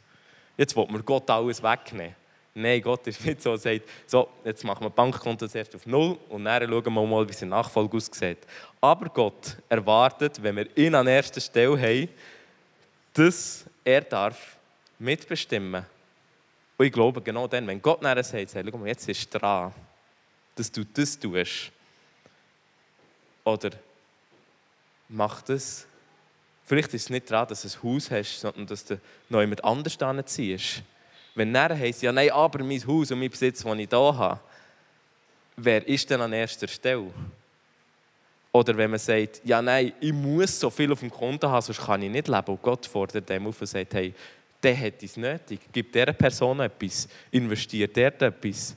jetzt 0.58 0.76
will 0.76 0.88
man 0.90 1.06
Gott 1.06 1.30
alles 1.30 1.62
wegnehmen. 1.62 2.16
Nein, 2.56 2.82
Gott 2.82 3.06
ist 3.06 3.24
nicht 3.24 3.40
so, 3.40 3.56
sagt, 3.56 3.84
so, 4.08 4.28
jetzt 4.44 4.64
machen 4.64 4.84
wir 4.84 4.90
Bankkonto 4.90 5.48
zuerst 5.48 5.76
auf 5.76 5.86
Null 5.86 6.18
und 6.28 6.44
dann 6.44 6.68
schauen 6.68 6.86
wir 6.86 7.06
mal, 7.06 7.30
wie 7.30 7.34
sein 7.34 7.50
Nachfolge 7.50 7.98
aussieht. 7.98 8.40
Aber 8.82 9.10
Gott 9.10 9.58
erwartet, 9.70 10.42
wenn 10.42 10.56
wir 10.56 10.76
ihn 10.76 10.96
an 10.96 11.06
erster 11.06 11.40
Stelle 11.40 11.80
haben, 11.80 12.10
dass 13.14 13.64
er 13.84 14.02
darf 14.02 14.58
mitbestimmen 14.98 15.86
Und 16.80 16.86
ich 16.88 16.92
glaube, 16.92 17.22
genau 17.22 17.48
dann, 17.48 17.68
wenn 17.68 17.80
Gott 17.80 18.02
nachher 18.02 18.24
sagt, 18.24 18.50
sagt 18.50 18.68
schau 18.72 18.78
mal, 18.78 18.88
jetzt 18.88 19.08
ist 19.08 19.30
dran, 19.30 19.72
dass 20.56 20.72
du 20.72 20.84
das 20.84 21.20
tust. 21.20 21.72
Oder 23.44 23.70
mach 25.10 25.44
das 25.44 25.88
Vielleicht 26.68 26.94
ist 26.94 27.04
es 27.04 27.10
nicht 27.10 27.32
daran, 27.32 27.48
dass 27.48 27.62
du 27.62 27.70
ein 27.70 27.84
Haus 27.94 28.12
hast, 28.12 28.42
sondern 28.42 28.68
dass 28.68 28.84
du 28.84 29.00
noch 29.30 29.40
jemand 29.40 29.64
anders 29.64 29.98
ziehst. 30.26 30.84
Wenn 31.34 31.54
nachher 31.54 31.80
heisst, 31.80 32.02
ja 32.02 32.12
nein, 32.12 32.30
aber 32.30 32.62
mein 32.62 32.86
Haus 32.86 33.10
und 33.10 33.20
mein 33.20 33.30
Besitz, 33.30 33.64
den 33.64 33.80
ich 33.80 33.88
hier 33.90 33.98
habe, 33.98 34.40
wer 35.56 35.88
ist 35.88 36.10
denn 36.10 36.20
an 36.20 36.34
erster 36.34 36.68
Stelle? 36.68 37.10
Oder 38.52 38.76
wenn 38.76 38.90
man 38.90 39.00
sagt, 39.00 39.40
ja 39.46 39.62
nein, 39.62 39.94
ich 40.02 40.12
muss 40.12 40.60
so 40.60 40.70
viel 40.70 40.92
auf 40.92 41.00
dem 41.00 41.10
Konto 41.10 41.48
haben, 41.48 41.62
sonst 41.62 41.86
kann 41.86 42.02
ich 42.02 42.12
nicht 42.12 42.28
leben. 42.28 42.48
Und 42.48 42.62
Gott 42.62 42.86
fordert 42.86 43.30
dem 43.30 43.48
auf 43.48 43.62
und 43.62 43.68
sagt, 43.68 43.94
hey, 43.94 44.14
der 44.62 44.78
hat 44.78 45.02
es 45.02 45.16
nötig. 45.16 45.62
Gib 45.72 45.94
dieser 45.94 46.12
Person 46.12 46.60
etwas, 46.60 47.08
investiert 47.32 47.96
dort 47.96 48.22
etwas. 48.22 48.76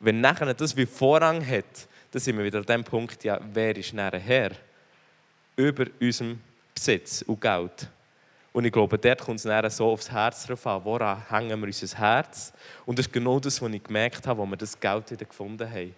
Wenn 0.00 0.22
nachher 0.22 0.54
das 0.54 0.74
wie 0.74 0.86
Vorrang 0.86 1.46
hat, 1.46 1.86
dann 2.12 2.22
sind 2.22 2.38
wir 2.38 2.44
wieder 2.46 2.60
an 2.60 2.64
dem 2.64 2.84
Punkt, 2.84 3.24
ja, 3.24 3.38
wer 3.52 3.76
ist 3.76 3.92
nachher 3.92 4.20
Herr? 4.20 4.52
Über 5.54 5.84
unserem 6.00 6.40
Besitz 6.76 7.22
und 7.22 7.40
Geld. 7.40 7.88
Und 8.52 8.64
ich 8.64 8.72
glaube, 8.72 8.96
dort 8.96 9.20
kommt 9.20 9.38
es 9.38 9.42
dann 9.42 9.70
so 9.70 9.90
aufs 9.90 10.10
Herz 10.10 10.46
drauf 10.46 10.66
an, 10.66 10.84
woran 10.84 11.28
hängen 11.28 11.60
wir 11.60 11.66
unser 11.66 11.98
Herz. 11.98 12.52
Und 12.86 12.98
das 12.98 13.06
ist 13.06 13.12
genau 13.12 13.40
das, 13.40 13.60
was 13.60 13.70
ich 13.72 13.82
gemerkt 13.82 14.26
habe, 14.26 14.40
wo 14.40 14.46
wir 14.46 14.56
das 14.56 14.78
Geld 14.78 15.10
wieder 15.10 15.24
gefunden 15.24 15.68
haben. 15.68 15.94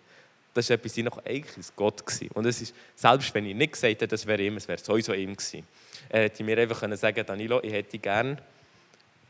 Das 0.55 0.69
war 0.71 0.75
etwas, 0.75 0.97
noch 0.97 1.25
eigentlich 1.25 1.67
Gott. 1.77 2.05
Gewesen. 2.05 2.31
Und 2.35 2.47
es 2.47 2.63
ist, 2.63 2.75
selbst 2.97 3.33
wenn 3.35 3.47
ich 3.47 3.55
nicht 3.55 3.75
gesagt 3.75 3.93
hätte, 3.93 4.09
das 4.09 4.27
wäre 4.27 4.43
ihm, 4.43 4.57
es 4.57 4.67
wäre 4.67 4.79
sowieso 4.79 5.13
ihm 5.13 5.37
gewesen. 5.37 5.67
Er 6.09 6.23
hätte 6.23 6.43
mir 6.43 6.59
einfach 6.59 6.81
können 6.81 6.97
sagen 6.97 7.25
Danilo, 7.25 7.63
ich 7.63 7.73
hätte 7.73 7.99
gern. 7.99 8.41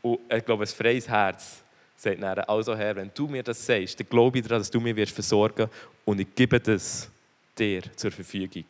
Und 0.01 0.19
ich 0.33 0.45
glaube, 0.45 0.63
ein 0.63 0.67
freies 0.67 1.07
Herz 1.07 1.61
sagt 1.97 2.23
dann, 2.23 2.39
also 2.39 2.75
Herr, 2.75 2.95
wenn 2.95 3.11
du 3.13 3.27
mir 3.27 3.43
das 3.43 3.63
sagst, 3.63 3.99
dann 3.99 4.07
glaube 4.09 4.39
ich 4.39 4.43
daran, 4.45 4.61
dass 4.61 4.71
du 4.71 4.79
mir 4.79 4.95
wirst 4.95 5.13
versorgen 5.13 5.69
und 6.05 6.19
ich 6.19 6.33
gebe 6.33 6.59
das 6.59 7.09
dir 7.57 7.83
zur 7.95 8.11
Verfügung. 8.11 8.65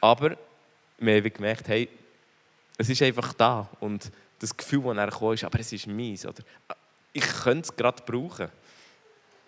Aber 0.00 0.36
wir 0.98 1.16
haben 1.16 1.32
gemerkt, 1.32 1.68
hey, 1.68 1.88
es 2.78 2.88
ist 2.88 3.02
einfach 3.02 3.32
da. 3.34 3.68
Und 3.80 4.10
das 4.38 4.56
Gefühl, 4.56 4.82
das 4.82 4.96
er 4.96 5.10
kam, 5.10 5.32
ist, 5.32 5.44
aber 5.44 5.60
es 5.60 5.72
ist 5.72 5.86
meins. 5.86 6.26
Oder 6.26 6.42
ich 7.12 7.22
könnte 7.22 7.68
es 7.68 7.76
gerade 7.76 8.02
brauchen. 8.04 8.48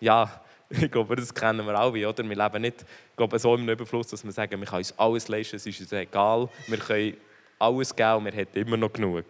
Ja, 0.01 0.43
ich 0.71 0.91
glaube, 0.91 1.17
das 1.17 1.35
kennen 1.35 1.67
wir 1.67 1.75
alle, 1.75 2.09
oder? 2.09 2.29
Wir 2.29 2.37
leben 2.37 2.63
nicht 2.63 2.85
ich 3.15 3.17
glaube, 3.17 3.39
so 3.39 3.55
im 3.55 3.69
Überfluss, 3.69 4.09
dass 4.09 4.25
wir 4.25 4.33
sagen, 4.33 4.59
wir 4.59 4.67
können 4.67 4.79
uns 4.79 4.99
alles 4.99 5.29
leisten, 5.29 5.55
es 5.55 5.65
ist 5.65 5.81
uns 5.81 5.93
egal, 5.93 6.49
wir 6.67 6.79
können 6.79 7.17
alles 7.61 7.95
geben 7.95 8.17
und 8.17 8.25
wir 8.25 8.33
haben 8.33 8.49
immer 8.55 8.77
noch 8.77 8.93
genug. 8.93 9.25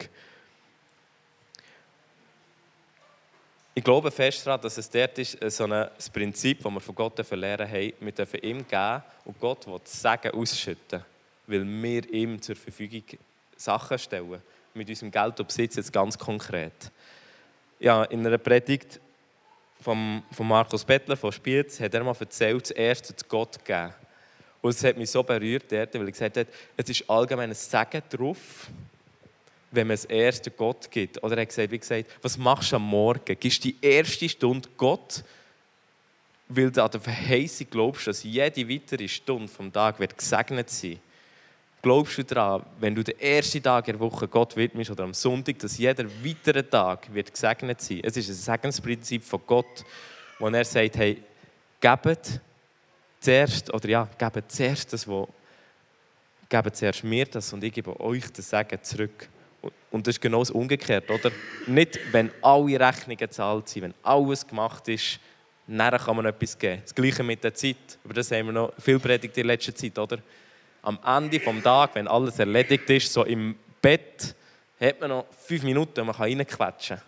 Ich 3.74 3.85
glaube 3.85 4.11
fest 4.11 4.46
daran, 4.46 4.62
dass 4.62 4.78
es 4.78 4.88
dort 4.88 5.18
ist, 5.18 5.42
äh, 5.42 5.50
so 5.50 5.64
ein 5.64 5.87
Prinzip, 6.14 6.62
das 6.62 6.72
wir 6.72 6.80
von 6.80 6.94
Gott 6.94 7.30
lernen 7.30 7.68
haben, 7.68 7.92
wir 8.00 8.12
dürfen 8.12 8.40
ihm 8.40 8.66
geben 8.66 9.02
und 9.26 9.38
Gott 9.38 9.66
will 9.66 9.80
Sagen 9.85 10.30
ausschütten, 10.30 11.04
weil 11.46 11.64
wir 11.66 12.11
ihm 12.11 12.40
zur 12.40 12.57
Verfügung 12.57 13.02
Sachen 13.56 13.98
stellen. 13.98 14.42
Mit 14.74 14.88
unserem 14.88 15.10
Geld 15.10 15.38
und 15.38 15.46
Besitz 15.46 15.76
jetzt 15.76 15.92
ganz 15.92 16.18
konkret. 16.18 16.90
Ja, 17.78 18.04
in 18.04 18.26
einer 18.26 18.38
Predigt 18.38 19.00
von, 19.80 20.22
Markus 20.38 20.84
Bettler 20.84 21.16
von 21.16 21.30
Spiez 21.30 21.78
hat 21.78 21.94
er 21.94 22.02
mal 22.02 22.16
erzählt, 22.18 22.62
das 22.62 22.70
erste 22.70 23.14
zu 23.14 23.24
Gott 23.26 23.64
gegeben. 23.64 23.92
Und 24.62 24.70
es 24.70 24.82
hat 24.82 24.96
mich 24.96 25.10
so 25.10 25.22
berührt, 25.22 25.70
weil 25.70 25.88
er 25.92 26.10
gesagt 26.10 26.38
hat, 26.38 26.46
es 26.76 26.88
ist 26.88 27.08
allgemein 27.08 27.50
ein 27.50 27.54
Segen 27.54 28.02
drauf, 28.08 28.68
wenn 29.70 29.86
man 29.86 29.94
das 29.94 30.06
erste 30.06 30.50
Gott 30.50 30.90
gibt. 30.90 31.22
Oder 31.22 31.36
er 31.36 31.42
hat 31.42 31.48
gesagt, 31.50 31.70
wie 31.70 31.78
gesagt, 31.78 32.10
was 32.22 32.38
machst 32.38 32.72
du 32.72 32.76
am 32.76 32.88
Morgen? 32.88 33.36
Gibst 33.38 33.62
die 33.62 33.76
erste 33.82 34.28
Stunde 34.28 34.68
Gott, 34.76 35.22
weil 36.48 36.70
du 36.70 36.82
an 36.82 36.90
der 36.90 37.00
Verheißung 37.00 37.66
glaubst, 37.70 38.06
dass 38.06 38.22
jede 38.22 38.68
weitere 38.68 39.06
Stunde 39.06 39.48
vom 39.48 39.72
Tag 39.72 40.00
wird 40.00 40.16
gesegnet 40.16 40.70
sein 40.70 40.92
wird 40.92 41.00
Glaubst 41.85 42.16
du 42.16 42.25
daran, 42.25 42.64
wenn 42.81 42.94
du 42.94 43.05
den 43.05 43.20
ersten 43.20 43.62
Tag 43.62 43.85
der 43.85 44.01
Woche 44.01 44.27
Gott 44.27 44.57
widmest 44.57 44.90
oder 44.90 45.05
am 45.05 45.12
Sonntag, 45.12 45.59
dass 45.59 45.77
jeder 45.77 46.07
weitere 46.25 46.62
Tag 46.62 47.12
wird 47.12 47.31
gesegnet 47.31 47.79
sein? 47.83 48.01
Es 48.03 48.16
ist 48.16 48.31
ein 48.31 48.35
Segensprinzip 48.35 49.23
von 49.23 49.42
Gott, 49.47 49.85
wo 50.38 50.49
er 50.49 50.64
sagt, 50.64 50.97
hey, 50.97 51.23
gebt 51.79 52.40
zuerst, 53.20 53.70
oder 53.70 53.87
ja, 53.87 54.09
gebt 54.16 54.51
zuerst 54.51 54.94
das, 54.94 55.07
was 55.07 55.29
gebt 56.49 56.75
zuerst 56.75 57.05
mir 57.05 57.27
das 57.27 57.53
und 57.53 57.62
ich 57.62 57.75
gebe 57.75 58.01
euch 58.01 58.33
das 58.33 58.49
Sagen 58.49 58.79
zurück. 58.83 59.29
Und 59.90 60.07
das 60.07 60.14
ist 60.14 60.23
genau 60.23 60.38
das 60.38 60.53
Umgekehrte, 60.53 61.12
oder? 61.12 61.33
Nicht, 61.66 62.01
wenn 62.12 62.31
alle 62.40 62.81
Rechnungen 62.81 63.18
gezahlt 63.18 63.68
sind, 63.68 63.83
wenn 63.83 63.94
alles 64.03 64.47
gemacht 64.47 64.88
ist, 64.88 65.20
dann 65.66 65.99
kann 65.99 66.16
man 66.16 66.25
etwas 66.25 66.59
geben. 66.59 66.81
Das 66.81 66.94
Gleiche 66.94 67.23
mit 67.23 67.44
der 67.44 67.53
Zeit. 67.53 67.99
Über 68.03 68.14
das 68.14 68.31
haben 68.31 68.47
wir 68.47 68.53
noch 68.53 68.73
viel 68.79 68.99
predigt 68.99 69.37
in 69.37 69.49
letzter 69.49 69.75
Zeit, 69.75 69.99
oder? 69.99 70.18
Am 70.85 70.99
Ende 71.05 71.38
des 71.38 71.62
Tages, 71.62 71.94
wenn 71.94 72.07
alles 72.07 72.38
erledigt 72.38 72.88
ist, 72.90 73.12
so 73.12 73.25
im 73.25 73.57
Bett, 73.81 74.35
hat 74.79 75.01
man 75.01 75.11
noch 75.11 75.27
fünf 75.33 75.62
Minuten 75.62 76.01
und 76.01 76.07
man 76.07 76.16
kann 76.16 76.25
reinquetschen. 76.25 77.01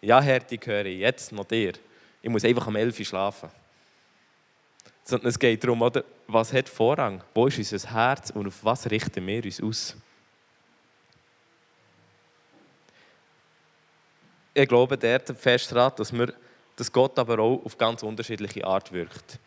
Ja, 0.00 0.20
Herr, 0.20 0.40
die 0.40 0.58
höre 0.62 0.86
ich, 0.86 0.98
jetzt 0.98 1.32
noch 1.32 1.44
dir. 1.44 1.72
Ich 2.20 2.28
muss 2.28 2.44
einfach 2.44 2.66
um 2.66 2.76
elf 2.76 2.98
Uhr 2.98 3.04
schlafen. 3.04 3.48
Sondern 5.04 5.28
es 5.28 5.38
geht 5.38 5.62
darum, 5.62 5.82
oder? 5.82 6.04
was 6.26 6.52
hat 6.52 6.68
Vorrang? 6.68 7.22
Wo 7.34 7.46
ist 7.46 7.58
unser 7.58 7.90
Herz 7.90 8.30
und 8.30 8.48
auf 8.48 8.64
was 8.64 8.90
richten 8.90 9.26
wir 9.26 9.44
uns 9.44 9.62
aus? 9.62 9.96
Ich 14.52 14.68
glaube 14.68 14.96
der 14.96 15.20
fest 15.20 15.70
dass, 15.72 16.12
dass 16.76 16.92
Gott 16.92 17.18
aber 17.18 17.38
auch 17.38 17.64
auf 17.64 17.76
ganz 17.76 18.02
unterschiedliche 18.02 18.64
Art 18.64 18.90
wirkt. 18.90 19.38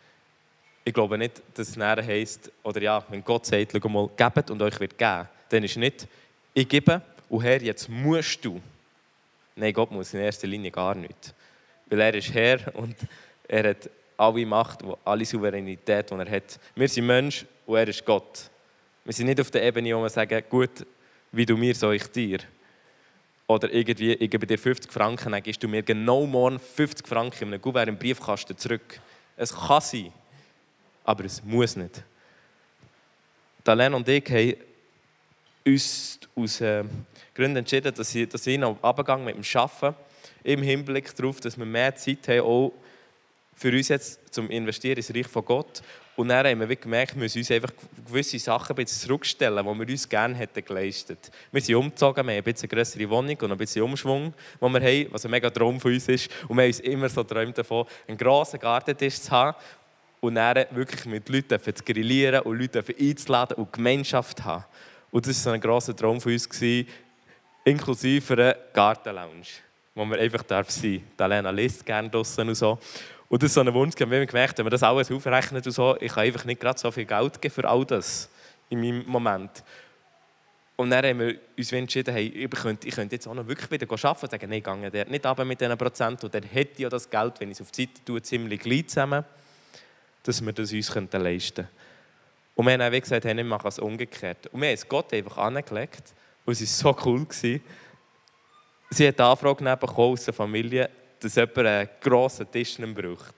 Ich 0.90 0.94
glaube 0.94 1.16
nicht, 1.16 1.40
dass 1.54 1.68
es 1.68 1.76
näher 1.76 2.04
heisst, 2.04 2.50
oder 2.64 2.82
ja, 2.82 3.04
wenn 3.10 3.22
Gott 3.22 3.46
sagt, 3.46 3.70
schau 3.80 3.88
mal, 3.88 4.10
gebt 4.16 4.50
und 4.50 4.60
euch 4.60 4.80
wird 4.80 4.98
geben, 4.98 5.28
dann 5.48 5.62
ist 5.62 5.76
nicht, 5.76 6.08
ich 6.52 6.68
gebe 6.68 7.00
und 7.28 7.44
Herr, 7.44 7.62
jetzt 7.62 7.88
musst 7.88 8.44
du. 8.44 8.60
Nein, 9.54 9.72
Gott 9.72 9.92
muss 9.92 10.12
in 10.14 10.18
erster 10.18 10.48
Linie 10.48 10.72
gar 10.72 10.96
nicht. 10.96 11.32
Weil 11.86 12.00
er 12.00 12.14
ist 12.16 12.34
Herr 12.34 12.74
und 12.74 12.96
er 13.46 13.70
hat 13.70 13.88
alle 14.16 14.44
Macht, 14.44 14.80
alle 15.04 15.24
Souveränität, 15.24 16.10
die 16.10 16.14
er 16.14 16.28
hat. 16.28 16.58
Wir 16.74 16.88
sind 16.88 17.06
Mensch 17.06 17.46
und 17.66 17.76
er 17.76 17.86
ist 17.86 18.04
Gott. 18.04 18.50
Wir 19.04 19.12
sind 19.12 19.26
nicht 19.26 19.40
auf 19.40 19.52
der 19.52 19.62
Ebene, 19.62 19.96
wo 19.96 20.02
wir 20.02 20.10
sagen, 20.10 20.42
gut, 20.50 20.84
wie 21.30 21.46
du 21.46 21.56
mir, 21.56 21.76
so 21.76 21.92
ich 21.92 22.08
dir. 22.08 22.40
Oder 23.46 23.72
irgendwie, 23.72 24.14
ich 24.14 24.28
gebe 24.28 24.44
dir 24.44 24.58
50 24.58 24.92
Franken, 24.92 25.30
dann 25.30 25.42
gibst 25.44 25.62
du 25.62 25.68
mir 25.68 25.84
genau 25.84 26.26
morgen 26.26 26.58
50 26.58 27.06
Franken 27.06 27.44
in 27.44 27.48
einem 27.54 27.62
Gouverneur 27.62 27.92
im 27.92 27.96
Briefkasten 27.96 28.58
zurück. 28.58 28.98
Es 29.36 29.54
kann 29.54 29.80
sein, 29.80 30.12
aber 31.10 31.24
es 31.24 31.42
muss 31.42 31.74
nicht. 31.74 32.04
Dalen 33.64 33.94
und 33.94 34.08
ich 34.08 34.24
haben 34.30 34.54
uns 35.66 36.20
aus 36.36 36.60
äh, 36.60 36.84
Gründen 37.34 37.56
entschieden, 37.56 37.92
dass 37.92 38.14
ich, 38.14 38.28
dass 38.28 38.46
ich 38.46 38.56
noch 38.56 38.80
abgegangen 38.80 39.24
mit 39.24 39.36
dem 39.36 39.60
Arbeiten 39.60 39.96
im 40.44 40.62
Hinblick 40.62 41.14
darauf, 41.16 41.40
dass 41.40 41.58
wir 41.58 41.66
mehr 41.66 41.94
Zeit 41.96 42.28
haben, 42.28 42.40
auch 42.40 42.72
für 43.56 43.72
uns 43.72 43.88
jetzt 43.88 44.32
zum 44.32 44.48
Investieren 44.50 44.96
ins 44.96 45.12
Reich 45.14 45.26
von 45.26 45.44
Gott. 45.44 45.82
Und 46.16 46.28
dann 46.28 46.46
haben 46.46 46.68
wir 46.68 46.76
gemerkt, 46.76 47.14
wir 47.14 47.22
müssen 47.22 47.38
uns 47.38 47.50
einfach 47.50 47.72
gewisse 48.06 48.38
Sachen 48.38 48.78
ein 48.78 48.86
zurückstellen, 48.86 49.66
die 49.66 49.78
wir 49.80 49.88
uns 49.88 50.08
gerne 50.08 50.34
hätten 50.34 50.64
geleistet. 50.64 51.30
Wir 51.50 51.60
sind 51.60 51.74
umgezogen, 51.74 52.26
wir 52.26 52.36
haben 52.36 52.44
eine 52.46 52.68
größere 52.68 53.10
Wohnung 53.10 53.36
und 53.40 53.52
ein 53.52 53.58
bisschen 53.58 53.82
Umschwung, 53.82 54.32
wo 54.60 54.68
wir 54.68 54.80
haben, 54.80 55.06
was 55.12 55.24
ein 55.24 55.30
mega 55.30 55.50
Traum 55.50 55.80
von 55.80 55.92
uns 55.92 56.08
ist. 56.08 56.30
Und 56.48 56.56
wir 56.56 56.62
haben 56.62 56.68
uns 56.68 56.80
immer 56.80 57.08
so 57.08 57.22
geträumt 57.22 57.58
davon, 57.58 57.86
einen 58.06 58.16
grossen 58.16 58.60
Gartentisch 58.60 59.20
zu 59.20 59.30
haben 59.30 59.56
und 60.20 60.34
dann 60.34 60.66
wirklich 60.70 61.06
mit 61.06 61.28
Leuten 61.28 61.58
zu 61.60 61.84
grillieren 61.84 62.42
und 62.42 62.58
Leute 62.58 62.84
einzuladen 62.98 63.56
und 63.56 63.72
Gemeinschaft 63.72 64.38
zu 64.38 64.44
haben. 64.44 64.64
Und 65.10 65.26
das 65.26 65.36
war 65.36 65.42
so 65.42 65.50
ein 65.50 65.60
grosser 65.60 65.96
Traum 65.96 66.20
von 66.20 66.32
uns, 66.32 66.48
inklusive 67.64 68.32
einer 68.32 68.56
Gartenlounge, 68.72 69.46
wo 69.94 70.04
wir 70.04 70.18
einfach 70.18 70.44
sein 70.48 71.02
dürfen. 71.18 71.30
Lena 71.30 71.50
liest 71.50 71.84
gerne 71.84 72.08
draussen 72.08 72.48
und 72.48 72.54
so. 72.54 72.78
Und 73.28 73.42
das 73.42 73.48
ist 73.50 73.54
so 73.54 73.60
ein 73.60 73.72
Wunsch, 73.72 73.94
wir 73.98 74.26
gemerkt 74.26 74.58
wenn 74.58 74.66
wir 74.66 74.70
das 74.70 74.82
alles 74.82 75.10
aufrechnen 75.10 75.62
und 75.64 75.70
so, 75.70 75.96
ich 76.00 76.12
kann 76.12 76.24
einfach 76.24 76.44
nicht 76.44 76.60
gerade 76.60 76.78
so 76.78 76.90
viel 76.90 77.04
Geld 77.04 77.40
geben 77.40 77.54
für 77.54 77.68
all 77.68 77.84
das 77.84 78.28
in 78.68 78.80
meinem 78.80 79.04
Moment. 79.06 79.62
Und 80.76 80.90
dann 80.90 81.04
haben 81.04 81.18
wir 81.20 81.34
uns 81.56 81.72
entschieden, 81.72 82.12
hey, 82.14 82.26
ich, 82.26 82.50
könnte, 82.50 82.88
ich 82.88 82.94
könnte 82.94 83.14
jetzt 83.14 83.28
auch 83.28 83.34
noch 83.34 83.46
wirklich 83.46 83.70
wieder 83.70 83.86
arbeiten 83.86 84.24
und 84.24 84.30
sagen, 84.30 84.50
nein, 84.50 84.62
gehe 84.62 84.90
der 84.90 85.06
nicht 85.06 85.26
ab 85.26 85.44
mit 85.44 85.60
diesen 85.60 85.76
Prozent 85.76 86.24
und 86.24 86.34
dann 86.34 86.42
hätte 86.42 86.82
ja 86.82 86.88
das 86.88 87.08
Geld, 87.08 87.38
wenn 87.38 87.50
ich 87.50 87.58
es 87.58 87.60
auf 87.60 87.70
die 87.70 87.82
Seite 87.82 88.04
tue, 88.04 88.22
ziemlich 88.22 88.60
gleich 88.60 88.88
zusammen, 88.88 89.24
dass 90.22 90.44
wir 90.44 90.52
das 90.52 90.72
uns 90.72 90.94
leisten 90.94 91.12
könnten. 91.12 91.68
Und 92.54 92.66
wir 92.66 92.72
haben 92.72 92.94
auch 92.94 93.00
gesagt, 93.00 93.24
hey, 93.24 93.38
ich 93.38 93.46
mache 93.46 93.68
es 93.68 93.78
umgekehrt. 93.78 94.48
Und 94.48 94.60
wir 94.60 94.68
haben 94.68 94.74
es 94.74 94.88
Gott 94.88 95.12
einfach 95.14 95.38
angelegt 95.38 96.12
und 96.44 96.52
es 96.52 96.84
war 96.84 96.94
so 96.94 97.08
cool. 97.08 97.24
Gewesen. 97.24 97.62
Sie 98.90 99.06
hat 99.06 99.18
die 99.18 99.22
Anfrage 99.22 99.76
bekommen 99.76 100.12
aus 100.12 100.24
der 100.24 100.34
Familie, 100.34 100.90
dass 101.20 101.36
jemand 101.36 101.58
einen 101.58 101.88
grossen 102.00 102.50
Tisch 102.50 102.78
nicht 102.78 102.94
braucht. 102.94 103.34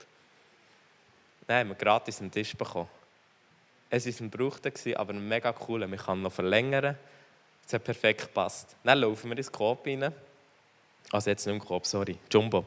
Dann 1.45 1.59
haben 1.59 1.69
wir 1.69 1.75
gratis 1.75 2.19
einen 2.19 2.31
Tisch 2.31 2.55
bekommen. 2.55 2.89
Es 3.89 4.07
war 4.07 4.25
ein 4.25 4.29
Brauchter, 4.29 4.71
aber 4.95 5.13
ein 5.13 5.27
mega 5.27 5.53
cooler. 5.53 5.87
Man 5.87 5.99
kann 5.99 6.21
noch 6.21 6.33
verlängern. 6.33 6.97
Es 7.65 7.73
hat 7.73 7.83
perfekt 7.83 8.21
gepasst. 8.21 8.75
Dann 8.83 8.99
laufen 8.99 9.29
wir 9.29 9.37
ins 9.37 9.51
Coop 9.51 9.85
rein. 9.85 10.11
Also 11.11 11.29
jetzt 11.29 11.45
nicht 11.45 11.55
im 11.55 11.61
Coop, 11.63 11.85
sorry. 11.85 12.17
Jumbo. 12.31 12.65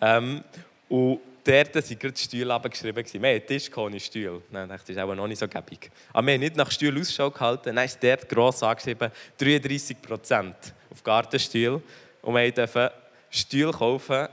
Ähm, 0.00 0.44
und 0.88 1.20
dort 1.44 1.74
waren 1.74 1.98
gerade 1.98 2.12
die 2.12 2.22
Stühle 2.22 2.54
abgeschrieben. 2.54 3.04
Wir 3.12 3.34
hatten 3.34 3.46
Tisch 3.46 3.76
ohne 3.76 4.00
Stuhl. 4.00 4.42
Nein, 4.50 4.68
das 4.68 4.88
ist 4.88 4.98
auch 4.98 5.14
noch 5.14 5.26
nicht 5.26 5.38
so 5.38 5.48
gäbig. 5.48 5.90
Aber 6.12 6.26
wir 6.26 6.34
haben 6.34 6.40
nicht 6.40 6.56
nach 6.56 6.70
Stuhl 6.70 6.98
Ausschau 6.98 7.30
gehalten. 7.30 7.74
Dann 7.74 7.84
ist 7.84 8.02
dort 8.02 8.28
gross 8.28 8.62
angeschrieben, 8.62 9.10
33 9.38 10.00
Prozent 10.00 10.56
auf 10.90 11.02
Gartenstuhl. 11.02 11.82
Und 12.22 12.34
wir 12.34 12.52
durften 12.52 12.90
Stühle 13.30 13.72
kaufen 13.72 14.28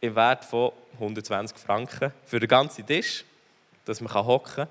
im 0.00 0.14
Wert 0.14 0.44
von 0.44 0.72
120 0.94 1.58
Franken 1.58 2.12
für 2.24 2.40
den 2.40 2.48
ganzen 2.48 2.86
Tisch, 2.86 3.24
dass 3.84 4.00
man 4.00 4.12
hocken 4.14 4.54
kann. 4.54 4.68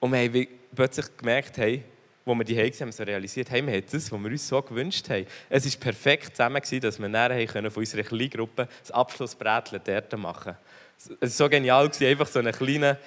Und 0.00 0.12
wir 0.12 0.18
haben 0.20 0.46
plötzlich 0.74 1.06
gemerkt, 1.16 1.56
hey, 1.56 1.82
wo 2.26 2.34
wir 2.34 2.44
die 2.44 2.58
haben, 2.58 2.72
haben 2.72 2.92
so 2.92 3.04
realisiert, 3.04 3.50
hey, 3.50 3.64
wir 3.64 3.72
haben 3.72 3.84
das, 3.90 4.10
was 4.10 4.20
wir 4.20 4.30
uns 4.30 4.48
so 4.48 4.60
gewünscht 4.60 5.08
haben. 5.08 5.26
Es 5.48 5.64
war 5.64 5.80
perfekt 5.80 6.36
zusammen, 6.36 6.60
dass 6.80 6.98
wir 6.98 7.08
nachher 7.08 7.70
von 7.70 7.80
unserer 7.80 8.02
Kleingruppe 8.02 8.68
das 8.80 8.90
Abschlussbrätchen 8.90 9.80
dort 9.84 10.18
machen 10.18 10.56
Es 10.98 11.20
war 11.20 11.28
so 11.28 11.48
genial, 11.48 11.88
einfach 11.88 12.26
so 12.26 12.40
eine 12.40 12.50
kleine, 12.50 12.98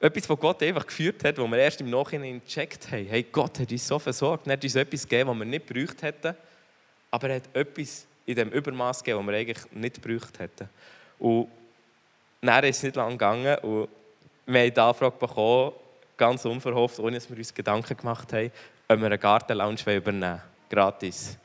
etwas, 0.00 0.30
was 0.30 0.40
Gott 0.40 0.62
einfach 0.62 0.86
geführt 0.86 1.22
hat, 1.24 1.36
wo 1.36 1.46
wir 1.46 1.58
erst 1.58 1.82
im 1.82 1.90
Nachhinein 1.90 2.40
gecheckt 2.42 2.90
haben, 2.90 3.06
hey, 3.06 3.26
Gott 3.30 3.58
hat 3.58 3.70
uns 3.70 3.86
so 3.86 3.98
versorgt, 3.98 4.46
er 4.46 4.54
hat 4.54 4.64
uns 4.64 4.74
etwas 4.74 5.06
gegeben, 5.06 5.28
was 5.28 5.38
wir 5.38 5.44
nicht 5.44 5.66
gebraucht 5.66 6.02
hätten, 6.02 6.34
aber 7.10 7.28
er 7.28 7.36
hat 7.36 7.48
etwas 7.52 8.06
in 8.24 8.34
dem 8.34 8.50
Übermaß 8.50 9.04
gegeben, 9.04 9.26
das 9.26 9.34
wir 9.34 9.38
eigentlich 9.38 9.72
nicht 9.72 10.02
gebraucht 10.02 10.38
hätten. 10.38 10.70
Und 11.18 11.48
dann 12.40 12.64
ist 12.64 12.78
es 12.78 12.82
nicht 12.82 12.96
lange 12.96 13.12
gegangen 13.12 13.58
und 13.58 13.88
wir 14.46 14.60
haben 14.60 14.72
die 14.72 14.80
Anfrage 14.80 15.16
bekommen, 15.18 15.72
ganz 16.18 16.44
unverhofft, 16.44 16.98
ohne 16.98 17.16
dass 17.16 17.30
wir 17.30 17.36
uns 17.38 17.54
Gedanken 17.54 17.96
gemacht 17.96 18.32
haben, 18.32 18.50
ob 18.88 18.98
wir 18.98 19.06
eine 19.06 19.18
Gartenlounge 19.18 19.80
übernehmen 19.80 20.22
wollen. 20.22 20.42
Gratis. 20.68 21.38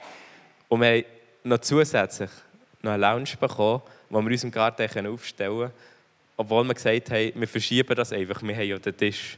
Und 0.68 0.82
wir 0.82 0.88
haben 0.88 1.06
noch 1.44 1.60
zusätzlich 1.60 2.30
noch 2.82 2.92
eine 2.92 3.02
Lounge 3.02 3.38
bekommen, 3.40 3.82
wo 4.10 4.22
wir 4.22 4.32
uns 4.32 4.44
im 4.44 4.52
Garten 4.52 5.08
aufstellen 5.08 5.60
können, 5.60 5.72
obwohl 6.36 6.64
wir 6.66 6.74
gesagt 6.74 7.12
haben, 7.12 7.32
wir 7.36 7.48
verschieben 7.48 7.96
das 7.96 8.12
einfach, 8.12 8.42
wir 8.42 8.56
haben 8.56 8.68
ja 8.68 8.78
den 8.78 8.98
Tisch. 8.98 9.38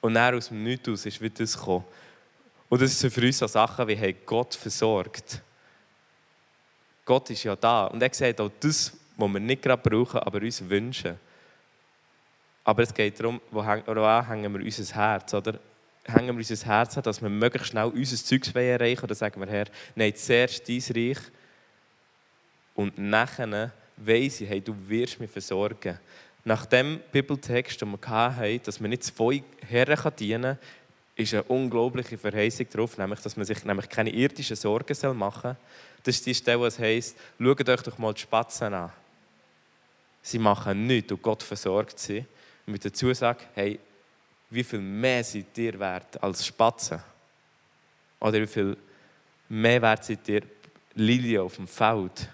Und 0.00 0.14
dann 0.14 0.36
aus 0.36 0.48
dem 0.48 0.62
Nichts 0.62 0.88
aus 0.88 1.06
ist 1.06 1.20
wieder 1.20 1.34
das 1.38 1.56
gekommen. 1.56 1.84
Und 2.68 2.82
das 2.82 2.98
sind 2.98 3.12
für 3.12 3.22
uns 3.22 3.38
so 3.38 3.46
Sachen, 3.46 3.88
wie 3.88 3.96
haben 3.96 4.16
Gott 4.26 4.54
versorgt. 4.54 5.40
Gott 7.04 7.30
ist 7.30 7.44
ja 7.44 7.56
da. 7.56 7.86
Und 7.86 8.02
er 8.02 8.12
sagt 8.12 8.40
auch 8.40 8.50
das, 8.60 8.92
was 9.16 9.28
wir 9.28 9.40
nicht 9.40 9.62
gerade 9.62 9.82
brauchen, 9.82 10.20
aber 10.20 10.38
uns 10.38 10.68
wünschen. 10.68 11.18
Aber 12.64 12.82
es 12.82 12.92
geht 12.92 13.20
darum, 13.20 13.40
wo 13.50 13.64
hängen 13.64 14.54
wir 14.54 14.64
unser 14.64 14.94
Herz, 14.94 15.34
oder? 15.34 15.58
Hängen 16.06 16.28
wir 16.28 16.36
unser 16.36 16.66
Herz 16.66 16.96
an, 16.96 17.02
dass 17.02 17.22
wir 17.22 17.28
möglichst 17.28 17.70
schnell 17.70 17.86
unser 17.86 18.16
Zeug 18.16 18.54
erreichen 18.54 19.04
Oder 19.04 19.14
sagen 19.14 19.40
wir, 19.40 19.48
Herr, 19.48 19.66
nein, 19.94 20.14
zuerst 20.14 20.68
dein 20.68 20.82
Reich 20.94 21.18
und 22.74 22.98
nachher 22.98 23.72
weiss 23.96 24.40
ich, 24.40 24.48
hey, 24.48 24.60
du 24.60 24.74
wirst 24.88 25.20
mich 25.20 25.30
versorgen. 25.30 25.98
Nach 26.44 26.66
dem 26.66 27.00
Bibeltext, 27.12 27.80
den 27.80 27.92
wir 27.92 28.08
hatten, 28.08 28.60
dass 28.64 28.80
man 28.80 28.90
nicht 28.90 29.04
zwei 29.04 29.42
Herren 29.66 30.16
dienen 30.16 30.42
kann, 30.42 30.58
ist 31.16 31.32
eine 31.32 31.44
unglaubliche 31.44 32.18
Verheißung 32.18 32.66
darauf, 32.70 32.98
nämlich, 32.98 33.20
dass 33.20 33.36
man 33.36 33.46
sich 33.46 33.64
nämlich 33.64 33.88
keine 33.88 34.10
irdischen 34.10 34.56
Sorgen 34.56 35.16
machen 35.16 35.42
soll. 35.42 35.56
Das 36.02 36.16
ist 36.16 36.26
die 36.26 36.34
Stelle, 36.34 36.60
wo 36.60 36.66
es 36.66 36.78
heisst, 36.78 37.16
schaut 37.38 37.68
euch 37.68 37.82
doch 37.82 37.98
mal 37.98 38.12
die 38.12 38.20
Spatzen 38.20 38.74
an. 38.74 38.92
Sie 40.22 40.38
machen 40.38 40.86
nichts 40.86 41.12
und 41.12 41.22
Gott 41.22 41.42
versorgt 41.42 41.98
sie. 41.98 42.24
Mit 42.66 42.84
der 42.84 42.92
Zusage, 42.92 43.44
hey, 43.54 43.78
wie 44.50 44.64
viel 44.64 44.80
mehr 44.80 45.22
seid 45.24 45.56
ihr 45.58 45.78
wert 45.78 46.22
als 46.22 46.46
Spatzen? 46.46 47.00
Oder 48.20 48.40
wie 48.40 48.46
viel 48.46 48.76
mehr 49.48 49.82
wert 49.82 50.04
seid 50.04 50.28
ihr 50.28 50.42
Lilien 50.94 51.42
auf 51.42 51.56
dem 51.56 51.68
Feld? 51.68 52.28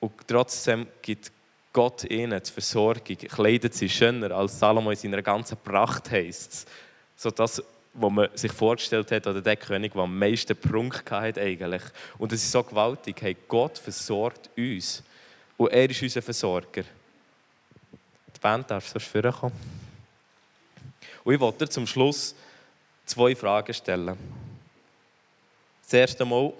Und 0.00 0.12
trotzdem 0.26 0.86
gibt 1.02 1.32
Gott 1.72 2.04
ihnen 2.04 2.40
die 2.40 2.50
Versorgung, 2.50 3.16
kleidet 3.16 3.74
sie 3.74 3.88
schöner, 3.88 4.30
als 4.32 4.58
Salomo 4.58 4.90
in 4.90 4.96
seiner 4.96 5.22
ganzen 5.22 5.56
Pracht 5.56 6.10
heisst 6.10 6.68
so 7.16 7.30
das, 7.30 7.62
was 7.92 8.12
man 8.12 8.28
sich 8.34 8.52
vorgestellt 8.52 9.10
hat, 9.12 9.26
oder 9.26 9.40
der 9.40 9.56
König, 9.56 9.92
der 9.92 10.02
am 10.02 10.18
meisten 10.18 10.56
Prunk 10.56 11.10
hatte 11.10 11.40
eigentlich. 11.40 11.82
Und 12.18 12.32
es 12.32 12.42
ist 12.42 12.52
so 12.52 12.62
gewaltig, 12.62 13.16
hey, 13.20 13.36
Gott 13.48 13.78
versorgt 13.78 14.50
uns. 14.56 15.02
Und 15.56 15.70
er 15.70 15.88
ist 15.88 16.02
unser 16.02 16.22
Versorger. 16.22 16.82
Die 18.34 18.40
Band 18.40 18.70
darf 18.70 18.88
sonst 18.88 19.06
vorkommen. 19.06 19.54
Und 21.24 21.34
ich 21.34 21.40
wollte 21.40 21.64
dir 21.64 21.70
zum 21.70 21.86
Schluss 21.86 22.34
zwei 23.06 23.34
Fragen 23.34 23.72
stellen. 23.72 24.16
Das 25.82 25.92
erste 25.92 26.24
Mal, 26.24 26.52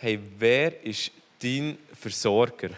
hey, 0.00 0.18
wer 0.38 0.84
ist 0.84 1.10
dein 1.42 1.78
Versorger? 1.92 2.70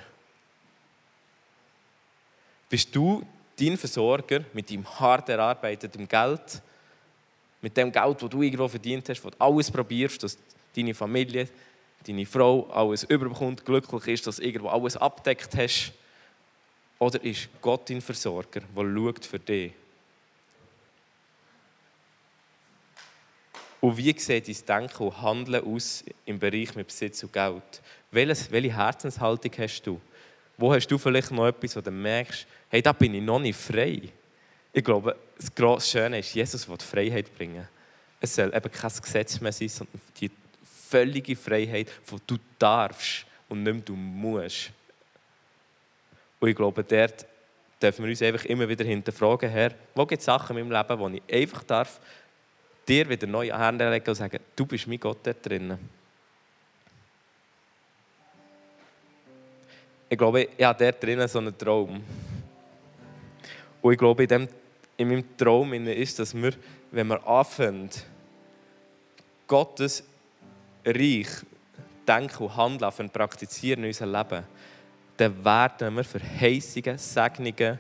Bist 2.69 2.95
du 2.95 3.27
dein 3.59 3.77
Versorger 3.77 4.45
mit 4.53 4.71
deinem 4.71 4.89
hart 4.99 5.29
erarbeiteten 5.29 6.07
Geld, 6.07 6.63
mit 7.61 7.77
dem 7.77 7.93
Geld, 7.93 8.23
das 8.23 8.31
du 8.31 8.43
irgendwo 8.43 8.69
verdient 8.69 9.09
hast, 9.09 9.25
wo 9.25 9.31
du 9.31 9.37
alles 9.39 9.71
probierst, 9.71 10.23
dass 10.23 10.39
deine 10.75 10.95
Familie, 10.95 11.49
deine 12.07 12.27
Frau 12.27 12.69
alles 12.71 13.05
überbekommt, 13.05 13.65
glücklich 13.65 14.07
ist, 14.07 14.27
dass 14.27 14.37
du 14.37 14.43
irgendwo 14.45 14.69
alles 14.69 14.97
abdeckt 14.97 15.55
hast? 15.57 15.93
Oder 17.01 17.25
ist 17.25 17.49
Gott 17.63 17.89
dein 17.89 18.03
Versorger, 18.03 18.61
der 18.61 18.95
schaut 18.95 19.25
für 19.25 19.39
dich? 19.39 19.73
Und 23.81 23.97
wie 23.97 24.19
sieht 24.19 24.47
dein 24.47 24.85
Denken 24.87 25.05
und 25.05 25.23
Handeln 25.23 25.65
aus 25.65 26.05
im 26.27 26.39
Bereich 26.39 26.75
mit 26.75 26.89
Besitz 26.89 27.23
und 27.23 27.33
Geld? 27.33 27.81
Welche 28.11 28.77
Herzenshaltung 28.77 29.51
hast 29.57 29.83
du? 29.83 29.99
Wo 30.59 30.75
hast 30.75 30.89
du 30.89 30.99
vielleicht 30.99 31.31
noch 31.31 31.47
etwas, 31.47 31.75
wo 31.75 31.81
du 31.81 31.91
merkst, 31.91 32.47
hey, 32.69 32.83
da 32.83 32.93
bin 32.93 33.15
ich 33.15 33.23
noch 33.23 33.39
nicht 33.39 33.59
frei? 33.59 34.03
Ich 34.71 34.85
glaube, 34.85 35.17
das 35.39 35.55
grosse 35.55 35.89
Schöne 35.89 36.19
ist, 36.19 36.35
Jesus 36.35 36.69
will 36.69 36.77
Freiheit 36.79 37.35
bringen. 37.35 37.67
Es 38.21 38.35
soll 38.35 38.55
eben 38.55 38.71
kein 38.71 38.93
Gesetz 39.01 39.41
mehr 39.41 39.53
sein, 39.53 39.71
sondern 39.71 40.01
die 40.21 40.31
völlige 40.91 41.35
Freiheit, 41.35 41.91
wo 42.07 42.19
du 42.27 42.37
darfst 42.59 43.25
und 43.49 43.63
nicht 43.63 43.73
mehr 43.73 43.83
du 43.83 43.97
musst. 43.97 44.71
Und 46.41 46.49
ich 46.49 46.57
glaube, 46.57 46.83
dort 46.83 47.27
dürfen 47.81 48.05
wir 48.05 48.11
uns 48.11 48.23
einfach 48.23 48.45
immer 48.47 48.69
wieder 48.69 48.85
hinterfragen, 48.85 49.49
Herr, 49.49 49.73
wo 49.95 50.07
gibt 50.07 50.21
es 50.21 50.27
Sachen 50.27 50.57
in 50.57 50.69
meinem 50.69 50.83
Leben, 50.83 50.99
wo 50.99 51.09
ich 51.09 51.23
einfach 51.33 51.63
darf, 51.65 52.01
dir 52.89 53.09
wieder 53.09 53.27
neu 53.27 53.53
an 53.53 53.61
Hände 53.61 53.91
legen 53.91 54.09
und 54.09 54.15
sagen, 54.15 54.41
du 54.57 54.67
bist 54.67 54.87
mein 54.87 54.99
Gott 54.99 55.19
dort 55.23 55.45
drinnen. 55.45 55.79
Ich 60.09 60.19
glaube, 60.19 60.49
ich 60.57 60.65
habe 60.65 60.85
dort 60.85 61.03
drinnen 61.03 61.29
so 61.29 61.39
einen 61.39 61.57
Traum. 61.57 62.03
Und 63.81 63.93
ich 63.93 63.99
glaube, 63.99 64.25
in, 64.25 64.29
dem, 64.29 64.49
in 64.97 65.09
meinem 65.09 65.37
Traum 65.37 65.73
ist, 65.73 66.19
dass 66.19 66.35
wir, 66.35 66.53
wenn 66.91 67.07
wir 67.07 67.25
anfangen, 67.27 67.91
Gottes 69.47 70.03
Reich 70.85 71.29
denken 72.07 72.45
und 72.45 72.57
handeln 72.57 72.93
und 72.99 73.13
praktizieren 73.13 73.85
in 73.85 73.91
unserem 73.91 74.13
Leben, 74.13 74.45
dann 75.21 75.45
werden 75.45 75.95
wir 75.97 76.05
Verheißungen, 76.05 76.97
Segnungen 76.97 77.79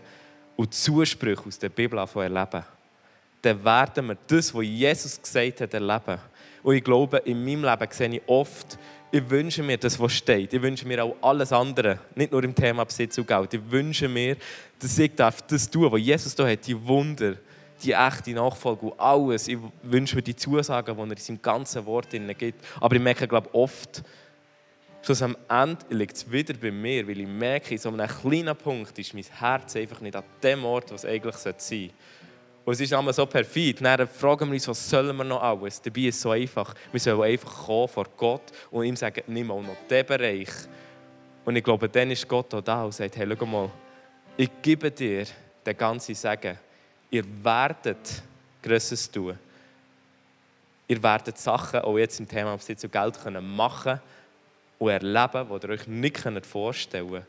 und 0.56 0.74
Zusprüche 0.74 1.46
aus 1.46 1.58
der 1.58 1.70
Bibel 1.70 1.98
erleben. 1.98 2.64
Dann 3.40 3.64
werden 3.64 4.08
wir 4.08 4.18
das, 4.26 4.54
was 4.54 4.62
Jesus 4.62 5.22
gesagt 5.22 5.62
hat, 5.62 5.72
erleben. 5.72 6.18
Und 6.62 6.74
ich 6.74 6.84
glaube, 6.84 7.16
in 7.24 7.42
meinem 7.42 7.64
Leben 7.64 7.88
sehe 7.90 8.10
ich 8.10 8.22
oft, 8.26 8.78
ich 9.10 9.28
wünsche 9.30 9.62
mir 9.62 9.78
das, 9.78 9.98
was 9.98 10.12
steht. 10.12 10.52
Ich 10.52 10.60
wünsche 10.60 10.86
mir 10.86 11.02
auch 11.02 11.16
alles 11.22 11.50
andere, 11.50 11.98
nicht 12.14 12.30
nur 12.30 12.44
im 12.44 12.54
Thema 12.54 12.84
Besitz 12.84 13.16
und 13.16 13.26
Geld. 13.26 13.54
Ich 13.54 13.70
wünsche 13.70 14.06
mir, 14.06 14.36
dass 14.78 14.98
ich 14.98 15.14
darf 15.14 15.40
das 15.42 15.68
tun, 15.68 15.90
was 15.90 16.00
Jesus 16.00 16.34
da 16.34 16.46
hat, 16.46 16.66
die 16.66 16.86
Wunder, 16.86 17.36
die 17.82 17.92
echte 17.92 18.32
Nachfolge 18.32 18.86
und 18.86 19.00
alles. 19.00 19.48
Ich 19.48 19.56
wünsche 19.82 20.14
mir 20.14 20.22
die 20.22 20.36
Zusagen, 20.36 20.94
die 20.94 21.00
er 21.00 21.10
in 21.10 21.16
seinem 21.16 21.40
ganzen 21.40 21.86
Wort 21.86 22.10
gibt. 22.10 22.64
Aber 22.78 22.94
ich 22.94 23.00
merke, 23.00 23.26
glaube 23.26 23.48
oft, 23.54 24.02
Schluss 25.10 25.22
am 25.22 25.36
Ende 25.48 25.84
liegt 25.88 26.16
es 26.16 26.30
wieder 26.30 26.54
bei 26.54 26.70
mir, 26.70 27.04
weil 27.08 27.18
ich 27.18 27.26
merke, 27.26 27.72
in 27.72 27.78
so 27.78 27.88
einem 27.88 28.06
kleinen 28.06 28.54
Punkt 28.54 28.96
ist 28.96 29.12
mein 29.12 29.24
Herz 29.24 29.74
einfach 29.74 30.00
nicht 30.00 30.14
an 30.14 30.22
dem 30.40 30.64
Ort, 30.64 30.92
was 30.92 31.04
eigentlich 31.04 31.34
sein 31.34 31.54
sollte. 31.58 31.92
Und 32.64 32.74
es 32.74 32.80
ist 32.80 32.92
immer 32.92 33.12
so 33.12 33.26
perfid. 33.26 33.84
Dann 33.84 34.06
fragen 34.06 34.46
wir 34.46 34.54
uns, 34.54 34.68
was 34.68 34.88
sollen 34.88 35.16
wir 35.16 35.24
noch 35.24 35.42
alles? 35.42 35.82
Dabei 35.82 36.02
ist 36.02 36.14
es 36.14 36.22
so 36.22 36.30
einfach. 36.30 36.72
Wir 36.92 37.00
sollen 37.00 37.22
einfach 37.22 37.66
kommen 37.66 37.88
vor 37.88 38.06
Gott 38.16 38.52
und 38.70 38.84
ihm 38.84 38.94
sagen, 38.94 39.24
nimm 39.26 39.50
auch 39.50 39.60
noch 39.60 39.74
diesen 39.90 40.06
Bereich. 40.06 40.50
Und 41.44 41.56
ich 41.56 41.64
glaube, 41.64 41.88
dann 41.88 42.12
ist 42.12 42.28
Gott 42.28 42.54
auch 42.54 42.60
da 42.60 42.84
und 42.84 42.94
sagt, 42.94 43.16
hey, 43.16 43.26
schau 43.36 43.46
mal, 43.46 43.68
ich 44.36 44.50
gebe 44.62 44.92
dir 44.92 45.24
den 45.66 45.76
ganzen 45.76 46.14
Segen. 46.14 46.56
Ihr 47.10 47.24
werdet 47.42 48.22
Größeres 48.62 49.10
tun. 49.10 49.36
Ihr 50.86 51.02
werdet 51.02 51.36
Sachen, 51.36 51.80
auch 51.80 51.98
jetzt 51.98 52.20
im 52.20 52.28
Thema 52.28 52.56
Besitz 52.56 52.84
und 52.84 52.92
Geld, 52.92 53.20
können 53.20 53.56
machen 53.56 54.00
und 54.80 54.88
erleben, 54.88 55.46
die 55.46 55.66
ihr 55.66 55.70
euch 55.70 55.86
nicht 55.86 56.46
vorstellen 56.46 57.10
könnt. 57.10 57.26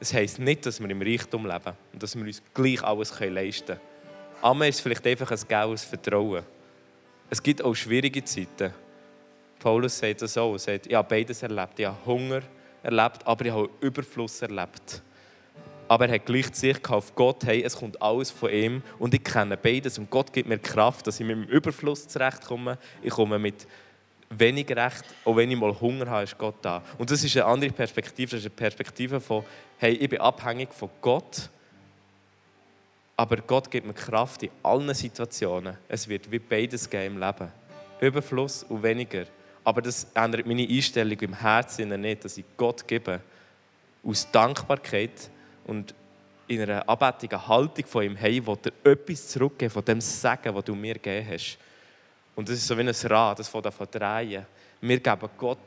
Das 0.00 0.12
heisst 0.12 0.38
nicht, 0.38 0.66
dass 0.66 0.80
wir 0.80 0.90
im 0.90 1.00
Reichtum 1.00 1.46
leben 1.46 1.72
und 1.92 2.02
dass 2.02 2.16
wir 2.16 2.24
uns 2.24 2.42
gleich 2.52 2.82
alles 2.82 3.18
leisten 3.18 3.66
können. 3.66 3.80
Amen 4.42 4.68
ist 4.68 4.80
vielleicht 4.80 5.06
einfach 5.06 5.30
ein 5.30 5.40
gaues 5.48 5.84
Vertrauen. 5.84 6.42
Es 7.30 7.42
gibt 7.42 7.62
auch 7.62 7.74
schwierige 7.74 8.24
Zeiten. 8.24 8.72
Paulus 9.58 9.98
sagt 9.98 10.22
das 10.22 10.36
auch. 10.36 10.52
Er 10.52 10.58
sagt, 10.58 10.86
ich 10.86 10.94
habe 10.94 11.08
beides 11.08 11.42
erlebt. 11.42 11.78
Ich 11.78 11.86
habe 11.86 11.96
Hunger 12.06 12.42
erlebt, 12.82 13.24
aber 13.24 13.44
ich 13.44 13.52
habe 13.52 13.70
Überfluss 13.80 14.42
erlebt. 14.42 15.02
Aber 15.88 16.06
er 16.06 16.14
hat 16.16 16.26
gleich 16.26 16.50
die 16.50 16.58
Sicht 16.58 16.88
auf 16.90 17.14
Gott, 17.14 17.44
hey, 17.44 17.62
es 17.62 17.76
kommt 17.76 18.00
alles 18.02 18.30
von 18.30 18.50
ihm 18.50 18.82
und 18.98 19.14
ich 19.14 19.24
kenne 19.24 19.56
beides. 19.56 19.98
Und 19.98 20.10
Gott 20.10 20.32
gibt 20.32 20.48
mir 20.48 20.58
Kraft, 20.58 21.06
dass 21.06 21.18
ich 21.18 21.26
mit 21.26 21.36
dem 21.36 21.44
Überfluss 21.44 22.06
zurechtkomme. 22.08 22.78
Ich 23.02 23.10
komme 23.10 23.38
mit 23.38 23.66
wenig 24.30 24.68
Recht, 24.70 25.04
auch 25.24 25.36
wenn 25.36 25.50
ich 25.50 25.58
mal 25.58 25.78
Hunger 25.80 26.08
habe, 26.08 26.24
ist 26.24 26.36
Gott 26.36 26.56
da. 26.62 26.82
Und 26.98 27.10
das 27.10 27.24
ist 27.24 27.36
eine 27.36 27.46
andere 27.46 27.70
Perspektive. 27.70 28.32
Das 28.32 28.40
ist 28.40 28.46
eine 28.46 28.54
Perspektive 28.54 29.20
von, 29.20 29.44
hey, 29.78 29.94
ich 29.94 30.08
bin 30.08 30.20
abhängig 30.20 30.72
von 30.72 30.90
Gott 31.00 31.48
aber 33.18 33.38
Gott 33.38 33.68
gibt 33.68 33.84
mir 33.84 33.94
Kraft 33.94 34.44
in 34.44 34.50
allen 34.62 34.94
Situationen. 34.94 35.76
Es 35.88 36.06
wird 36.06 36.30
wie 36.30 36.38
beides 36.38 36.88
geben 36.88 37.16
im 37.16 37.20
Leben. 37.20 37.50
Überfluss 38.00 38.62
und 38.62 38.84
weniger. 38.84 39.24
Aber 39.64 39.82
das 39.82 40.06
ändert 40.14 40.46
meine 40.46 40.62
Einstellung 40.62 41.18
im 41.18 41.34
Herzen 41.34 42.00
nicht, 42.00 42.24
dass 42.24 42.38
ich 42.38 42.44
Gott 42.56 42.86
gebe. 42.86 43.20
Aus 44.04 44.30
Dankbarkeit 44.30 45.30
und 45.64 45.96
in 46.46 46.62
einer 46.62 46.88
abhängigen 46.88 47.44
Haltung 47.48 47.86
von 47.86 48.04
ihm, 48.04 48.14
hey, 48.14 48.46
will 48.46 48.56
er 48.62 48.92
etwas 48.92 49.26
zurückgeben 49.26 49.72
von 49.72 49.84
dem 49.84 50.00
Segen, 50.00 50.54
das 50.54 50.64
du 50.64 50.76
mir 50.76 50.94
gegeben 50.94 51.26
hast. 51.28 51.58
Und 52.38 52.48
das 52.48 52.54
ist 52.54 52.68
so 52.68 52.78
wie 52.78 52.82
ein 52.82 52.88
Rad, 52.88 53.40
das 53.40 53.48
von 53.48 53.60
davon 53.60 53.88
drehen. 53.90 54.46
Wir 54.80 55.00
geben 55.00 55.28
Gott 55.36 55.58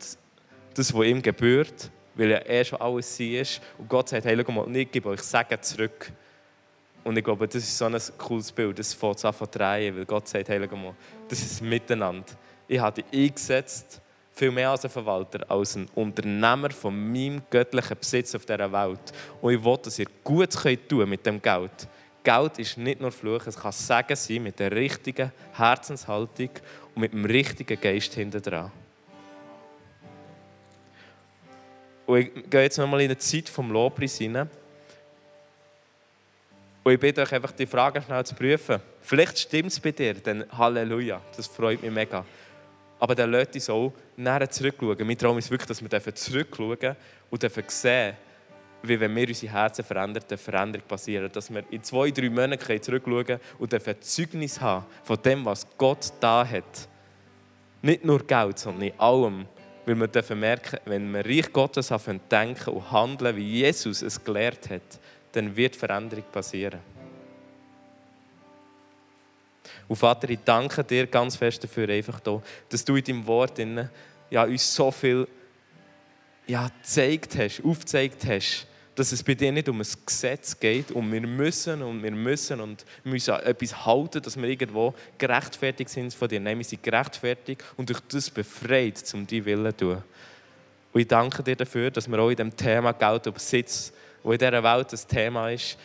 das, 0.73 0.93
was 0.93 1.05
ihm 1.05 1.21
gebührt, 1.21 1.91
weil 2.15 2.31
er 2.31 2.49
eh 2.49 2.63
schon 2.63 2.79
alles 2.79 3.19
ist. 3.19 3.61
Und 3.77 3.89
Gott 3.89 4.07
sagt, 4.07 4.23
hey, 4.23 4.41
schau 4.41 4.53
mal, 4.53 4.73
ich 4.73 4.89
gebe 4.89 5.09
euch 5.09 5.21
Segen 5.21 5.61
zurück. 5.61 6.13
Und 7.03 7.17
ich 7.17 7.25
glaube, 7.25 7.45
das 7.45 7.61
ist 7.61 7.77
so 7.77 7.83
ein 7.83 7.97
cooles 8.17 8.53
Bild. 8.53 8.79
Das 8.79 8.93
fängt 8.93 9.19
zu 9.19 9.33
drehen, 9.51 9.97
weil 9.97 10.05
Gott 10.05 10.29
sagt, 10.29 10.47
hey, 10.47 10.65
mal, 10.65 10.95
das 11.27 11.41
ist 11.41 11.61
Miteinander. 11.61 12.31
Ich 12.69 12.79
habe 12.79 13.01
dich 13.01 13.27
eingesetzt, 13.27 13.99
viel 14.31 14.51
mehr 14.51 14.69
als 14.69 14.85
ein 14.85 14.91
Verwalter, 14.91 15.43
als 15.51 15.75
ein 15.75 15.89
Unternehmer 15.93 16.69
von 16.69 16.95
meinem 16.95 17.41
göttlichen 17.49 17.97
Besitz 17.97 18.33
auf 18.33 18.45
dieser 18.45 18.71
Welt. 18.71 19.11
Und 19.41 19.53
ich 19.53 19.61
will, 19.61 19.77
dass 19.83 19.99
ihr 19.99 20.07
gut 20.23 20.55
könnt 20.55 20.89
mit 20.89 21.25
dem 21.25 21.41
Geld. 21.41 21.89
Geld 22.23 22.59
ist 22.59 22.77
nicht 22.77 23.01
nur 23.01 23.11
Fluch, 23.11 23.47
es 23.47 23.57
kann 23.57 23.71
Segen 23.71 24.15
sein 24.15 24.43
mit 24.43 24.59
der 24.59 24.71
richtigen 24.71 25.31
Herzenshaltung 25.53 26.49
und 26.93 27.01
mit 27.01 27.13
dem 27.13 27.25
richtigen 27.25 27.79
Geist 27.79 28.13
hinter 28.13 28.39
dran. 28.39 28.71
Und 32.05 32.19
ich 32.19 32.49
gehe 32.49 32.63
jetzt 32.63 32.77
nochmal 32.77 33.01
in 33.01 33.07
eine 33.07 33.17
Zeit 33.17 33.49
vom 33.49 33.71
Lobpreis 33.71 34.17
hinein. 34.17 34.49
Und 36.83 36.91
ich 36.91 36.99
bitte 36.99 37.21
euch 37.21 37.31
einfach, 37.31 37.51
die 37.51 37.65
Frage 37.65 38.01
schnell 38.01 38.25
zu 38.25 38.35
prüfen. 38.35 38.81
Vielleicht 39.01 39.39
stimmt 39.39 39.71
es 39.71 39.79
bei 39.79 39.91
dir, 39.91 40.15
dann 40.15 40.45
Halleluja, 40.57 41.21
das 41.35 41.47
freut 41.47 41.81
mich 41.81 41.91
mega. 41.91 42.25
Aber 42.99 43.15
dann 43.15 43.31
lässt 43.31 43.55
uns 43.55 43.69
auch 43.69 43.93
näher 44.15 44.49
zurückschauen. 44.49 45.07
Mein 45.07 45.17
Traum 45.17 45.37
ist 45.37 45.49
wirklich, 45.49 45.67
dass 45.67 45.81
wir 45.81 46.15
zurückschauen 46.15 46.95
und 47.29 47.71
sehen, 47.71 48.15
wie 48.83 48.99
wenn 48.99 49.15
wir 49.15 49.27
unsere 49.27 49.53
Herzen 49.53 49.85
verändern, 49.85 50.23
eine 50.27 50.37
Veränderung 50.37 50.87
passiert. 50.87 51.35
Dass 51.35 51.53
wir 51.53 51.63
in 51.69 51.83
zwei, 51.83 52.11
drei 52.11 52.29
Monaten 52.29 52.81
zurückschauen 52.81 53.39
und 53.59 53.73
ein 53.73 54.01
Zeugnis 54.01 54.59
haben 54.59 54.85
von 55.03 55.21
dem, 55.21 55.45
was 55.45 55.67
Gott 55.77 56.13
da 56.19 56.45
hat. 56.45 56.87
Nicht 57.81 58.05
nur 58.05 58.25
Geld, 58.25 58.59
sondern 58.59 58.83
in 58.83 58.99
allem. 58.99 59.45
Weil 59.85 59.95
wir 59.95 60.07
dürfen 60.07 60.39
merken, 60.39 60.79
wenn 60.85 61.11
wir 61.11 61.25
Reich 61.25 61.51
Gottes 61.51 61.91
denken 62.29 62.69
und 62.69 62.91
handeln, 62.91 63.35
wie 63.35 63.61
Jesus 63.61 64.01
es 64.01 64.23
gelehrt 64.23 64.69
hat, 64.69 64.99
dann 65.31 65.55
wird 65.55 65.75
Veränderung 65.75 66.25
passieren. 66.31 66.79
Und 69.87 69.95
Vater, 69.95 70.29
ich 70.29 70.39
danke 70.45 70.83
dir 70.83 71.07
ganz 71.07 71.35
fest 71.35 71.63
dafür, 71.63 71.89
einfach 71.89 72.19
da, 72.19 72.41
dass 72.69 72.85
du 72.85 72.95
in 72.95 73.03
deinem 73.03 73.27
Wort 73.27 73.59
in, 73.59 73.89
ja, 74.29 74.43
uns 74.43 74.73
so 74.73 74.91
viel 74.91 75.27
ja, 76.47 76.69
gezeigt 76.81 77.37
hast, 77.37 77.63
aufgezeigt 77.63 78.25
hast, 78.25 78.67
dass 79.01 79.11
es 79.11 79.23
bei 79.23 79.33
dir 79.33 79.51
nicht 79.51 79.67
um 79.67 79.81
ein 79.81 79.87
Gesetz 80.05 80.59
geht 80.59 80.91
und 80.91 81.11
wir 81.11 81.21
müssen 81.21 81.81
und 81.81 82.03
wir 82.03 82.11
müssen 82.11 82.61
und 82.61 82.85
müssen 83.03 83.33
etwas 83.33 83.83
halten, 83.83 84.21
dass 84.21 84.39
wir 84.39 84.47
irgendwo 84.47 84.93
gerechtfertigt 85.17 85.89
sind 85.89 86.13
von 86.13 86.27
dir. 86.27 86.39
Nein, 86.39 86.59
wir 86.59 86.65
sind 86.65 86.83
gerechtfertigt 86.83 87.63
und 87.77 87.89
durch 87.89 87.99
das 88.01 88.29
befreit, 88.29 89.03
um 89.15 89.25
deinen 89.25 89.45
Willen 89.45 89.71
zu 89.75 89.85
tun. 89.85 90.03
Und 90.93 91.01
ich 91.01 91.07
danke 91.07 91.41
dir 91.41 91.55
dafür, 91.55 91.89
dass 91.89 92.07
wir 92.07 92.19
auch 92.19 92.29
in 92.29 92.35
dem 92.35 92.55
Thema 92.55 92.91
Geld 92.91 93.25
und 93.25 93.33
Besitz 93.33 93.91
wo 94.21 94.33
in 94.33 94.37
dieser 94.37 94.61
Welt 94.61 94.93
das 94.93 95.07
Thema 95.07 95.49
ist, 95.49 95.79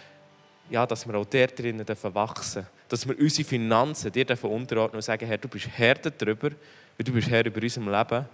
ja, 0.68 0.84
dass 0.84 1.06
wir 1.06 1.14
auch 1.14 1.24
dort 1.24 1.58
drinnen 1.58 1.86
wachsen 1.88 2.62
dürfen. 2.62 2.66
Dass 2.90 3.08
wir 3.08 3.18
unsere 3.18 3.48
Finanzen 3.48 4.12
dir 4.12 4.26
unterordnen 4.42 4.96
und 4.96 5.02
sagen, 5.02 5.26
Herr, 5.26 5.38
du 5.38 5.48
bist 5.48 5.68
Herr 5.74 5.94
darüber, 5.94 6.50
weil 6.50 7.04
du 7.04 7.12
bist 7.12 7.30
Herr 7.30 7.46
über 7.46 7.62
unserem 7.62 7.90
Leben. 7.90 8.26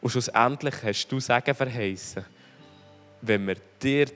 Und 0.00 0.08
schlussendlich 0.08 0.74
hast 0.82 1.06
du 1.08 1.20
Sagen 1.20 1.54
verheißen, 1.54 2.24
wenn 3.22 3.46
wir 3.46 3.56
dir 3.82 4.06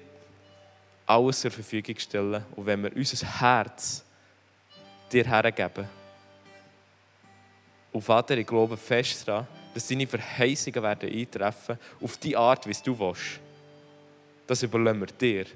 alles 1.06 1.40
zur 1.40 1.50
Verfügung 1.50 1.98
stellen 1.98 2.44
und 2.56 2.66
wenn 2.66 2.82
wir 2.82 2.96
unser 2.96 3.40
Herz 3.40 4.04
dir 5.12 5.26
hergeben. 5.26 5.88
Und 7.92 8.02
Vater, 8.02 8.36
ich 8.36 8.46
glaube 8.46 8.76
fest 8.76 9.28
daran, 9.28 9.46
dass 9.72 9.86
deine 9.86 10.06
Verheißungen 10.06 10.82
werden 10.82 11.10
eintreffen 11.10 11.78
auf 12.00 12.16
die 12.16 12.36
Art, 12.36 12.66
wie 12.66 12.76
du 12.84 12.98
willst. 12.98 13.40
Das 14.46 14.62
überlassen 14.62 15.00
wir 15.00 15.06
dir. 15.06 15.46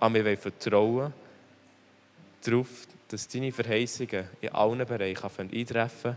Aber 0.00 0.14
wir 0.14 0.24
wollen 0.24 0.36
vertrauen 0.36 1.12
darauf, 2.44 2.86
dass 3.08 3.26
deine 3.28 3.52
Verheißungen 3.52 4.28
in 4.40 4.48
allen 4.50 4.86
Bereichen 4.86 5.50
eintreffen 5.52 6.16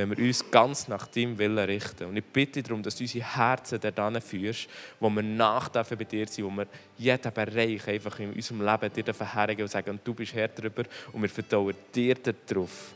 wenn 0.00 0.16
wir 0.16 0.26
uns 0.26 0.50
ganz 0.50 0.88
nach 0.88 1.06
deinem 1.06 1.36
Willen 1.38 1.58
richten. 1.58 2.06
Und 2.06 2.16
ich 2.16 2.24
bitte 2.24 2.62
darum, 2.62 2.82
dass 2.82 2.96
du 2.96 3.04
unsere 3.04 3.24
Herzen 3.36 3.80
dorthin 3.80 4.20
führst, 4.20 4.68
wo 4.98 5.10
wir 5.10 5.22
nach 5.22 5.68
bei 5.68 5.82
dir 6.04 6.26
sind, 6.26 6.44
wo 6.44 6.50
wir 6.50 6.66
jeden 6.98 7.32
Bereich 7.32 7.86
einfach 7.88 8.18
in 8.18 8.32
unserem 8.32 8.64
Leben 8.64 8.92
dir 8.92 9.14
verherrigen 9.14 9.62
und 9.62 9.70
sagen, 9.70 10.00
du 10.02 10.14
bist 10.14 10.34
Herr 10.34 10.48
darüber 10.48 10.84
und 11.12 11.22
wir 11.22 11.28
vertrauen 11.28 11.74
dir 11.94 12.14
darauf. 12.14 12.92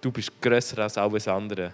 Du 0.00 0.10
bist 0.12 0.40
grösser 0.40 0.78
als 0.78 0.96
alles 0.96 1.26
andere. 1.28 1.72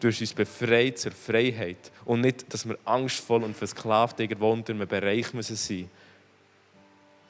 Du 0.00 0.08
hast 0.08 0.20
uns 0.20 0.32
befreit 0.32 0.98
zur 0.98 1.12
Freiheit. 1.12 1.90
Und 2.06 2.22
nicht, 2.22 2.52
dass 2.52 2.66
wir 2.66 2.78
angstvoll 2.86 3.42
und 3.42 3.54
versklavt 3.54 4.18
irgendwo 4.18 4.50
unter 4.50 4.72
einem 4.72 4.88
Bereich 4.88 5.34
müssen 5.34 5.56
sein 5.56 5.90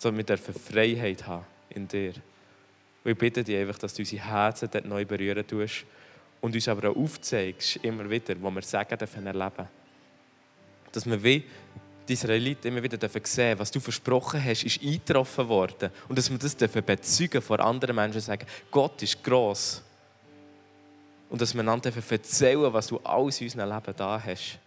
sondern 0.00 0.18
wir 0.18 0.24
dürfen 0.24 0.54
Freiheit 0.54 1.26
haben 1.26 1.44
in 1.68 1.86
dir. 1.86 2.14
Und 3.04 3.10
ich 3.12 3.18
bitte 3.18 3.44
dich 3.44 3.56
einfach, 3.56 3.78
dass 3.78 3.94
du 3.94 4.02
unsere 4.02 4.24
Herzen 4.24 4.68
dort 4.72 4.86
neu 4.86 5.04
berühren 5.04 5.46
tust 5.46 5.84
und 6.41 6.55
uns 6.55 6.68
aber 6.68 6.91
auch 6.91 6.97
aufzeigst, 6.97 7.76
immer 7.76 8.09
wieder, 8.09 8.34
wo 8.41 8.51
wir 8.51 8.62
sagen 8.62 8.97
dürfen 8.97 9.26
erleben. 9.26 9.68
Dass 10.93 11.07
wir 11.07 11.22
wie 11.22 11.45
die 12.09 12.14
Israeliten 12.14 12.68
immer 12.68 12.82
wieder 12.82 12.97
dürfen 12.97 13.24
sehen 13.24 13.59
was 13.59 13.70
du 13.70 13.78
versprochen 13.78 14.43
hast, 14.45 14.64
ist 14.64 14.82
eingetroffen 14.82 15.49
worden. 15.49 15.91
Und 16.09 16.18
dass 16.18 16.30
wir 16.30 16.38
das 16.38 16.57
dürfen 16.57 16.84
bezeugen 16.84 17.43
vor 17.43 17.61
anderen 17.61 17.95
Menschen 17.97 18.20
sagen, 18.20 18.47
Gott 18.70 19.03
ist 19.03 19.22
gross. 19.22 19.82
Und 21.28 21.41
dass 21.41 21.55
wir 21.55 21.61
einander 21.61 21.93
erzählen 21.95 22.72
was 22.72 22.88
du 22.88 22.99
alles 22.99 23.41
in 23.41 23.47
unserem 23.47 23.68
Leben 23.68 23.95
da 23.97 24.20
hast. 24.24 24.59